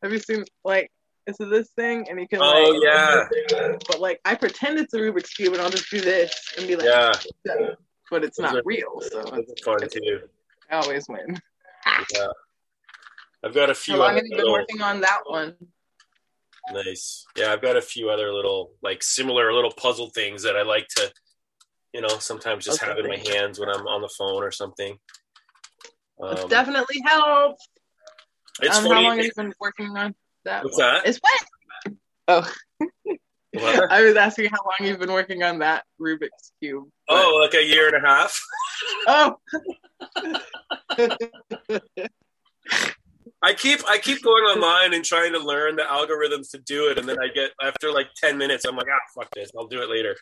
Have 0.03 0.13
you 0.13 0.19
seen, 0.19 0.45
like, 0.65 0.91
it's 1.27 1.39
this 1.39 1.71
thing, 1.71 2.07
and 2.09 2.19
you 2.21 2.27
can, 2.29 2.41
like, 2.41 2.55
Oh, 2.55 2.71
like, 2.71 2.83
yeah. 3.51 3.77
But, 3.89 4.01
like, 4.01 4.21
I 4.25 4.35
pretend 4.35 4.79
it's 4.79 4.93
a 4.95 4.99
Rubik's 4.99 5.31
Cube, 5.35 5.53
and 5.53 5.63
I'll 5.63 5.71
just 5.71 5.91
do 5.91 6.01
this 6.01 6.35
and 6.59 6.67
be 6.67 6.77
like, 6.77 6.87
yeah, 6.87 7.13
but 8.11 8.25
it's 8.25 8.39
Those 8.39 8.45
not 8.45 8.57
are- 8.57 8.63
real, 8.65 9.01
so 9.01 9.21
are 9.21 9.43
fun 9.65 9.89
too. 9.89 10.29
I 10.71 10.77
always 10.77 11.07
win. 11.09 11.41
Yeah. 12.15 12.27
I've 13.45 13.55
got 13.55 13.71
a 13.71 13.75
few 13.75 13.95
How 13.95 14.01
long 14.01 14.15
have 14.15 14.25
you 14.25 14.37
been 14.37 14.51
working 14.51 14.81
on 14.83 15.01
that 15.01 15.21
one? 15.27 15.55
nice. 16.73 17.27
Yeah, 17.37 17.53
I've 17.53 17.61
got 17.63 17.77
a 17.77 17.83
few 17.83 18.09
other 18.09 18.33
little 18.33 18.73
like 18.83 19.03
similar 19.03 19.53
little 19.53 19.73
puzzle 19.73 20.11
things 20.11 20.43
that 20.45 20.57
I 20.57 20.63
like 20.63 20.87
to, 20.97 21.13
you 21.93 22.01
know, 22.01 22.19
sometimes 22.19 22.65
just 22.65 22.81
have 22.83 22.99
in 22.99 23.09
my 23.09 23.17
hands 23.17 23.59
when 23.59 23.69
I'm 23.69 23.87
on 23.89 24.01
the 24.01 24.09
phone 24.17 24.43
or 24.43 24.53
something. 24.53 24.97
It 26.21 26.39
Um, 26.39 26.49
definitely 26.49 27.03
helps. 27.05 27.69
it's 28.61 28.79
um, 28.79 28.85
funny. 28.85 28.95
how 28.95 29.09
long 29.09 29.17
have 29.17 29.27
you 29.27 29.33
been 29.37 29.55
working 29.59 29.97
on 29.97 30.15
that 30.45 30.65
What's 30.65 30.79
one? 30.79 30.95
that? 30.95 31.07
It's 31.07 31.19
what? 31.19 31.95
Oh. 32.29 32.53
What? 33.55 33.93
I 33.93 34.01
was 34.03 34.17
asking 34.17 34.47
how 34.51 34.57
long 34.65 34.89
you've 34.89 34.99
been 34.99 35.13
working 35.13 35.43
on 35.43 35.59
that 35.59 35.85
Rubik's 36.01 36.53
Cube. 36.63 36.85
but- 37.07 37.15
Oh, 37.23 37.39
like 37.43 37.53
a 37.53 37.63
year 37.63 37.87
and 37.95 38.03
a 38.03 38.09
half. 38.09 38.41
Oh. 39.07 39.37
I 43.45 43.55
keep 43.55 43.81
I 43.89 43.99
keep 43.99 44.23
going 44.23 44.45
online 44.45 44.95
and 44.95 45.05
trying 45.05 45.33
to 45.33 45.39
learn 45.39 45.77
the 45.77 45.83
algorithms 45.83 46.51
to 46.53 46.59
do 46.59 46.89
it, 46.89 46.99
and 46.99 47.09
then 47.09 47.17
I 47.21 47.29
get 47.35 47.51
after 47.63 47.93
like 47.93 48.07
ten 48.17 48.39
minutes, 48.39 48.65
I'm 48.65 48.77
like, 48.77 48.87
ah, 48.89 48.99
fuck 49.21 49.29
this, 49.35 49.51
I'll 49.59 49.67
do 49.67 49.83
it 49.83 49.91
later. 49.91 50.17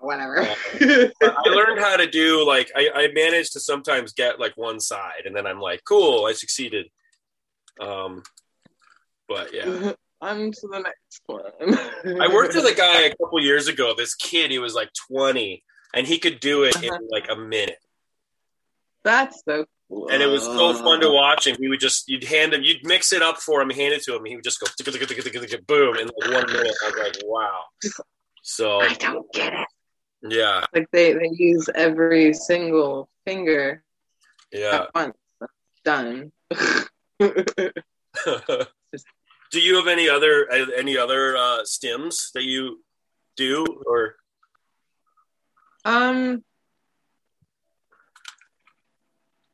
Whatever. 0.00 0.46
But 0.80 1.12
I 1.38 1.48
learned 1.50 1.80
how 1.80 1.96
to 1.96 2.06
do 2.06 2.44
like 2.46 2.70
I, 2.74 2.88
I 2.94 3.08
managed 3.14 3.52
to 3.54 3.60
sometimes 3.60 4.12
get 4.14 4.40
like 4.40 4.56
one 4.56 4.80
side, 4.80 5.22
and 5.26 5.36
then 5.36 5.46
I'm 5.46 5.60
like, 5.60 5.82
cool, 5.86 6.24
I 6.26 6.32
succeeded. 6.32 6.86
Um, 7.80 8.22
but 9.28 9.52
yeah, 9.54 9.92
On 10.20 10.50
to 10.52 10.68
the 10.68 10.78
next 10.78 11.20
one. 11.26 11.42
I 12.22 12.32
worked 12.32 12.54
with 12.54 12.64
a 12.64 12.74
guy 12.74 13.02
a 13.02 13.10
couple 13.10 13.40
years 13.42 13.68
ago. 13.68 13.92
This 13.96 14.14
kid, 14.14 14.50
he 14.50 14.58
was 14.58 14.74
like 14.74 14.88
20, 15.10 15.62
and 15.92 16.06
he 16.06 16.18
could 16.18 16.40
do 16.40 16.62
it 16.64 16.76
in 16.82 16.88
Uh-huh. 16.90 16.98
like 17.10 17.26
a 17.28 17.36
minute. 17.36 17.78
That's 19.02 19.42
so 19.46 19.66
cool. 19.90 20.08
and 20.08 20.22
it 20.22 20.26
was 20.26 20.42
so 20.44 20.72
fun 20.72 21.00
to 21.00 21.10
watch. 21.10 21.46
And 21.46 21.58
He 21.58 21.68
would 21.68 21.80
just 21.80 22.08
you'd 22.08 22.24
hand 22.24 22.54
him, 22.54 22.62
you'd 22.62 22.86
mix 22.86 23.12
it 23.12 23.20
up 23.20 23.36
for 23.36 23.60
him, 23.60 23.68
hand 23.68 23.92
it 23.92 24.02
to 24.04 24.12
him, 24.12 24.20
and 24.20 24.28
he 24.28 24.36
would 24.36 24.44
just 24.44 24.60
go 24.60 24.66
boom 25.66 25.96
in 25.96 26.06
like 26.06 26.32
one 26.32 26.46
minute. 26.52 26.74
I 26.84 26.90
was 26.90 26.96
like, 26.98 27.16
wow. 27.24 27.60
So 28.42 28.80
I 28.80 28.94
don't 28.94 29.30
get 29.32 29.52
it. 29.52 29.66
yeah, 30.22 30.64
Like 30.74 30.86
they, 30.90 31.12
they 31.12 31.30
use 31.32 31.68
every 31.74 32.32
single 32.32 33.10
finger 33.26 33.82
yeah. 34.52 34.86
at 34.86 34.94
once. 34.94 35.16
Done. 35.84 36.32
do 39.50 39.60
you 39.60 39.76
have 39.76 39.86
any 39.86 40.08
other 40.08 40.50
any 40.50 40.96
other 40.96 41.36
uh, 41.36 41.60
stims 41.62 42.32
that 42.32 42.44
you 42.44 42.82
do 43.36 43.64
or 43.86 44.16
um, 45.86 46.42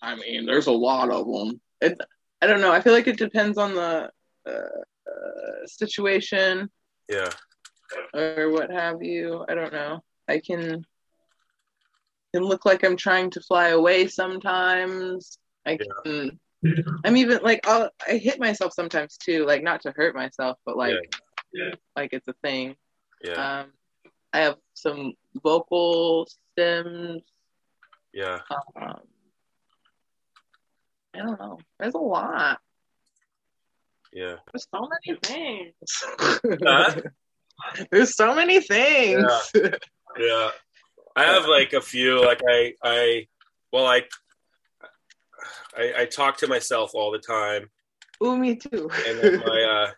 I 0.01 0.15
mean, 0.15 0.47
there's 0.47 0.69
a 0.69 0.73
lot 0.73 1.11
of 1.11 1.27
them. 1.27 1.61
It, 1.81 1.99
I 2.41 2.47
don't 2.47 2.61
know. 2.61 2.71
I 2.71 2.81
feel 2.81 2.93
like 2.93 3.09
it 3.09 3.19
depends 3.19 3.59
on 3.59 3.75
the 3.75 4.11
uh, 4.47 4.51
uh, 4.51 5.67
situation 5.67 6.71
yeah 7.09 7.31
or 8.15 8.51
what 8.51 8.71
have 8.71 9.03
you. 9.03 9.45
I 9.49 9.55
don't 9.55 9.73
know. 9.73 10.03
I 10.29 10.39
can 10.39 10.85
can 12.33 12.45
look 12.45 12.65
like 12.65 12.85
I'm 12.85 12.97
trying 12.97 13.31
to 13.31 13.41
fly 13.41 13.69
away 13.69 14.07
sometimes. 14.07 15.39
I 15.67 15.79
can. 16.05 16.39
I'm 17.05 17.17
even 17.17 17.41
like 17.43 17.67
I'll, 17.67 17.91
I 18.07 18.17
hit 18.19 18.39
myself 18.39 18.73
sometimes 18.75 19.17
too, 19.17 19.47
like 19.47 19.63
not 19.63 19.81
to 19.83 19.93
hurt 19.93 20.15
myself, 20.15 20.59
but 20.67 20.77
like 20.77 20.97
Yeah. 21.53 21.75
like 21.97 22.13
it's 22.13 22.29
a 22.29 22.35
thing. 22.43 22.77
yeah 23.25 23.61
Um, 23.63 23.73
I 24.33 24.41
have 24.41 24.57
some 24.75 25.15
vocal 25.43 26.27
stims. 26.59 27.23
yeah 28.13 28.41
Um, 28.77 29.01
I 31.15 31.19
don't 31.19 31.41
know. 31.41 31.59
There's 31.79 31.95
a 31.95 31.99
lot. 31.99 32.61
yeah 34.13 34.37
There's 34.53 34.67
so 34.75 34.89
many 34.89 35.19
things. 35.21 35.75
Huh? 36.63 36.95
There's 37.91 38.15
so 38.17 38.35
many 38.35 38.61
things. 38.61 39.25
yeah 40.19 40.51
i 41.17 41.25
have 41.25 41.47
like 41.47 41.73
a 41.73 41.81
few 41.81 42.21
like 42.25 42.41
i 42.49 42.73
i 42.83 43.27
well 43.73 43.87
i 43.87 44.03
i, 45.77 45.93
I 45.99 46.05
talk 46.07 46.39
to 46.39 46.47
myself 46.47 46.93
all 46.95 47.11
the 47.11 47.19
time 47.19 47.71
Ooh, 48.23 48.37
me 48.37 48.57
too. 48.57 48.91
and 49.07 49.19
then 49.19 49.41
my 49.41 49.63
uh 49.89 49.93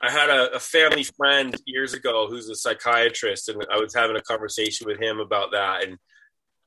I 0.00 0.10
had 0.12 0.30
a, 0.30 0.54
a 0.54 0.60
family 0.60 1.02
friend 1.02 1.56
years 1.66 1.92
ago 1.92 2.28
who's 2.28 2.48
a 2.48 2.54
psychiatrist, 2.54 3.48
and 3.48 3.66
I 3.68 3.78
was 3.78 3.92
having 3.92 4.16
a 4.16 4.22
conversation 4.22 4.86
with 4.86 5.00
him 5.00 5.18
about 5.18 5.50
that, 5.52 5.82
and 5.82 5.98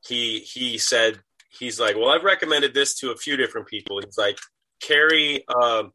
he 0.05 0.39
he 0.39 0.77
said 0.77 1.19
he's 1.57 1.79
like, 1.79 1.95
well, 1.95 2.09
I've 2.09 2.23
recommended 2.23 2.73
this 2.73 2.95
to 2.99 3.11
a 3.11 3.15
few 3.15 3.37
different 3.37 3.67
people. 3.67 4.01
He's 4.03 4.17
like, 4.17 4.37
carry 4.81 5.45
um, 5.47 5.91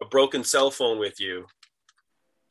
a 0.00 0.06
broken 0.06 0.44
cell 0.44 0.70
phone 0.70 0.98
with 0.98 1.20
you. 1.20 1.46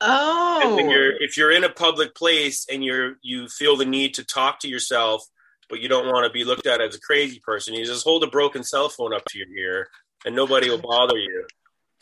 Oh, 0.00 0.60
And 0.62 0.76
when 0.76 0.90
you're, 0.90 1.20
if 1.20 1.36
you're 1.36 1.50
in 1.50 1.64
a 1.64 1.68
public 1.68 2.14
place 2.14 2.66
and 2.70 2.84
you're 2.84 3.14
you 3.22 3.48
feel 3.48 3.76
the 3.76 3.84
need 3.84 4.14
to 4.14 4.24
talk 4.24 4.60
to 4.60 4.68
yourself, 4.68 5.24
but 5.68 5.80
you 5.80 5.88
don't 5.88 6.06
want 6.06 6.26
to 6.26 6.32
be 6.32 6.44
looked 6.44 6.66
at 6.66 6.80
as 6.80 6.94
a 6.94 7.00
crazy 7.00 7.40
person, 7.40 7.74
you 7.74 7.84
just 7.84 8.04
hold 8.04 8.24
a 8.24 8.28
broken 8.28 8.62
cell 8.64 8.88
phone 8.88 9.12
up 9.14 9.24
to 9.26 9.38
your 9.38 9.48
ear, 9.48 9.88
and 10.24 10.34
nobody 10.34 10.68
will 10.70 10.78
bother 10.78 11.18
you. 11.18 11.44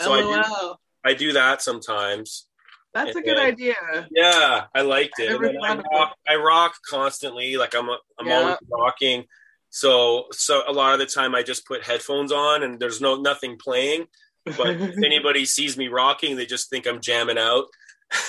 So 0.00 0.12
I 0.12 0.20
do, 0.20 0.74
I 1.04 1.14
do 1.14 1.32
that 1.32 1.62
sometimes. 1.62 2.46
That's 2.94 3.14
a 3.16 3.20
good 3.20 3.36
and- 3.38 3.52
idea. 3.52 3.74
Yeah, 4.10 4.64
I 4.74 4.82
liked 4.82 5.18
it. 5.18 5.30
I 5.30 5.34
And 5.34 5.44
then 5.44 5.56
I, 5.62 5.76
rock, 5.92 6.16
I 6.28 6.36
rock 6.36 6.74
constantly. 6.88 7.56
Like 7.56 7.74
I'm, 7.74 7.88
I'm 8.18 8.26
Yeah. 8.26 8.38
always 8.38 8.56
rocking. 8.70 9.24
So, 9.70 10.26
so 10.32 10.62
a 10.66 10.72
lot 10.72 10.94
of 10.94 10.98
the 11.00 11.06
time 11.06 11.34
I 11.34 11.42
just 11.42 11.66
put 11.66 11.82
headphones 11.84 12.32
on 12.32 12.62
and 12.62 12.80
there's 12.80 13.00
no 13.00 13.16
nothing 13.16 13.58
playing. 13.58 14.06
But 14.44 14.68
if 14.80 14.96
anybody 15.04 15.44
sees 15.44 15.76
me 15.76 15.88
rocking, 15.88 16.36
they 16.36 16.46
just 16.46 16.70
think 16.70 16.86
I'm 16.86 17.00
jamming 17.00 17.36
out. 17.38 17.66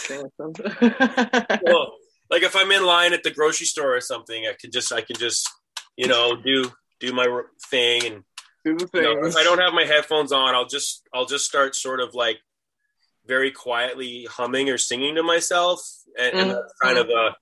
Well, 1.63 1.93
like 2.30 2.43
if 2.43 2.55
I'm 2.55 2.71
in 2.71 2.86
line 2.86 3.13
at 3.13 3.23
the 3.23 3.32
grocery 3.32 3.65
store 3.65 3.95
or 3.95 4.01
something, 4.01 4.45
I 4.45 4.53
can 4.59 4.71
just, 4.71 4.91
I 4.91 5.01
can 5.01 5.15
just, 5.15 5.49
you 5.95 6.07
know, 6.07 6.36
do 6.36 6.71
do 6.99 7.13
my 7.13 7.28
thing. 7.69 8.05
And 8.05 8.23
Do 8.65 8.78
the 8.78 8.89
you 8.93 9.01
know, 9.01 9.28
if 9.28 9.36
I 9.36 9.43
don't 9.43 9.59
have 9.59 9.73
my 9.73 9.86
headphones 9.86 10.32
on, 10.32 10.55
I'll 10.55 10.65
just, 10.67 11.07
I'll 11.13 11.25
just 11.25 11.45
start 11.45 11.75
sort 11.75 11.99
of 11.99 12.13
like 12.13 12.39
very 13.28 13.51
quietly 13.51 14.28
humming 14.30 14.69
or 14.69 14.78
singing 14.78 15.15
to 15.15 15.23
myself, 15.23 15.82
and, 16.17 16.34
and 16.34 16.49
that's 16.51 16.59
mm-hmm. 16.59 16.88
kind 16.88 16.97
of 16.97 17.09
a 17.09 17.36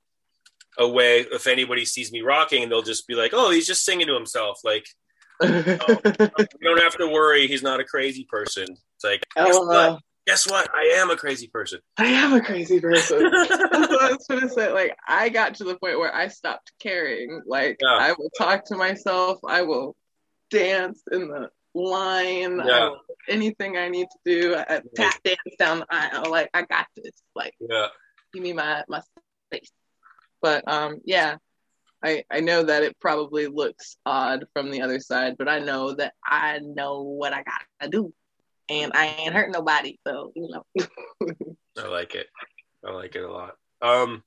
a 0.77 0.87
way. 0.87 1.21
If 1.21 1.47
anybody 1.47 1.85
sees 1.85 2.11
me 2.11 2.21
rocking, 2.21 2.67
they'll 2.67 2.81
just 2.81 3.07
be 3.07 3.15
like, 3.15 3.31
"Oh, 3.33 3.51
he's 3.51 3.67
just 3.67 3.85
singing 3.85 4.07
to 4.07 4.13
himself." 4.13 4.59
Like 4.63 4.87
you 5.43 5.49
don't 5.49 6.81
have 6.81 6.97
to 6.97 7.07
worry; 7.07 7.47
he's 7.47 7.63
not 7.63 7.79
a 7.79 7.85
crazy 7.85 8.25
person. 8.29 8.65
It's 8.69 9.03
like, 9.03 9.23
guess 10.25 10.49
what? 10.49 10.69
I 10.73 10.95
am 10.95 11.09
a 11.09 11.15
crazy 11.15 11.47
person. 11.47 11.79
I 11.97 12.05
am 12.05 12.33
a 12.33 12.41
crazy 12.41 12.79
person. 12.79 13.29
That's 13.33 13.59
what 13.73 14.01
I 14.01 14.11
was 14.11 14.25
gonna 14.29 14.49
say. 14.49 14.71
Like, 14.71 14.95
I 15.07 15.29
got 15.29 15.55
to 15.55 15.63
the 15.63 15.77
point 15.77 15.99
where 15.99 16.13
I 16.13 16.27
stopped 16.27 16.71
caring. 16.79 17.41
Like, 17.45 17.77
Yeah. 17.81 17.95
I 17.97 18.13
will 18.17 18.29
talk 18.37 18.65
to 18.65 18.75
myself. 18.75 19.39
I 19.47 19.61
will 19.63 19.95
dance 20.49 21.01
in 21.11 21.27
the 21.27 21.49
line. 21.73 22.59
I 22.59 22.65
Yeah. 22.67 22.83
will, 22.89 22.97
anything 23.29 23.77
I 23.77 23.89
need 23.89 24.07
to 24.11 24.19
do. 24.41 24.55
I 24.55 24.81
tap 24.95 25.21
dance 25.23 25.39
down 25.59 25.79
the 25.79 25.87
aisle. 25.89 26.29
Like, 26.31 26.49
I 26.53 26.61
got 26.63 26.87
this. 26.95 27.11
Like, 27.35 27.53
Yeah, 27.59 27.87
give 28.33 28.43
me 28.43 28.53
my 28.53 28.83
my 28.87 29.01
space. 29.51 29.71
But 30.41 30.67
um, 30.71 30.99
yeah, 31.05 31.37
I 32.03 32.23
I 32.31 32.39
know 32.41 32.63
that 32.63 32.83
it 32.83 32.99
probably 32.99 33.47
looks 33.47 33.97
odd 34.05 34.45
from 34.53 34.69
the 34.71 34.81
other 34.81 34.99
side, 34.99 35.35
but 35.37 35.47
I 35.49 35.59
know 35.59 35.93
that 35.93 36.13
I 36.23 36.59
know 36.59 37.01
what 37.01 37.33
I 37.33 37.43
gotta 37.43 37.89
do, 37.89 38.13
and 38.69 38.91
I 38.93 39.07
ain't 39.07 39.33
hurt 39.33 39.51
nobody. 39.51 39.99
So 40.07 40.31
you 40.35 40.49
know. 40.49 40.65
I 41.77 41.87
like 41.87 42.15
it. 42.15 42.27
I 42.85 42.91
like 42.91 43.15
it 43.15 43.23
a 43.23 43.31
lot. 43.31 43.55
Um, 43.81 44.23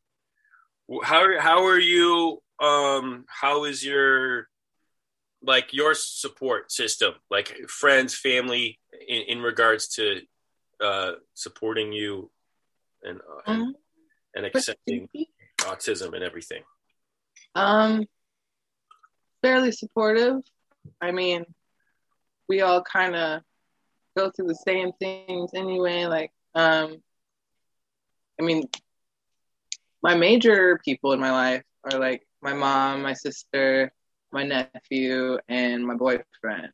how 1.03 1.39
how 1.39 1.65
are 1.67 1.79
you? 1.79 2.43
Um, 2.61 3.25
how 3.29 3.65
is 3.65 3.85
your 3.85 4.49
like 5.43 5.73
your 5.73 5.95
support 5.95 6.73
system, 6.73 7.15
like 7.31 7.57
friends, 7.69 8.15
family, 8.15 8.79
in, 9.07 9.23
in 9.29 9.43
regards 9.43 9.89
to 9.95 10.21
uh, 10.81 11.13
supporting 11.35 11.93
you 11.93 12.31
and 13.03 13.21
uh, 13.21 13.41
and, 13.53 13.63
Mhm. 13.63 13.73
and 14.35 14.47
accepting 14.47 15.09
autism 15.61 16.15
and 16.15 16.25
everything? 16.25 16.65
Um, 17.55 18.05
fairly 19.43 19.73
supportive. 19.73 20.37
I 21.01 21.13
mean, 21.13 21.45
we 22.49 22.61
all 22.63 22.83
kind 22.83 23.15
of 23.15 23.43
go 24.19 24.31
through 24.31 24.49
the 24.49 24.55
same 24.55 24.93
things 24.99 25.51
anyway. 25.55 26.07
Like, 26.07 26.33
um, 26.55 27.01
I 28.39 28.43
mean, 28.43 28.69
my 30.03 30.15
major 30.15 30.81
people 30.85 31.13
in 31.13 31.21
my 31.21 31.31
life 31.31 31.63
are 31.85 31.99
like 31.99 32.27
my 32.43 32.53
mom, 32.53 33.03
my 33.03 33.13
sister, 33.13 33.93
my 34.33 34.43
nephew, 34.43 35.39
and 35.49 35.87
my 35.87 35.95
boyfriend. 35.95 36.71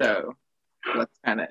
So 0.00 0.34
that's 0.94 1.18
kind 1.24 1.40
of 1.40 1.48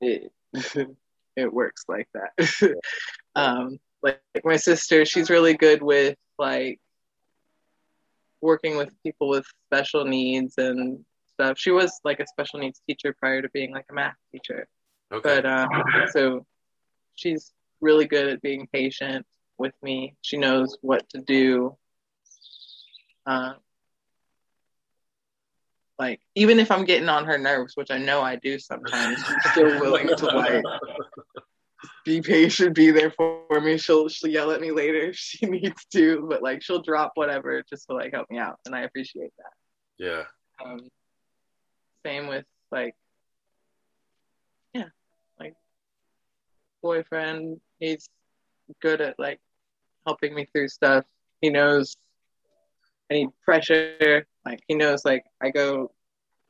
it. 0.00 0.32
it 1.36 1.52
works 1.52 1.84
like 1.88 2.08
that. 2.14 2.74
um, 3.34 3.78
like, 4.02 4.20
like 4.34 4.44
my 4.44 4.56
sister, 4.56 5.04
she's 5.04 5.30
really 5.30 5.54
good 5.54 5.82
with 5.82 6.16
like 6.38 6.80
working 8.40 8.76
with 8.76 8.90
people 9.02 9.28
with 9.28 9.46
special 9.66 10.04
needs 10.04 10.54
and 10.58 11.04
stuff. 11.38 11.58
She 11.58 11.70
was 11.70 12.00
like 12.04 12.20
a 12.20 12.26
special 12.26 12.58
needs 12.58 12.80
teacher 12.86 13.14
prior 13.18 13.42
to 13.42 13.48
being 13.50 13.72
like 13.72 13.86
a 13.90 13.94
math 13.94 14.16
teacher. 14.32 14.66
Okay. 15.12 15.22
But 15.22 15.46
um, 15.46 15.68
so 16.10 16.46
she's 17.14 17.52
really 17.80 18.06
good 18.06 18.28
at 18.28 18.42
being 18.42 18.68
patient 18.72 19.24
with 19.56 19.74
me. 19.82 20.16
She 20.22 20.36
knows 20.36 20.76
what 20.82 21.08
to 21.10 21.20
do. 21.20 21.76
Uh, 23.24 23.54
like 25.98 26.20
even 26.34 26.58
if 26.58 26.70
I'm 26.70 26.84
getting 26.84 27.08
on 27.08 27.24
her 27.26 27.38
nerves, 27.38 27.76
which 27.76 27.90
I 27.90 27.98
know 27.98 28.20
I 28.20 28.36
do 28.36 28.58
sometimes, 28.58 29.18
she's 29.24 29.52
still 29.52 29.80
willing 29.80 30.08
to 30.08 30.26
like 30.26 30.64
be 32.04 32.20
patient, 32.20 32.74
be 32.74 32.90
there 32.90 33.10
for 33.10 33.60
me. 33.60 33.78
She'll 33.78 34.08
she'll 34.08 34.30
yell 34.30 34.50
at 34.50 34.60
me 34.60 34.70
later 34.70 34.98
if 34.98 35.16
she 35.16 35.46
needs 35.46 35.84
to, 35.92 36.26
but 36.28 36.42
like 36.42 36.62
she'll 36.62 36.82
drop 36.82 37.12
whatever 37.14 37.62
just 37.68 37.86
to 37.88 37.94
like 37.94 38.12
help 38.12 38.30
me 38.30 38.38
out, 38.38 38.58
and 38.66 38.74
I 38.74 38.82
appreciate 38.82 39.32
that. 39.38 40.04
yeah. 40.04 40.22
Um, 40.64 40.88
same 42.08 42.26
with 42.26 42.44
like, 42.70 42.94
yeah, 44.72 44.88
like 45.38 45.54
boyfriend. 46.82 47.60
He's 47.78 48.08
good 48.80 49.00
at 49.00 49.18
like 49.18 49.40
helping 50.06 50.34
me 50.34 50.46
through 50.52 50.68
stuff. 50.68 51.04
He 51.40 51.50
knows 51.50 51.96
I 53.10 53.14
need 53.14 53.28
pressure. 53.44 54.26
Like 54.44 54.60
he 54.68 54.74
knows 54.74 55.04
like 55.04 55.24
I 55.40 55.50
go 55.50 55.92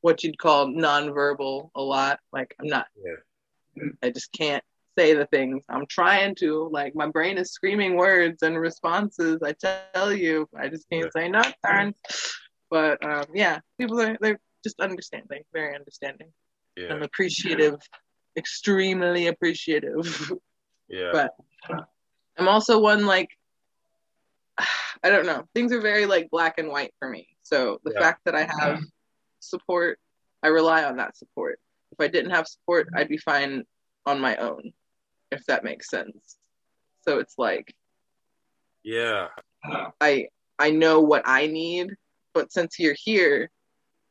what 0.00 0.22
you'd 0.22 0.38
call 0.38 0.68
nonverbal 0.68 1.70
a 1.74 1.82
lot. 1.82 2.20
Like 2.32 2.54
I'm 2.60 2.68
not. 2.68 2.86
yeah. 3.04 3.88
I 4.02 4.10
just 4.10 4.32
can't 4.32 4.64
say 4.96 5.14
the 5.14 5.26
things 5.26 5.62
I'm 5.68 5.86
trying 5.86 6.34
to. 6.36 6.68
Like 6.72 6.94
my 6.94 7.08
brain 7.08 7.38
is 7.38 7.52
screaming 7.52 7.96
words 7.96 8.42
and 8.42 8.58
responses. 8.58 9.40
I 9.44 9.54
tell 9.94 10.12
you, 10.12 10.48
I 10.56 10.68
just 10.68 10.88
can't 10.90 11.12
say 11.12 11.28
nothing. 11.28 11.94
But 12.70 13.04
um, 13.04 13.24
yeah, 13.34 13.60
people 13.78 14.00
are 14.00 14.16
they're 14.20 14.40
just 14.64 14.80
understanding, 14.80 15.42
very 15.52 15.74
understanding. 15.74 16.32
Yeah. 16.76 16.92
I'm 16.92 17.02
appreciative, 17.02 17.76
extremely 18.36 19.26
appreciative. 19.28 20.32
Yeah. 20.88 21.10
but 21.12 21.34
I'm 22.38 22.48
also 22.48 22.78
one 22.78 23.04
like 23.04 23.28
I 25.02 25.10
don't 25.10 25.26
know. 25.26 25.44
Things 25.54 25.72
are 25.72 25.80
very 25.80 26.06
like 26.06 26.30
black 26.30 26.58
and 26.58 26.68
white 26.68 26.94
for 26.98 27.08
me. 27.08 27.28
So 27.42 27.78
the 27.84 27.92
Yeah. 27.92 28.00
fact 28.00 28.22
that 28.24 28.34
I 28.34 28.48
have 28.60 28.80
support, 29.40 29.98
I 30.42 30.48
rely 30.48 30.84
on 30.84 30.96
that 30.96 31.16
support. 31.16 31.60
If 31.92 32.00
I 32.00 32.08
didn't 32.08 32.30
have 32.30 32.46
support, 32.46 32.88
I'd 32.94 33.08
be 33.08 33.18
fine 33.18 33.64
on 34.06 34.20
my 34.20 34.36
own, 34.36 34.72
if 35.30 35.44
that 35.46 35.62
makes 35.64 35.90
sense. 35.90 36.38
So 37.02 37.18
it's 37.18 37.34
like 37.38 37.74
yeah. 38.82 39.28
I 40.00 40.28
I 40.58 40.70
know 40.70 41.00
what 41.00 41.22
I 41.26 41.46
need, 41.46 41.94
but 42.34 42.52
since 42.52 42.78
you're 42.78 42.96
here, 42.98 43.50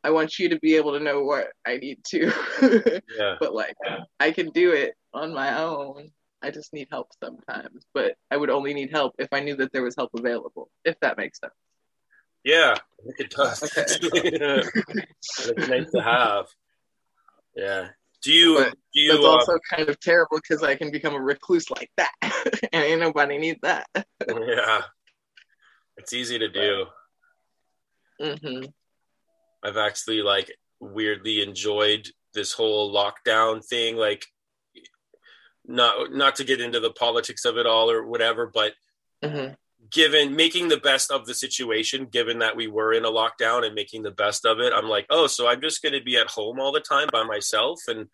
I 0.04 0.12
want 0.12 0.40
you 0.40 0.50
to 0.50 0.60
be 0.60 0.76
able 0.76 0.94
to 0.94 1.04
know 1.04 1.24
what 1.24 1.48
I 1.66 1.78
need 1.78 2.00
to. 2.10 2.32
Yeah. 3.18 3.36
but 3.40 3.54
like 3.54 3.76
I 4.20 4.32
can 4.32 4.50
do 4.52 4.72
it 4.72 4.96
on 5.14 5.34
my 5.34 5.60
own. 5.60 6.12
I 6.42 6.52
just 6.52 6.72
need 6.72 6.88
help 6.92 7.10
sometimes, 7.22 7.84
but 7.94 8.16
I 8.30 8.38
would 8.38 8.50
only 8.50 8.74
need 8.74 8.92
help 8.92 9.16
if 9.18 9.30
I 9.32 9.40
knew 9.40 9.56
that 9.56 9.72
there 9.74 9.82
was 9.82 9.96
help 9.98 10.12
available. 10.16 10.70
If 10.86 11.00
that 11.00 11.18
makes 11.18 11.40
sense. 11.40 11.54
Yeah. 12.44 12.76
It 13.18 13.32
does. 13.32 13.64
Okay. 13.64 13.86
it's 13.92 15.68
nice 15.68 15.92
to 15.92 16.02
have. 16.02 16.46
Yeah. 17.56 17.90
Do 18.22 18.32
you? 18.32 18.56
But 18.58 18.76
do 18.94 19.02
you? 19.02 19.12
That's 19.12 19.26
uh, 19.26 19.30
also 19.30 19.60
kind 19.70 19.90
of 19.90 20.00
terrible 20.00 20.38
because 20.38 20.64
I 20.64 20.76
can 20.76 20.92
become 20.92 21.16
a 21.16 21.22
recluse 21.22 21.70
like 21.70 21.92
that, 21.98 22.12
and 22.74 22.84
ain't 22.84 23.00
nobody 23.00 23.38
need 23.38 23.60
that. 23.62 23.88
yeah. 24.28 24.82
It's 25.98 26.14
easy 26.14 26.38
to 26.40 26.48
do. 26.48 26.86
hmm 28.22 28.66
I've 29.64 29.78
actually 29.78 30.22
like 30.22 30.52
weirdly 30.80 31.42
enjoyed 31.42 32.08
this 32.34 32.54
whole 32.54 32.94
lockdown 32.94 33.66
thing. 33.66 33.96
Like, 33.96 34.26
not 35.66 36.14
not 36.14 36.36
to 36.38 36.44
get 36.44 36.62
into 36.62 36.80
the 36.80 36.92
politics 36.92 37.46
of 37.46 37.58
it 37.58 37.66
all 37.66 37.92
or 37.92 38.06
whatever, 38.06 38.50
but 38.54 38.74
hmm 39.24 39.50
given 39.90 40.36
making 40.36 40.68
the 40.68 40.78
best 40.78 41.12
of 41.12 41.26
the 41.26 41.34
situation, 41.34 42.06
given 42.06 42.40
that 42.40 42.56
we 42.56 42.68
were 42.68 42.94
in 42.94 43.06
a 43.06 43.12
lockdown 43.12 43.66
and 43.66 43.76
making 43.76 44.04
the 44.04 44.12
best 44.12 44.46
of 44.46 44.60
it, 44.60 44.74
I'm 44.74 44.88
like, 44.88 45.06
oh, 45.10 45.28
so 45.28 45.48
I'm 45.48 45.62
just 45.62 45.82
going 45.82 45.94
to 45.94 46.04
be 46.04 46.18
at 46.18 46.28
home 46.28 46.60
all 46.60 46.72
the 46.72 46.80
time 46.80 47.08
by 47.12 47.24
myself 47.24 47.82
and 47.88 48.08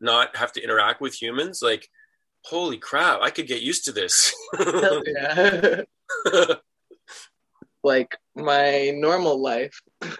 not 0.00 0.36
have 0.36 0.52
to 0.52 0.62
interact 0.62 1.00
with 1.00 1.20
humans. 1.20 1.60
Like, 1.62 1.88
holy 2.42 2.78
crap, 2.78 3.20
I 3.20 3.30
could 3.30 3.46
get 3.46 3.62
used 3.62 3.84
to 3.86 3.92
this. 3.92 4.34
Yeah. 4.58 5.82
like 7.86 8.18
my 8.34 8.90
normal 8.94 9.40
life. 9.40 9.80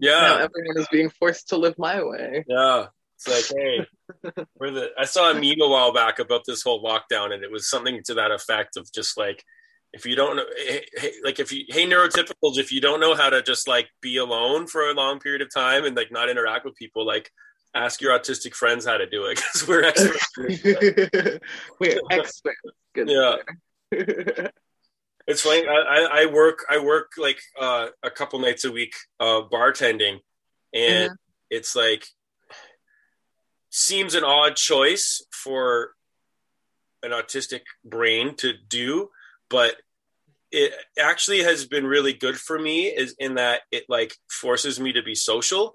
Yeah. 0.00 0.20
now 0.20 0.34
everyone 0.36 0.78
is 0.78 0.88
being 0.90 1.10
forced 1.10 1.48
to 1.48 1.56
live 1.56 1.74
my 1.76 2.02
way. 2.02 2.44
Yeah. 2.48 2.86
It's 3.16 3.28
like, 3.28 3.58
hey, 3.58 4.44
we're 4.58 4.70
the. 4.70 4.90
I 4.98 5.04
saw 5.06 5.30
a 5.30 5.34
meme 5.34 5.60
a 5.60 5.68
while 5.68 5.92
back 5.92 6.18
about 6.18 6.42
this 6.46 6.62
whole 6.62 6.82
lockdown, 6.84 7.32
and 7.32 7.42
it 7.42 7.50
was 7.50 7.68
something 7.68 8.00
to 8.04 8.14
that 8.14 8.30
effect 8.30 8.76
of 8.76 8.90
just 8.92 9.16
like, 9.16 9.42
if 9.94 10.04
you 10.04 10.14
don't 10.14 10.36
know, 10.36 10.44
hey, 10.56 10.84
like 11.24 11.40
if 11.40 11.50
you, 11.50 11.64
hey, 11.68 11.86
neurotypicals, 11.86 12.58
if 12.58 12.70
you 12.72 12.80
don't 12.82 13.00
know 13.00 13.14
how 13.14 13.30
to 13.30 13.42
just 13.42 13.66
like 13.66 13.88
be 14.02 14.18
alone 14.18 14.66
for 14.66 14.82
a 14.82 14.92
long 14.92 15.18
period 15.18 15.40
of 15.40 15.52
time 15.52 15.84
and 15.84 15.96
like 15.96 16.12
not 16.12 16.28
interact 16.28 16.66
with 16.66 16.76
people, 16.76 17.06
like 17.06 17.30
ask 17.74 18.02
your 18.02 18.18
autistic 18.18 18.54
friends 18.54 18.84
how 18.84 18.98
to 18.98 19.06
do 19.06 19.24
it 19.24 19.36
because 19.36 19.66
we're 19.66 19.84
experts. 19.90 21.40
We're 21.80 22.00
experts. 22.10 22.60
Good 22.94 23.08
Yeah. 23.08 24.48
It's 25.26 25.42
funny. 25.42 25.66
I, 25.66 26.22
I, 26.22 26.26
work. 26.26 26.64
I 26.70 26.78
work 26.78 27.12
like 27.18 27.40
uh, 27.60 27.88
a 28.02 28.10
couple 28.10 28.38
nights 28.38 28.64
a 28.64 28.70
week 28.70 28.94
uh, 29.18 29.42
bartending, 29.50 30.20
and 30.72 31.10
it's 31.50 31.74
like 31.74 32.06
seems 33.70 34.14
an 34.14 34.24
odd 34.24 34.56
choice 34.56 35.24
for 35.32 35.92
an 37.02 37.10
autistic 37.10 37.62
brain 37.84 38.36
to 38.36 38.52
do, 38.68 39.10
but 39.50 39.76
it 40.52 40.72
actually 40.98 41.42
has 41.42 41.66
been 41.66 41.86
really 41.86 42.12
good 42.12 42.36
for 42.36 42.58
me. 42.58 42.86
Is 42.86 43.14
in 43.18 43.34
that 43.34 43.62
it 43.72 43.84
like 43.88 44.14
forces 44.30 44.78
me 44.78 44.92
to 44.92 45.02
be 45.02 45.14
social 45.14 45.74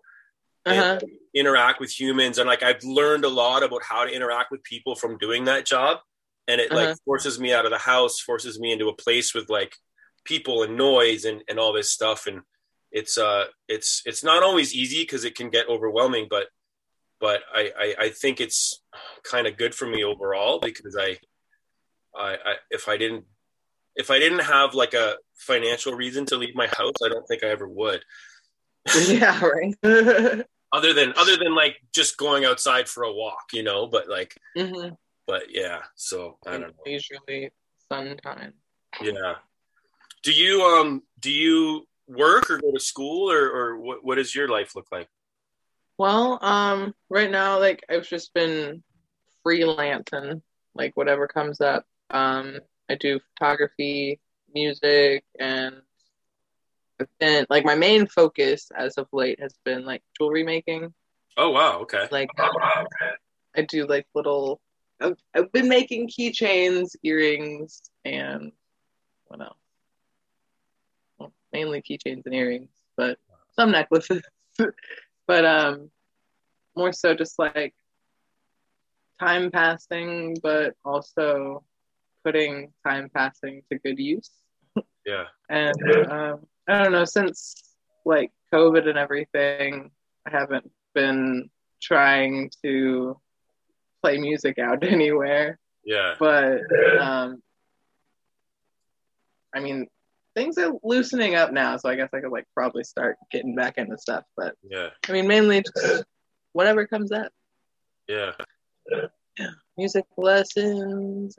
Uh-huh. 0.65 0.99
and 1.01 1.11
interact 1.33 1.79
with 1.79 1.91
humans, 1.91 2.37
and 2.37 2.47
like 2.47 2.63
I've 2.63 2.83
learned 2.83 3.25
a 3.25 3.29
lot 3.29 3.63
about 3.63 3.83
how 3.83 4.05
to 4.05 4.11
interact 4.13 4.51
with 4.51 4.63
people 4.63 4.95
from 4.95 5.17
doing 5.17 5.45
that 5.45 5.65
job, 5.65 5.97
and 6.51 6.61
it 6.61 6.71
like 6.71 6.89
Uh-huh. 6.89 6.95
forces 7.05 7.39
me 7.39 7.49
out 7.53 7.65
of 7.65 7.71
the 7.71 7.77
house, 7.93 8.19
forces 8.19 8.59
me 8.59 8.69
into 8.73 8.89
a 8.89 8.95
place 9.05 9.33
with 9.33 9.49
like 9.49 9.73
people 10.23 10.61
and 10.63 10.77
noise 10.77 11.25
and 11.25 11.43
and 11.49 11.57
all 11.59 11.73
this 11.73 11.91
stuff 11.91 12.27
and 12.27 12.41
it's 12.91 13.17
uh 13.17 13.45
it's 13.67 14.03
it's 14.05 14.23
not 14.23 14.43
always 14.43 14.73
easy 14.75 15.01
because 15.01 15.23
it 15.23 15.35
can 15.35 15.49
get 15.49 15.67
overwhelming 15.69 16.27
but 16.29 16.47
but 17.19 17.39
I, 17.59 17.63
I 17.83 17.95
i 18.05 18.09
think 18.09 18.39
it's 18.39 18.83
kind 19.23 19.47
of 19.47 19.57
good 19.57 19.73
for 19.73 19.87
me 19.87 20.03
overall 20.03 20.59
because 20.59 20.95
I, 20.99 21.17
I 22.15 22.33
i 22.33 22.53
if 22.69 22.87
i 22.87 22.97
didn't 22.97 23.25
if 23.95 24.11
i 24.11 24.19
didn't 24.19 24.43
have 24.43 24.75
like 24.75 24.93
a 24.93 25.15
financial 25.35 25.93
reason 25.93 26.25
to 26.27 26.37
leave 26.37 26.55
my 26.55 26.67
house 26.67 26.97
i 27.03 27.09
don't 27.09 27.27
think 27.27 27.43
i 27.43 27.47
ever 27.47 27.67
would 27.67 28.03
yeah, 29.07 29.39
right. 29.43 29.75
other 30.73 30.93
than 30.93 31.13
other 31.17 31.37
than 31.37 31.55
like 31.55 31.77
just 31.93 32.17
going 32.17 32.45
outside 32.45 32.87
for 32.87 33.03
a 33.03 33.13
walk 33.13 33.45
you 33.53 33.63
know 33.63 33.87
but 33.87 34.07
like 34.09 34.35
hmm 34.55 34.89
but 35.31 35.43
yeah 35.49 35.79
so 35.95 36.37
i 36.45 36.51
don't 36.51 36.61
know 36.61 36.83
Usually 36.85 37.51
sun 37.91 38.17
time. 38.23 38.53
Yeah. 39.01 39.35
Do 40.23 40.31
you 40.31 40.61
um 40.61 41.03
do 41.19 41.31
you 41.31 41.85
work 42.07 42.49
or 42.49 42.57
go 42.59 42.71
to 42.71 42.79
school 42.79 43.31
or 43.31 43.49
or 43.49 43.79
what 43.79 44.03
what 44.03 44.15
does 44.15 44.33
your 44.33 44.47
life 44.47 44.75
look 44.75 44.87
like? 44.91 45.09
Well, 45.97 46.39
um, 46.41 46.95
right 47.09 47.29
now, 47.29 47.59
like 47.59 47.83
I've 47.89 48.07
just 48.07 48.33
been 48.33 48.83
freelancing, 49.45 50.41
like 50.73 50.95
whatever 50.95 51.27
comes 51.27 51.61
up. 51.61 51.85
Um, 52.09 52.59
I 52.89 52.95
do 52.95 53.19
photography, 53.33 54.19
music, 54.53 55.23
and 55.39 55.75
been 57.19 57.47
like 57.49 57.65
my 57.65 57.75
main 57.75 58.05
focus 58.05 58.69
as 58.77 58.97
of 58.97 59.07
late 59.11 59.39
has 59.39 59.55
been 59.65 59.85
like 59.85 60.03
jewelry 60.17 60.43
making. 60.43 60.93
Oh 61.37 61.49
wow, 61.49 61.79
okay. 61.79 62.07
Like 62.11 62.29
I 63.55 63.63
do 63.67 63.85
like 63.85 64.07
little. 64.15 64.61
I've, 65.01 65.17
I've 65.35 65.51
been 65.51 65.67
making 65.67 66.09
keychains, 66.09 66.95
earrings, 67.03 67.81
and 68.05 68.51
what 69.27 69.41
else? 69.41 69.57
Well, 71.17 71.33
mainly 71.51 71.81
keychains 71.81 72.25
and 72.25 72.35
earrings, 72.35 72.69
but 72.95 73.17
some 73.55 73.71
necklaces. 73.71 74.23
but 75.27 75.45
um, 75.45 75.89
more 76.75 76.93
so 76.93 77.13
just 77.13 77.39
like 77.39 77.73
time 79.19 79.51
passing, 79.51 80.37
but 80.41 80.75
also 80.83 81.63
putting 82.23 82.71
time 82.85 83.09
passing 83.13 83.61
to 83.71 83.79
good 83.79 83.99
use. 83.99 84.29
Yeah. 85.05 85.25
And 85.49 85.75
um, 86.11 86.45
I 86.67 86.83
don't 86.83 86.91
know, 86.91 87.05
since 87.05 87.55
like 88.05 88.31
COVID 88.53 88.87
and 88.87 88.97
everything, 88.97 89.91
I 90.27 90.31
haven't 90.31 90.71
been 90.93 91.49
trying 91.81 92.51
to 92.63 93.19
play 94.01 94.17
music 94.17 94.59
out 94.59 94.83
anywhere. 94.87 95.59
Yeah. 95.85 96.15
But 96.19 96.59
um, 96.99 97.41
I 99.53 99.59
mean, 99.59 99.87
things 100.35 100.57
are 100.57 100.71
loosening 100.83 101.35
up 101.35 101.51
now, 101.51 101.77
so 101.77 101.89
I 101.89 101.95
guess 101.95 102.09
I 102.13 102.19
could 102.21 102.31
like 102.31 102.45
probably 102.55 102.83
start 102.83 103.17
getting 103.31 103.55
back 103.55 103.77
into 103.77 103.97
stuff. 103.97 104.23
But 104.37 104.55
Yeah. 104.63 104.89
I 105.07 105.11
mean, 105.11 105.27
mainly 105.27 105.63
just 105.63 106.03
whatever 106.53 106.85
comes 106.87 107.11
up. 107.11 107.31
Yeah. 108.07 108.31
yeah. 109.37 109.47
Music 109.77 110.05
lessons. 110.17 111.35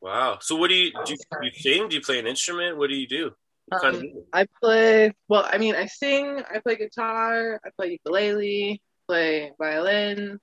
Wow. 0.00 0.38
So 0.40 0.56
what 0.56 0.68
do 0.68 0.74
you 0.74 0.92
do 1.04 1.12
you, 1.12 1.18
you 1.42 1.50
sing? 1.50 1.88
Do 1.88 1.96
you 1.96 2.02
play 2.02 2.18
an 2.18 2.26
instrument? 2.26 2.78
What 2.78 2.88
do 2.90 2.96
you 2.96 3.08
do? 3.08 3.32
What 3.66 3.82
kind 3.82 3.96
of 3.96 4.02
Um. 4.02 4.08
I 4.32 4.46
play. 4.62 5.12
Well, 5.28 5.48
I 5.50 5.58
mean, 5.58 5.74
I 5.74 5.86
sing. 5.86 6.42
I 6.54 6.60
play 6.60 6.76
guitar. 6.76 7.60
I 7.64 7.70
play 7.76 7.92
ukulele. 7.92 8.80
Play 9.08 9.52
violin. 9.58 10.38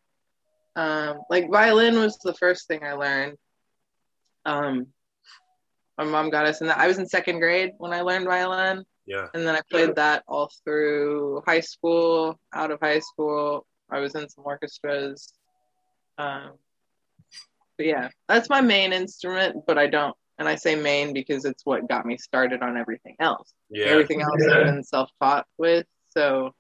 Um, 0.76 1.22
like 1.30 1.50
violin 1.50 1.96
was 2.00 2.18
the 2.18 2.34
first 2.34 2.68
thing 2.68 2.84
I 2.84 2.94
learned. 2.94 3.38
Um, 4.46 4.88
my 5.98 6.04
mom 6.04 6.30
got 6.30 6.46
us 6.46 6.62
in 6.62 6.68
that. 6.68 6.78
I 6.78 6.88
was 6.88 6.98
in 6.98 7.08
second 7.08 7.40
grade 7.40 7.72
when 7.78 7.94
I 7.94 8.02
learned 8.02 8.26
violin, 8.26 8.84
Yeah. 9.06 9.28
and 9.34 9.48
then 9.48 9.56
I 9.56 9.62
played 9.72 9.96
that 9.96 10.24
all 10.28 10.52
through 10.64 11.42
high 11.48 11.62
school. 11.62 12.38
Out 12.54 12.72
of 12.72 12.80
high 12.82 13.00
school, 13.00 13.66
I 13.90 14.00
was 14.00 14.14
in 14.16 14.28
some 14.28 14.44
orchestras. 14.46 15.34
Um, 16.18 16.52
but 17.78 17.86
yeah, 17.86 18.10
that's 18.28 18.50
my 18.50 18.62
main 18.62 18.92
instrument. 18.92 19.66
But 19.66 19.78
I 19.78 19.88
don't, 19.88 20.16
and 20.38 20.48
I 20.50 20.56
say 20.56 20.76
main 20.76 21.14
because 21.14 21.46
it's 21.46 21.66
what 21.66 21.88
got 21.88 22.06
me 22.06 22.18
started 22.18 22.62
on 22.62 22.76
everything 22.78 23.16
else 23.20 23.54
Yeah. 23.70 23.88
everything 23.88 24.22
else 24.22 24.42
I've 24.52 24.66
been 24.66 24.84
self-taught 24.84 25.48
with. 25.58 25.86
So, 26.10 26.54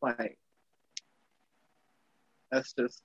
like, 0.00 0.38
that's 2.50 2.72
just 2.72 3.02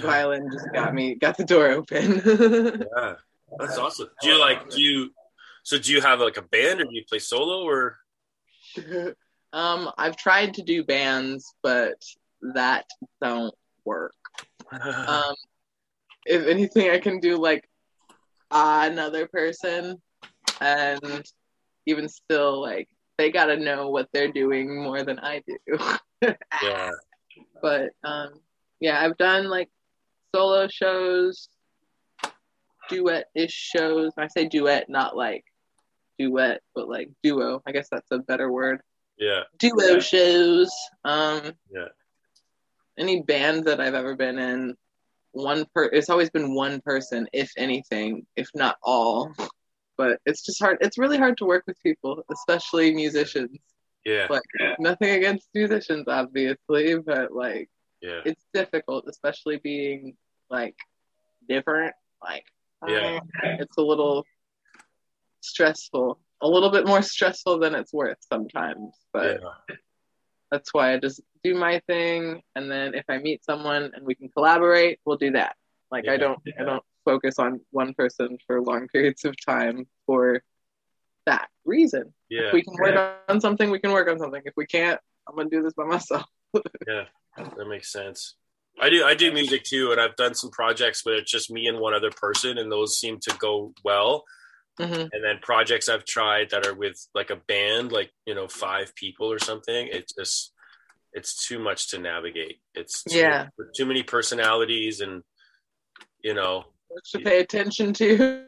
violin 0.00 0.48
just 0.52 0.72
got 0.72 0.94
me 0.94 1.14
got 1.14 1.36
the 1.36 1.44
door 1.44 1.68
open. 1.68 2.22
Yeah. 2.96 3.14
That's 3.58 3.78
awesome. 3.78 4.08
Do 4.20 4.28
you 4.28 4.40
like 4.40 4.70
do 4.70 4.80
you 4.80 5.10
so 5.62 5.78
do 5.78 5.92
you 5.92 6.00
have 6.00 6.20
like 6.20 6.36
a 6.36 6.42
band 6.42 6.80
or 6.80 6.84
do 6.84 6.90
you 6.94 7.04
play 7.08 7.20
solo 7.20 7.62
or 7.62 7.98
um, 9.52 9.90
I've 9.96 10.16
tried 10.16 10.54
to 10.54 10.62
do 10.62 10.84
bands, 10.84 11.54
but 11.62 12.02
that 12.54 12.86
don't 13.22 13.54
work. 13.84 14.14
Um, 14.72 15.34
if 16.26 16.46
anything, 16.46 16.90
I 16.90 16.98
can 16.98 17.20
do 17.20 17.36
like 17.36 17.68
another 18.50 19.28
person, 19.28 20.00
and 20.60 21.22
even 21.86 22.08
still, 22.08 22.60
like 22.60 22.88
they 23.18 23.30
gotta 23.30 23.56
know 23.56 23.90
what 23.90 24.08
they're 24.12 24.32
doing 24.32 24.82
more 24.82 25.04
than 25.04 25.18
I 25.20 25.42
do. 25.46 26.32
yeah. 26.62 26.90
but 27.62 27.90
um 28.02 28.40
yeah 28.84 29.00
i've 29.02 29.16
done 29.16 29.48
like 29.48 29.70
solo 30.34 30.68
shows 30.68 31.48
duet-ish 32.90 33.50
shows 33.52 34.12
i 34.18 34.26
say 34.28 34.46
duet 34.46 34.90
not 34.90 35.16
like 35.16 35.44
duet 36.18 36.60
but 36.74 36.86
like 36.86 37.08
duo 37.22 37.62
i 37.66 37.72
guess 37.72 37.88
that's 37.90 38.10
a 38.10 38.18
better 38.18 38.52
word 38.52 38.80
Yeah. 39.18 39.44
duo 39.58 39.98
shows 40.00 40.70
um 41.04 41.52
Yeah. 41.72 41.88
any 42.98 43.22
band 43.22 43.64
that 43.64 43.80
i've 43.80 43.94
ever 43.94 44.14
been 44.14 44.38
in 44.38 44.76
one 45.32 45.64
per 45.74 45.84
it's 45.86 46.10
always 46.10 46.28
been 46.28 46.54
one 46.54 46.80
person 46.82 47.26
if 47.32 47.50
anything 47.56 48.26
if 48.36 48.48
not 48.54 48.76
all 48.82 49.32
but 49.96 50.18
it's 50.26 50.44
just 50.44 50.60
hard 50.62 50.76
it's 50.82 50.98
really 50.98 51.16
hard 51.16 51.38
to 51.38 51.46
work 51.46 51.64
with 51.66 51.82
people 51.82 52.22
especially 52.30 52.94
musicians 52.94 53.58
Yeah. 54.04 54.26
like 54.28 54.42
nothing 54.78 55.10
against 55.10 55.48
musicians 55.54 56.04
obviously 56.06 56.98
but 56.98 57.32
like 57.32 57.70
Yeah. 58.04 58.20
it's 58.30 58.44
difficult 58.52 59.02
especially 59.08 59.56
being 59.70 60.16
like 60.50 60.76
different 61.48 61.94
like 62.22 62.44
Yeah. 62.86 63.18
uh, 63.42 63.56
it's 63.62 63.78
a 63.78 63.82
little 63.92 64.16
stressful 65.40 66.18
a 66.42 66.48
little 66.48 66.70
bit 66.76 66.86
more 66.86 67.02
stressful 67.02 67.58
than 67.58 67.74
it's 67.74 67.92
worth 67.92 68.18
sometimes 68.34 68.92
but 69.12 69.40
Yeah. 69.40 69.76
that's 70.50 70.72
why 70.74 70.92
i 70.92 70.98
just 70.98 71.20
do 71.42 71.54
my 71.54 71.80
thing 71.86 72.42
and 72.56 72.70
then 72.70 72.94
if 72.94 73.04
i 73.08 73.16
meet 73.18 73.44
someone 73.44 73.90
and 73.94 74.02
we 74.06 74.14
can 74.14 74.28
collaborate 74.28 75.00
we'll 75.04 75.16
do 75.26 75.32
that 75.32 75.56
like 75.90 76.06
i 76.08 76.16
don't 76.16 76.40
i 76.60 76.62
don't 76.62 76.84
focus 77.04 77.38
on 77.38 77.60
one 77.70 77.92
person 77.94 78.38
for 78.46 78.60
long 78.70 78.88
periods 78.94 79.24
of 79.24 79.34
time 79.44 79.86
for 80.06 80.42
that 81.26 81.48
reason 81.64 82.12
Yeah. 82.28 82.48
if 82.48 82.52
we 82.52 82.62
can 82.62 82.74
work 82.84 82.96
on 83.28 83.40
something, 83.40 83.70
we 83.70 83.78
can 83.78 83.92
work 83.92 84.08
on 84.12 84.18
something. 84.18 84.42
If 84.44 84.52
we 84.58 84.66
can't, 84.66 85.00
I'm 85.26 85.34
gonna 85.36 85.48
do 85.48 85.62
this 85.62 85.72
by 85.74 85.84
myself. 85.84 86.26
Yeah, 86.86 87.04
that 87.36 87.68
makes 87.68 87.90
sense. 87.92 88.36
I 88.80 88.90
do 88.90 89.04
I 89.04 89.14
do 89.14 89.32
music 89.32 89.62
too, 89.64 89.92
and 89.92 90.00
I've 90.00 90.16
done 90.16 90.34
some 90.34 90.50
projects 90.50 91.04
where 91.04 91.14
it's 91.16 91.30
just 91.30 91.50
me 91.50 91.66
and 91.68 91.78
one 91.78 91.94
other 91.94 92.10
person, 92.10 92.58
and 92.58 92.70
those 92.70 92.98
seem 92.98 93.18
to 93.20 93.36
go 93.38 93.72
well. 93.84 94.24
Mhm. 94.80 95.08
and 95.12 95.22
then 95.22 95.38
projects 95.40 95.88
I've 95.88 96.04
tried 96.04 96.50
that 96.50 96.66
are 96.66 96.74
with 96.74 96.96
like 97.14 97.30
a 97.30 97.36
band, 97.36 97.92
like 97.92 98.10
you 98.26 98.34
know 98.34 98.48
five 98.48 98.92
people 98.96 99.30
or 99.30 99.38
something. 99.38 99.86
It's 99.92 100.12
just 100.12 100.52
it's 101.12 101.46
too 101.46 101.60
much 101.60 101.90
to 101.90 101.98
navigate. 101.98 102.58
It's 102.74 103.04
too, 103.04 103.16
Yeah. 103.18 103.46
too 103.76 103.86
many 103.86 104.02
personalities 104.02 105.00
and 105.00 105.22
you 106.24 106.34
know 106.34 106.64
to 107.12 107.20
pay 107.20 107.38
attention 107.38 107.92
to. 107.92 108.44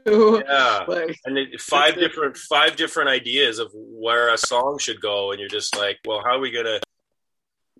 yeah 0.49 0.85
like, 0.89 1.17
and 1.27 1.39
it, 1.39 1.61
five 1.61 1.95
different 1.95 2.37
five 2.37 2.75
different 2.75 3.09
ideas 3.09 3.61
of 3.61 3.71
where 3.75 4.33
a 4.35 4.37
song 4.39 4.79
should 4.79 5.01
go 5.01 5.31
and 5.31 5.39
you're 5.39 5.49
just 5.49 5.77
like 5.77 5.99
well 6.07 6.23
how 6.25 6.37
are 6.37 6.41
we 6.41 6.51
gonna 6.51 6.81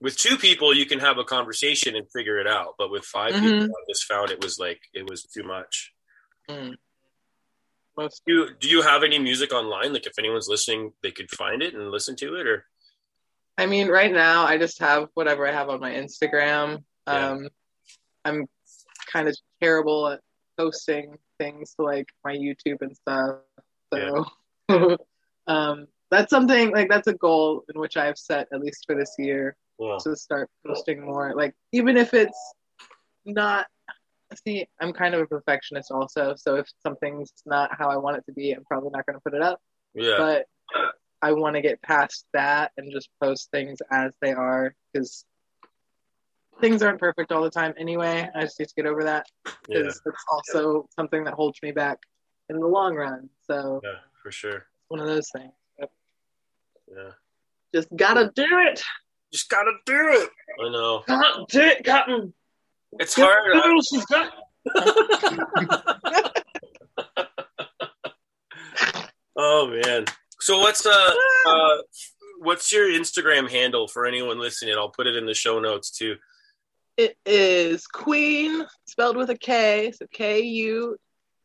with 0.01 0.17
two 0.17 0.37
people 0.37 0.75
you 0.75 0.87
can 0.87 0.99
have 0.99 1.19
a 1.19 1.25
conversation 1.25 1.97
and 1.97 2.07
figure 2.11 2.39
it 2.39 2.47
out 2.47 2.75
but 2.79 2.91
with 2.91 3.05
5 3.05 3.35
Mhm. 3.35 3.41
people 3.41 3.77
i 3.77 3.85
just 3.89 4.05
found 4.05 4.31
it 4.31 4.43
was 4.43 4.59
like 4.59 4.81
it 4.93 5.09
was 5.09 5.23
too 5.23 5.43
much 5.43 5.93
mm. 6.49 6.75
most 7.97 8.23
do 8.27 8.33
you, 8.33 8.55
do 8.61 8.69
you 8.69 8.83
have 8.83 9.03
any 9.03 9.19
music 9.19 9.53
online 9.53 9.93
like 9.93 10.07
if 10.07 10.19
anyone's 10.19 10.49
listening 10.49 10.93
they 11.03 11.11
could 11.11 11.31
find 11.31 11.63
it 11.63 11.75
and 11.75 11.91
listen 11.91 12.17
to 12.17 12.35
it 12.37 12.47
or 12.47 12.67
I 13.59 13.67
mean, 13.67 13.89
right 13.89 14.13
now 14.13 14.45
I 14.45 14.59
just 14.59 14.79
have 14.81 15.09
whatever 15.15 15.47
I 15.47 15.53
have 15.53 15.69
on 15.69 15.81
my 15.81 15.93
Instagram. 15.93 16.85
Yeah. 17.07 17.31
Um, 17.31 17.49
I'm 18.25 18.47
kind 19.11 19.29
of 19.29 19.37
terrible 19.63 20.09
at 20.09 20.21
posting 20.59 21.17
things 21.39 21.75
to 21.75 21.83
like 21.83 22.09
my 22.25 22.35
YouTube 22.35 22.83
and 22.83 22.95
stuff. 22.97 23.37
So, 23.93 24.27
um, 25.47 25.87
that's 26.11 26.31
something 26.31 26.73
like 26.73 26.89
that's 26.89 27.09
a 27.09 27.15
goal 27.15 27.65
in 27.73 27.81
which 27.81 27.97
I've 27.97 28.19
set 28.19 28.49
at 28.53 28.61
least 28.61 28.85
for 28.87 28.95
this 28.95 29.15
year 29.19 29.57
yeah 29.79 29.99
to 30.01 30.17
start 30.17 30.51
posting 30.67 31.01
more. 31.05 31.35
Like 31.35 31.55
even 31.73 31.97
if 31.97 32.15
it's 32.15 32.39
not. 33.25 33.67
See, 34.45 34.67
I'm 34.81 34.93
kind 34.93 35.15
of 35.15 35.21
a 35.21 35.27
perfectionist 35.27 35.93
also. 35.93 36.35
So 36.37 36.57
if 36.57 36.69
something's 36.83 37.33
not 37.47 37.71
how 37.79 37.89
I 37.89 37.97
want 37.97 38.17
it 38.17 38.27
to 38.27 38.33
be, 38.33 38.51
I'm 38.51 38.65
probably 38.65 38.91
not 38.91 39.07
going 39.07 39.15
to 39.15 39.21
put 39.21 39.35
it 39.35 39.41
up 39.43 39.61
yeah 39.97 40.17
but 40.19 40.47
I 41.23 41.33
want 41.33 41.57
to 41.57 41.63
get 41.63 41.81
past 41.83 42.27
that 42.35 42.73
and 42.77 42.93
just 42.93 43.09
post 43.23 43.51
things 43.51 43.79
as 43.91 44.13
they 44.21 44.33
are 44.33 44.75
because 44.93 45.25
things 46.61 46.83
aren't 46.83 47.01
perfect 47.01 47.33
all 47.33 47.43
the 47.43 47.51
time 47.51 47.75
anyway. 47.79 48.29
I 48.35 48.43
just 48.43 48.61
need 48.61 48.69
to 48.69 48.75
get 48.77 48.87
over 48.87 49.05
that 49.05 49.27
yeah 49.69 49.79
because 49.79 50.03
it's 50.05 50.25
also 50.31 50.87
something 50.95 51.25
that 51.25 51.35
holds 51.35 51.59
me 51.63 51.73
back 51.73 51.99
in 52.51 52.61
the 52.61 52.67
long 52.67 52.95
run. 52.95 53.31
So 53.51 53.81
yeah 53.83 54.01
for 54.23 54.31
sure 54.31 54.57
it's 54.57 54.89
one 54.89 55.01
of 55.01 55.07
those 55.07 55.31
things. 55.31 55.53
Yeah 56.95 57.11
just 57.75 57.89
gotta 57.97 58.31
do 58.35 58.47
it. 58.71 58.83
Just 59.33 59.49
gotta 59.51 59.73
do 59.85 59.95
it 59.95 60.31
i 60.65 60.71
know 60.71 61.03
Gotta 61.07 61.45
do 61.49 61.61
it, 61.61 61.85
Cotton. 61.85 62.33
it's 62.99 63.15
hard 63.15 63.53
I- 63.55 63.81
She's 63.91 64.05
got. 64.07 64.33
Oh 69.39 69.67
man. 69.69 70.07
So 70.41 70.61
what's 70.61 70.87
uh, 70.87 71.15
uh 71.47 71.77
what's 72.41 72.73
your 72.73 72.89
Instagram 72.89 73.51
handle 73.51 73.87
for 73.89 74.07
anyone 74.07 74.39
listening? 74.39 74.75
I'll 74.77 74.89
put 74.91 75.07
it 75.07 75.17
in 75.17 75.27
the 75.27 75.35
show 75.35 75.61
notes 75.61 75.91
too. 75.91 76.17
It 76.97 77.19
is 77.27 77.87
Queen 77.87 78.65
spelled 78.87 79.17
with 79.19 79.29
a 79.29 79.37
K, 79.37 79.93
so 79.93 80.07
K 80.11 80.41
U 80.41 80.97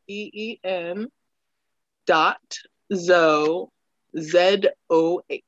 E 0.08 0.30
E 0.34 0.60
N 0.64 1.08
dot 2.08 2.40
Zoh 2.94 3.68
Z 4.18 4.62
O 4.90 5.22
H 5.30 5.44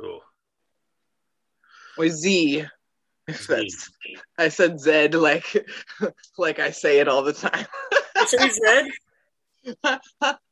Cool. 0.00 0.20
Or 1.98 2.08
Z. 2.08 2.64
If 3.26 3.46
that's 3.46 3.90
I 4.36 4.48
said 4.48 4.78
Z 4.80 5.08
like 5.08 5.66
like 6.38 6.58
I 6.58 6.70
say 6.70 6.98
it 7.00 7.08
all 7.08 7.22
the 7.22 7.32
time. 7.32 7.66
Say 8.26 8.50
Zed? 8.50 8.86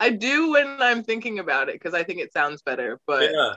I 0.01 0.11
do 0.11 0.53
when 0.53 0.79
I'm 0.81 1.03
thinking 1.05 1.39
about 1.39 1.69
it 1.69 1.75
because 1.75 1.93
I 1.95 2.03
think 2.03 2.21
it 2.21 2.33
sounds 2.33 2.63
better. 2.63 2.99
But 3.07 3.31
Yeah. 3.31 3.55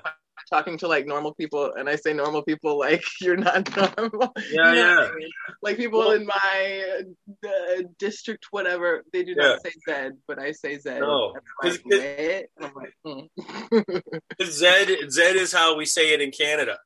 talking 0.49 0.77
to 0.79 0.87
like 0.89 1.07
normal 1.07 1.33
people 1.33 1.73
and 1.75 1.87
I 1.89 1.95
say 1.95 2.11
normal 2.11 2.43
people 2.43 2.77
like 2.77 3.03
you're 3.21 3.37
not 3.37 3.73
normal. 3.97 4.33
Yeah, 4.35 4.43
You 4.51 4.55
know 4.57 4.73
yeah. 4.73 5.07
I 5.09 5.15
mean? 5.15 5.29
Like 5.61 5.77
people 5.77 5.99
Well- 5.99 6.11
in 6.11 6.25
my 6.25 6.99
uh, 7.47 7.83
district, 7.97 8.47
whatever, 8.51 9.05
they 9.13 9.23
do 9.23 9.33
not 9.33 9.61
say 9.63 9.71
Zed, 9.87 10.17
but 10.27 10.39
I 10.39 10.51
say 10.51 10.77
Zed. 10.77 10.99
No. 10.99 11.33
Like, 11.33 11.43
'Cause 11.61 11.79
it- 11.85 11.85
"Wait?" 11.85 12.47
And 12.57 12.65
I'm 12.65 12.73
like, 12.75 12.93
hmm. 13.05 14.43
Zed 14.43 14.89
Zed 15.09 15.35
is 15.37 15.53
how 15.53 15.77
we 15.77 15.85
say 15.85 16.13
it 16.13 16.19
in 16.21 16.31
Canada. 16.31 16.79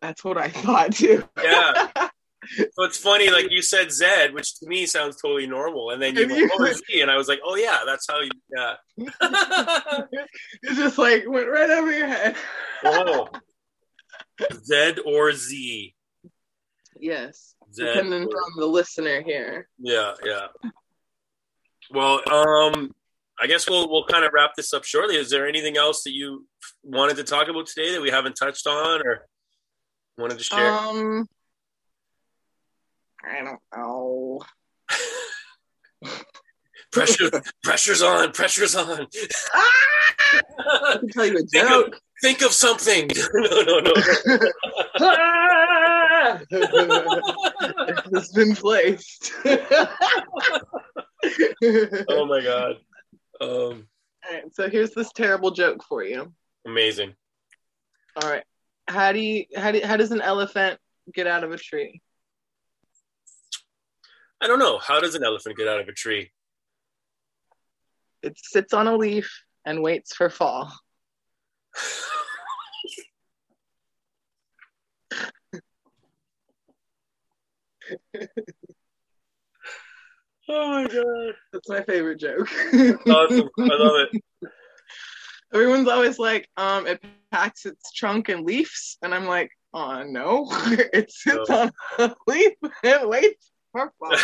That's 0.00 0.24
what 0.24 0.38
I 0.38 0.48
thought 0.64 0.92
too. 0.94 1.24
Yeah. 1.42 1.88
So 2.46 2.84
it's 2.84 2.98
funny, 2.98 3.30
like 3.30 3.46
you 3.50 3.62
said 3.62 3.90
Zed, 3.90 4.34
which 4.34 4.58
to 4.58 4.66
me 4.66 4.84
sounds 4.84 5.16
totally 5.16 5.46
normal, 5.46 5.92
and 5.92 6.02
then 6.02 6.14
you 6.14 6.28
went, 6.28 6.52
oh, 6.58 6.70
Z, 6.70 7.00
and 7.00 7.10
I 7.10 7.16
was 7.16 7.26
like, 7.26 7.40
oh 7.42 7.56
yeah, 7.56 7.78
that's 7.86 8.06
how 8.06 8.20
you 8.20 8.28
yeah. 8.54 8.74
It 10.62 10.74
just 10.74 10.98
like 10.98 11.24
went 11.26 11.48
right 11.48 11.70
over 11.70 11.90
your 11.90 12.06
head. 12.06 12.36
oh. 12.84 13.28
Zed 14.62 14.98
or 15.06 15.32
Z. 15.32 15.94
Yes, 17.00 17.54
Zed 17.72 17.94
depending 17.94 18.24
or- 18.24 18.36
on 18.36 18.52
the 18.58 18.66
listener 18.66 19.22
here. 19.22 19.66
Yeah, 19.78 20.12
yeah. 20.22 20.48
Well, 21.90 22.20
um, 22.30 22.92
I 23.40 23.46
guess 23.46 23.70
we'll 23.70 23.88
we'll 23.90 24.04
kind 24.04 24.26
of 24.26 24.34
wrap 24.34 24.50
this 24.54 24.74
up 24.74 24.84
shortly. 24.84 25.16
Is 25.16 25.30
there 25.30 25.48
anything 25.48 25.78
else 25.78 26.02
that 26.02 26.12
you 26.12 26.46
wanted 26.82 27.16
to 27.16 27.24
talk 27.24 27.48
about 27.48 27.68
today 27.68 27.92
that 27.94 28.02
we 28.02 28.10
haven't 28.10 28.34
touched 28.34 28.66
on 28.66 29.00
or 29.06 29.26
wanted 30.18 30.38
to 30.38 30.44
share? 30.44 30.72
Um, 30.72 31.26
I 33.24 33.42
don't 33.42 33.60
know. 33.76 34.42
Pressure, 36.92 37.30
pressure's 37.62 38.02
on. 38.02 38.32
Pressure's 38.32 38.76
on. 38.76 39.06
I 39.52 40.96
can 41.00 41.08
tell 41.08 41.26
you 41.26 41.38
a 41.38 41.42
think, 41.46 41.64
of, 41.64 41.68
joke. 41.70 42.00
think 42.22 42.42
of 42.42 42.52
something. 42.52 43.10
no, 43.34 43.62
no, 43.62 43.80
no. 43.80 44.00
it's 48.12 48.32
been 48.32 48.54
placed. 48.54 49.32
oh 52.06 52.26
my 52.26 52.40
god. 52.42 52.76
Um, 53.40 53.48
All 53.50 54.32
right, 54.32 54.44
so 54.54 54.68
here's 54.68 54.92
this 54.92 55.10
terrible 55.12 55.50
joke 55.50 55.82
for 55.88 56.04
you. 56.04 56.32
amazing. 56.66 57.14
All 58.22 58.30
right, 58.30 58.44
how 58.86 59.12
do 59.12 59.20
you 59.20 59.44
how 59.56 59.72
do 59.72 59.80
how 59.84 59.96
does 59.96 60.10
an 60.10 60.20
elephant 60.20 60.78
get 61.12 61.26
out 61.26 61.44
of 61.44 61.52
a 61.52 61.56
tree? 61.56 62.00
I 64.40 64.46
don't 64.46 64.58
know. 64.58 64.78
How 64.78 65.00
does 65.00 65.14
an 65.14 65.24
elephant 65.24 65.56
get 65.56 65.68
out 65.68 65.80
of 65.80 65.88
a 65.88 65.92
tree? 65.92 66.30
It 68.22 68.38
sits 68.42 68.72
on 68.74 68.86
a 68.86 68.96
leaf 68.96 69.42
and 69.64 69.82
waits 69.82 70.14
for 70.14 70.28
fall. 70.30 70.72
Oh 80.46 80.68
my 80.68 80.86
god. 80.86 81.34
That's 81.52 81.68
my 81.68 81.82
favorite 81.84 82.20
joke. 82.20 82.48
Awesome. 83.08 83.48
I 83.58 83.76
love 83.76 84.06
it. 84.12 84.22
Everyone's 85.54 85.88
always 85.88 86.18
like, 86.18 86.48
um, 86.56 86.86
it 86.86 87.00
packs 87.30 87.64
its 87.64 87.92
trunk 87.92 88.28
and 88.28 88.44
leaves, 88.44 88.98
and 89.02 89.14
I'm 89.14 89.26
like, 89.26 89.50
oh 89.72 90.02
no, 90.02 90.48
it 90.92 91.10
sits 91.12 91.48
No. 91.48 91.56
on 91.62 91.70
a 91.98 92.14
leaf 92.26 92.52
and 92.82 93.08
waits 93.08 93.50
for 93.72 93.92
fall. 93.98 94.16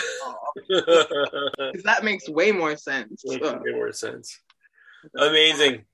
'Cause 0.70 1.82
that 1.84 2.02
makes 2.02 2.28
way 2.28 2.50
more 2.52 2.76
sense. 2.76 3.22
Makes 3.24 3.46
way 3.52 3.72
more 3.72 3.92
sense. 3.92 4.40
Amazing. 5.16 5.84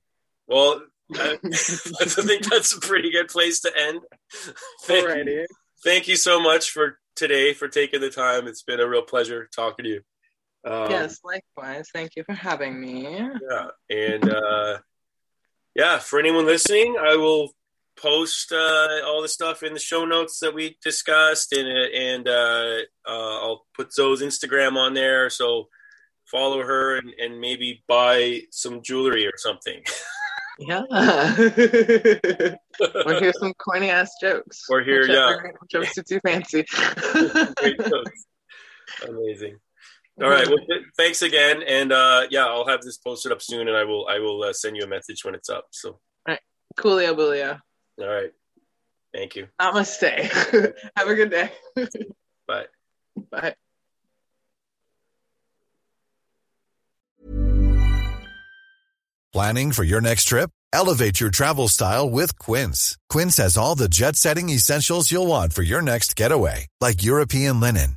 Well, 0.47 0.83
I, 1.15 1.39
I 1.45 2.05
think 2.07 2.45
that's 2.49 2.73
a 2.75 2.81
pretty 2.81 3.11
good 3.11 3.29
place 3.29 3.61
to 3.61 3.73
end. 3.77 4.01
Thank, 4.85 5.05
you, 5.07 5.09
Alrighty. 5.09 5.45
thank 5.85 6.09
you 6.09 6.17
so 6.17 6.41
much 6.41 6.71
for 6.71 6.99
today, 7.15 7.53
for 7.53 7.69
taking 7.69 8.01
the 8.01 8.11
time. 8.11 8.47
It's 8.47 8.63
been 8.63 8.81
a 8.81 8.89
real 8.89 9.03
pleasure 9.03 9.49
talking 9.55 9.85
to 9.85 9.91
you. 9.91 10.01
Um, 10.65 10.91
yes, 10.91 11.21
likewise. 11.25 11.89
Thank 11.93 12.17
you 12.17 12.25
for 12.25 12.33
having 12.35 12.81
me. 12.81 13.03
Yeah. 13.09 13.69
And 13.91 14.29
uh, 14.29 14.79
yeah, 15.77 15.99
for 15.99 16.19
anyone 16.19 16.47
listening, 16.47 16.97
I 16.99 17.17
will 17.17 17.51
post 17.97 18.53
uh, 18.53 19.01
all 19.07 19.23
the 19.23 19.29
stuff 19.29 19.63
in 19.63 19.73
the 19.73 19.79
show 19.79 20.05
notes 20.05 20.41
that 20.41 20.55
we 20.55 20.77
discussed, 20.83 21.53
and 21.53 21.69
and 21.69 22.29
uh, 22.29 22.79
uh, 23.07 23.41
I'll 23.43 23.67
put 23.75 23.93
Zoh's 23.93 24.23
Instagram 24.23 24.77
on 24.77 24.95
there. 24.95 25.31
So 25.31 25.69
follow 26.25 26.63
her 26.63 26.97
and, 26.97 27.13
and 27.19 27.41
maybe 27.41 27.85
buy 27.87 28.43
some 28.51 28.83
jewelry 28.83 29.27
or 29.27 29.37
something. 29.37 29.83
Yeah. 30.59 30.83
or 30.91 30.97
hear 33.21 33.33
some 33.39 33.53
corny 33.55 33.91
ass 33.91 34.11
jokes. 34.21 34.65
Or 34.71 34.81
hear- 34.83 35.03
Whichever 35.03 35.55
Jokes 35.71 35.95
suits 35.95 36.11
you 36.11 36.21
fancy. 36.21 36.65
Great 37.57 37.79
jokes. 37.79 38.27
Amazing. 39.09 39.59
All 40.23 40.31
right. 40.31 40.47
Well, 40.49 40.59
th- 40.59 40.83
thanks 40.97 41.21
again, 41.21 41.63
and 41.63 41.93
uh, 41.93 42.27
yeah, 42.31 42.47
I'll 42.47 42.67
have 42.67 42.81
this 42.81 42.97
posted 42.97 43.33
up 43.33 43.43
soon, 43.43 43.69
and 43.69 43.77
I 43.77 43.85
will 43.85 44.07
I 44.09 44.19
will 44.19 44.45
uh, 44.45 44.53
send 44.53 44.77
you 44.77 44.83
a 44.85 44.87
message 44.87 45.25
when 45.25 45.35
it's 45.35 45.51
up. 45.51 45.67
So, 45.73 45.91
All 45.91 45.99
right. 46.29 46.41
Coolio 46.79 47.15
Bulio. 47.15 47.61
all 48.01 48.07
right. 48.07 48.33
Thank 49.13 49.37
you. 49.37 49.49
Namaste. 49.61 50.75
Have 50.97 51.09
a 51.09 51.15
good 51.15 51.31
day. 51.31 51.51
Bye. 52.47 52.67
Bye. 53.31 53.55
Planning 59.33 59.73
for 59.73 59.85
your 59.85 60.01
next 60.01 60.25
trip? 60.25 60.51
Elevate 60.73 61.21
your 61.21 61.31
travel 61.31 61.69
style 61.69 62.09
with 62.09 62.39
Quince. 62.39 62.97
Quince 63.09 63.37
has 63.39 63.57
all 63.57 63.75
the 63.75 63.89
jet 63.89 64.17
setting 64.17 64.49
essentials 64.49 65.11
you'll 65.11 65.27
want 65.27 65.53
for 65.53 65.63
your 65.63 65.83
next 65.83 66.17
getaway, 66.17 66.67
like 66.81 67.03
European 67.03 67.61
linen, 67.61 67.97